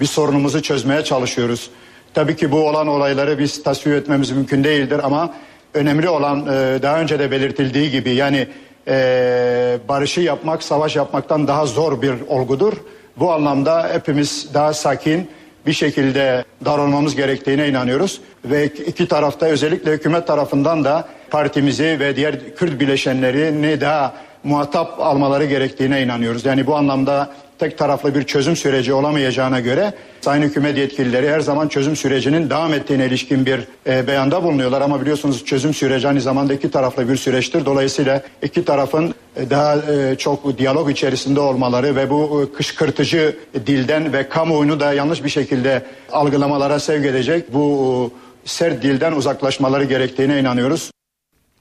bir 0.00 0.06
sorunumuzu 0.06 0.62
çözmeye 0.62 1.04
çalışıyoruz. 1.04 1.70
Tabii 2.14 2.36
ki 2.36 2.52
bu 2.52 2.68
olan 2.68 2.86
olayları 2.86 3.38
biz 3.38 3.62
tasvip 3.62 3.94
etmemiz 3.94 4.30
mümkün 4.30 4.64
değildir 4.64 5.00
ama 5.02 5.34
önemli 5.74 6.08
olan 6.08 6.40
e, 6.40 6.82
daha 6.82 7.00
önce 7.00 7.18
de 7.18 7.30
belirtildiği 7.30 7.90
gibi 7.90 8.10
yani 8.10 8.48
e, 8.88 9.78
barışı 9.88 10.20
yapmak 10.20 10.62
savaş 10.62 10.96
yapmaktan 10.96 11.48
daha 11.48 11.66
zor 11.66 12.02
bir 12.02 12.14
olgudur. 12.28 12.72
Bu 13.16 13.32
anlamda 13.32 13.88
hepimiz 13.92 14.54
daha 14.54 14.72
sakin 14.72 15.28
bir 15.66 15.72
şekilde 15.72 16.44
davranmamız 16.64 17.16
gerektiğine 17.16 17.68
inanıyoruz. 17.68 18.20
Ve 18.44 18.66
iki 18.66 19.08
tarafta 19.08 19.46
özellikle 19.46 19.92
hükümet 19.92 20.26
tarafından 20.26 20.84
da 20.84 21.08
partimizi 21.34 21.96
ve 22.00 22.16
diğer 22.16 22.54
Kürt 22.56 22.80
bileşenlerini 22.80 23.80
daha 23.80 24.14
muhatap 24.44 25.00
almaları 25.00 25.44
gerektiğine 25.44 26.02
inanıyoruz. 26.02 26.44
Yani 26.44 26.66
bu 26.66 26.76
anlamda 26.76 27.32
tek 27.58 27.78
taraflı 27.78 28.14
bir 28.14 28.22
çözüm 28.22 28.56
süreci 28.56 28.92
olamayacağına 28.92 29.60
göre 29.60 29.92
Sayın 30.20 30.42
Hükümet 30.42 30.78
yetkilileri 30.78 31.30
her 31.30 31.40
zaman 31.40 31.68
çözüm 31.68 31.96
sürecinin 31.96 32.50
devam 32.50 32.74
ettiğine 32.74 33.06
ilişkin 33.06 33.46
bir 33.46 33.60
e, 33.86 34.06
beyanda 34.06 34.42
bulunuyorlar. 34.42 34.80
Ama 34.80 35.00
biliyorsunuz 35.00 35.44
çözüm 35.44 35.74
süreci 35.74 36.08
aynı 36.08 36.20
zamanda 36.20 36.54
iki 36.54 36.70
taraflı 36.70 37.08
bir 37.08 37.16
süreçtir. 37.16 37.64
Dolayısıyla 37.64 38.22
iki 38.42 38.64
tarafın 38.64 39.14
e, 39.36 39.50
daha 39.50 39.76
e, 39.76 40.16
çok 40.18 40.58
diyalog 40.58 40.90
içerisinde 40.90 41.40
olmaları 41.40 41.96
ve 41.96 42.10
bu 42.10 42.42
e, 42.42 42.56
kışkırtıcı 42.56 43.36
dilden 43.66 44.12
ve 44.12 44.28
kamuoyunu 44.28 44.80
da 44.80 44.92
yanlış 44.92 45.24
bir 45.24 45.28
şekilde 45.28 45.82
algılamalara 46.12 46.80
sevk 46.80 47.06
edecek 47.06 47.54
bu 47.54 48.10
e, 48.44 48.48
sert 48.48 48.82
dilden 48.82 49.12
uzaklaşmaları 49.12 49.84
gerektiğine 49.84 50.40
inanıyoruz. 50.40 50.90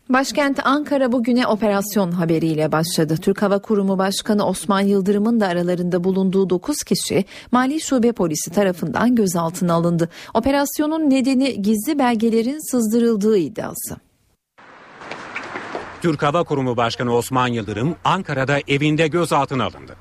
Başkent 0.09 0.65
Ankara 0.65 1.11
bugüne 1.11 1.47
operasyon 1.47 2.11
haberiyle 2.11 2.71
başladı. 2.71 3.17
Türk 3.21 3.41
Hava 3.41 3.59
Kurumu 3.59 3.97
Başkanı 3.97 4.45
Osman 4.47 4.81
Yıldırım'ın 4.81 5.39
da 5.39 5.47
aralarında 5.47 6.03
bulunduğu 6.03 6.49
9 6.49 6.77
kişi 6.83 7.25
Mali 7.51 7.81
Şube 7.81 8.11
Polisi 8.11 8.51
tarafından 8.51 9.15
gözaltına 9.15 9.73
alındı. 9.73 10.09
Operasyonun 10.33 11.09
nedeni 11.09 11.61
gizli 11.61 11.99
belgelerin 11.99 12.71
sızdırıldığı 12.71 13.37
iddiası. 13.37 13.97
Türk 16.01 16.23
Hava 16.23 16.43
Kurumu 16.43 16.77
Başkanı 16.77 17.15
Osman 17.15 17.47
Yıldırım 17.47 17.95
Ankara'da 18.03 18.59
evinde 18.67 19.07
gözaltına 19.07 19.63
alındı. 19.63 19.95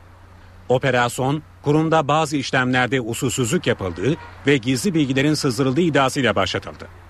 Operasyon, 0.68 1.42
kurumda 1.62 2.08
bazı 2.08 2.36
işlemlerde 2.36 3.00
usulsüzlük 3.00 3.66
yapıldığı 3.66 4.16
ve 4.46 4.56
gizli 4.56 4.94
bilgilerin 4.94 5.34
sızdırıldığı 5.34 5.80
iddiasıyla 5.80 6.34
başlatıldı. 6.34 7.01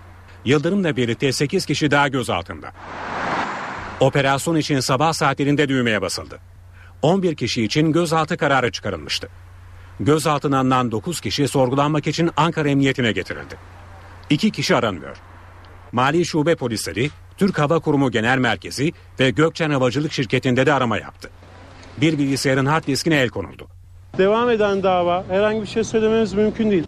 Yıldırım'la 0.44 0.97
birlikte 0.97 1.32
8 1.32 1.66
kişi 1.66 1.90
daha 1.90 2.09
gözaltında. 2.09 2.73
Operasyon 4.01 4.56
için 4.56 4.81
sabah 4.81 5.12
saatlerinde 5.12 5.69
düğmeye 5.69 6.02
basıldı. 6.02 6.39
11 7.02 7.35
kişi 7.35 7.64
için 7.64 7.93
gözaltı 7.93 8.36
kararı 8.36 8.73
çıkarılmıştı. 8.73 9.28
Gözaltına 10.01 10.59
alınan 10.59 10.93
9 10.93 11.20
kişi 11.20 11.48
sorgulanmak 11.48 12.06
için 12.06 12.31
Ankara 12.36 12.69
Emniyetine 12.69 13.12
getirildi. 13.12 13.56
2 14.31 14.51
kişi 14.51 14.77
aranıyor. 14.77 15.16
Mali 15.93 16.24
Şube 16.24 16.56
Polisleri, 16.56 17.10
Türk 17.39 17.59
Hava 17.59 17.78
Kurumu 17.78 18.10
Genel 18.10 18.39
Merkezi 18.39 18.93
ve 19.20 19.31
Gökçen 19.31 19.70
Havacılık 19.70 20.12
Şirketi'nde 20.12 20.66
de 20.66 20.73
arama 20.73 20.98
yaptı. 20.98 21.31
Bir 22.01 22.19
bilgisayarın 22.19 22.66
hard 22.66 22.86
diskine 22.86 23.16
el 23.16 23.28
konuldu. 23.28 23.69
Devam 24.19 24.51
eden 24.51 24.82
dava 24.82 25.24
herhangi 25.28 25.62
bir 25.62 25.66
şey 25.66 25.85
söylememiz 25.85 26.32
mümkün 26.32 26.70
değil. 26.70 26.85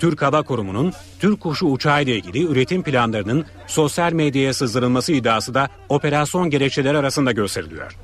Türk 0.00 0.22
Hava 0.22 0.42
Kurumu'nun 0.42 0.92
Türk 1.18 1.40
kuşu 1.40 1.66
uçağı 1.66 2.02
ile 2.02 2.16
ilgili 2.16 2.44
üretim 2.44 2.82
planlarının 2.82 3.44
sosyal 3.66 4.12
medyaya 4.12 4.54
sızdırılması 4.54 5.12
iddiası 5.12 5.54
da 5.54 5.68
operasyon 5.88 6.50
gerekçeleri 6.50 6.98
arasında 6.98 7.32
gösteriliyor. 7.32 7.96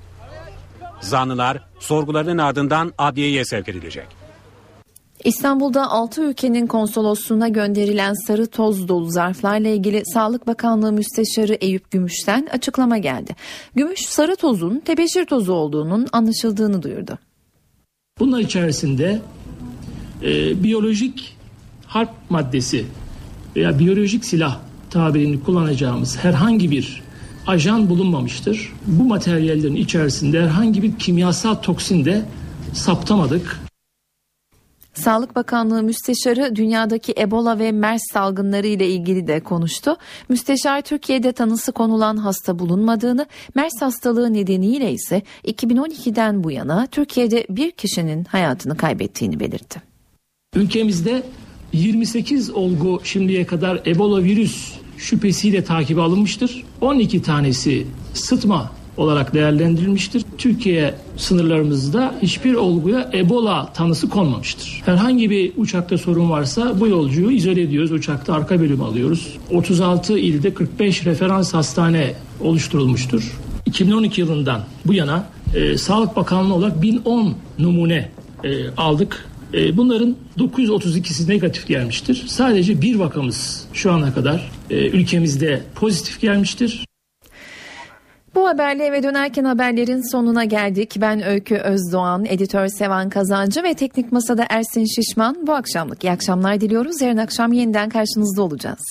Zanlılar 1.00 1.62
sorgularının 1.78 2.38
ardından 2.38 2.92
adliyeye 2.98 3.44
sevk 3.44 3.68
edilecek. 3.68 4.06
İstanbul'da 5.24 5.90
6 5.90 6.22
ülkenin 6.22 6.66
konsolosluğuna 6.66 7.48
gönderilen 7.48 8.14
sarı 8.26 8.46
toz 8.46 8.88
dolu 8.88 9.10
zarflarla 9.10 9.68
ilgili 9.68 10.02
Sağlık 10.06 10.46
Bakanlığı 10.46 10.92
Müsteşarı 10.92 11.54
Eyüp 11.54 11.90
Gümüş'ten 11.90 12.48
açıklama 12.52 12.98
geldi. 12.98 13.36
Gümüş 13.74 14.00
sarı 14.08 14.36
tozun 14.36 14.80
tebeşir 14.80 15.24
tozu 15.26 15.52
olduğunun 15.52 16.06
anlaşıldığını 16.12 16.82
duyurdu. 16.82 17.18
Bunlar 18.20 18.40
içerisinde 18.40 19.20
e, 20.22 20.62
biyolojik 20.62 21.35
harp 21.96 22.10
maddesi 22.30 22.86
veya 23.56 23.78
biyolojik 23.78 24.24
silah 24.24 24.58
tabirini 24.90 25.42
kullanacağımız 25.44 26.16
herhangi 26.16 26.70
bir 26.70 27.02
ajan 27.46 27.88
bulunmamıştır. 27.88 28.72
Bu 28.86 29.04
materyallerin 29.04 29.76
içerisinde 29.76 30.42
herhangi 30.42 30.82
bir 30.82 30.98
kimyasal 30.98 31.54
toksin 31.54 32.04
de 32.04 32.24
saptamadık. 32.72 33.60
Sağlık 34.94 35.36
Bakanlığı 35.36 35.82
Müsteşarı 35.82 36.56
dünyadaki 36.56 37.14
Ebola 37.18 37.58
ve 37.58 37.72
MERS 37.72 38.02
salgınları 38.12 38.66
ile 38.66 38.88
ilgili 38.88 39.26
de 39.26 39.40
konuştu. 39.40 39.96
Müsteşar 40.28 40.82
Türkiye'de 40.82 41.32
tanısı 41.32 41.72
konulan 41.72 42.16
hasta 42.16 42.58
bulunmadığını, 42.58 43.26
MERS 43.54 43.82
hastalığı 43.82 44.32
nedeniyle 44.32 44.92
ise 44.92 45.22
2012'den 45.44 46.44
bu 46.44 46.50
yana 46.50 46.86
Türkiye'de 46.86 47.46
bir 47.50 47.70
kişinin 47.70 48.24
hayatını 48.24 48.76
kaybettiğini 48.76 49.40
belirtti. 49.40 49.82
Ülkemizde 50.54 51.22
28 51.76 52.50
olgu 52.50 53.00
şimdiye 53.04 53.46
kadar 53.46 53.80
Ebola 53.86 54.22
virüs 54.24 54.72
şüphesiyle 54.98 55.64
takibe 55.64 56.00
alınmıştır. 56.00 56.64
12 56.80 57.22
tanesi 57.22 57.86
sıtma 58.14 58.70
olarak 58.96 59.34
değerlendirilmiştir. 59.34 60.24
Türkiye 60.38 60.94
sınırlarımızda 61.16 62.14
hiçbir 62.22 62.54
olguya 62.54 63.10
Ebola 63.14 63.72
tanısı 63.72 64.08
konmamıştır. 64.08 64.82
Herhangi 64.84 65.30
bir 65.30 65.52
uçakta 65.56 65.98
sorun 65.98 66.30
varsa 66.30 66.80
bu 66.80 66.88
yolcuyu 66.88 67.30
izole 67.30 67.62
ediyoruz. 67.62 67.92
Uçakta 67.92 68.34
arka 68.34 68.60
bölüm 68.60 68.82
alıyoruz. 68.82 69.36
36 69.50 70.18
ilde 70.18 70.54
45 70.54 71.06
referans 71.06 71.54
hastane 71.54 72.14
oluşturulmuştur. 72.40 73.32
2012 73.66 74.20
yılından 74.20 74.60
bu 74.86 74.94
yana 74.94 75.26
e, 75.54 75.78
Sağlık 75.78 76.16
Bakanlığı 76.16 76.54
olarak 76.54 76.82
1010 76.82 77.34
numune 77.58 78.10
e, 78.44 78.70
aldık. 78.76 79.28
E, 79.56 79.76
bunların 79.76 80.16
932'si 80.38 81.28
negatif 81.28 81.66
gelmiştir. 81.66 82.24
Sadece 82.26 82.82
bir 82.82 82.96
vakamız 82.96 83.66
şu 83.72 83.92
ana 83.92 84.14
kadar 84.14 84.50
e, 84.70 84.88
ülkemizde 84.88 85.62
pozitif 85.74 86.20
gelmiştir. 86.20 86.86
Bu 88.34 88.48
haberle 88.48 88.84
eve 88.84 89.02
dönerken 89.02 89.44
haberlerin 89.44 90.12
sonuna 90.12 90.44
geldik. 90.44 90.94
Ben 91.00 91.26
Öykü 91.26 91.56
Özdoğan, 91.56 92.24
editör 92.24 92.68
Sevan 92.68 93.08
Kazancı 93.08 93.62
ve 93.62 93.74
teknik 93.74 94.12
masada 94.12 94.46
Ersin 94.48 94.84
Şişman. 94.84 95.46
Bu 95.46 95.54
akşamlık 95.54 96.04
iyi 96.04 96.10
akşamlar 96.10 96.60
diliyoruz. 96.60 97.00
Yarın 97.00 97.16
akşam 97.16 97.52
yeniden 97.52 97.88
karşınızda 97.88 98.42
olacağız. 98.42 98.84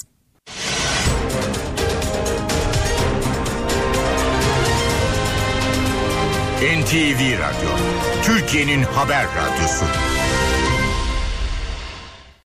NTV 6.61 7.19
Radyo, 7.39 7.69
Türkiye'nin 8.23 8.83
haber 8.83 9.25
radyosu. 9.25 9.85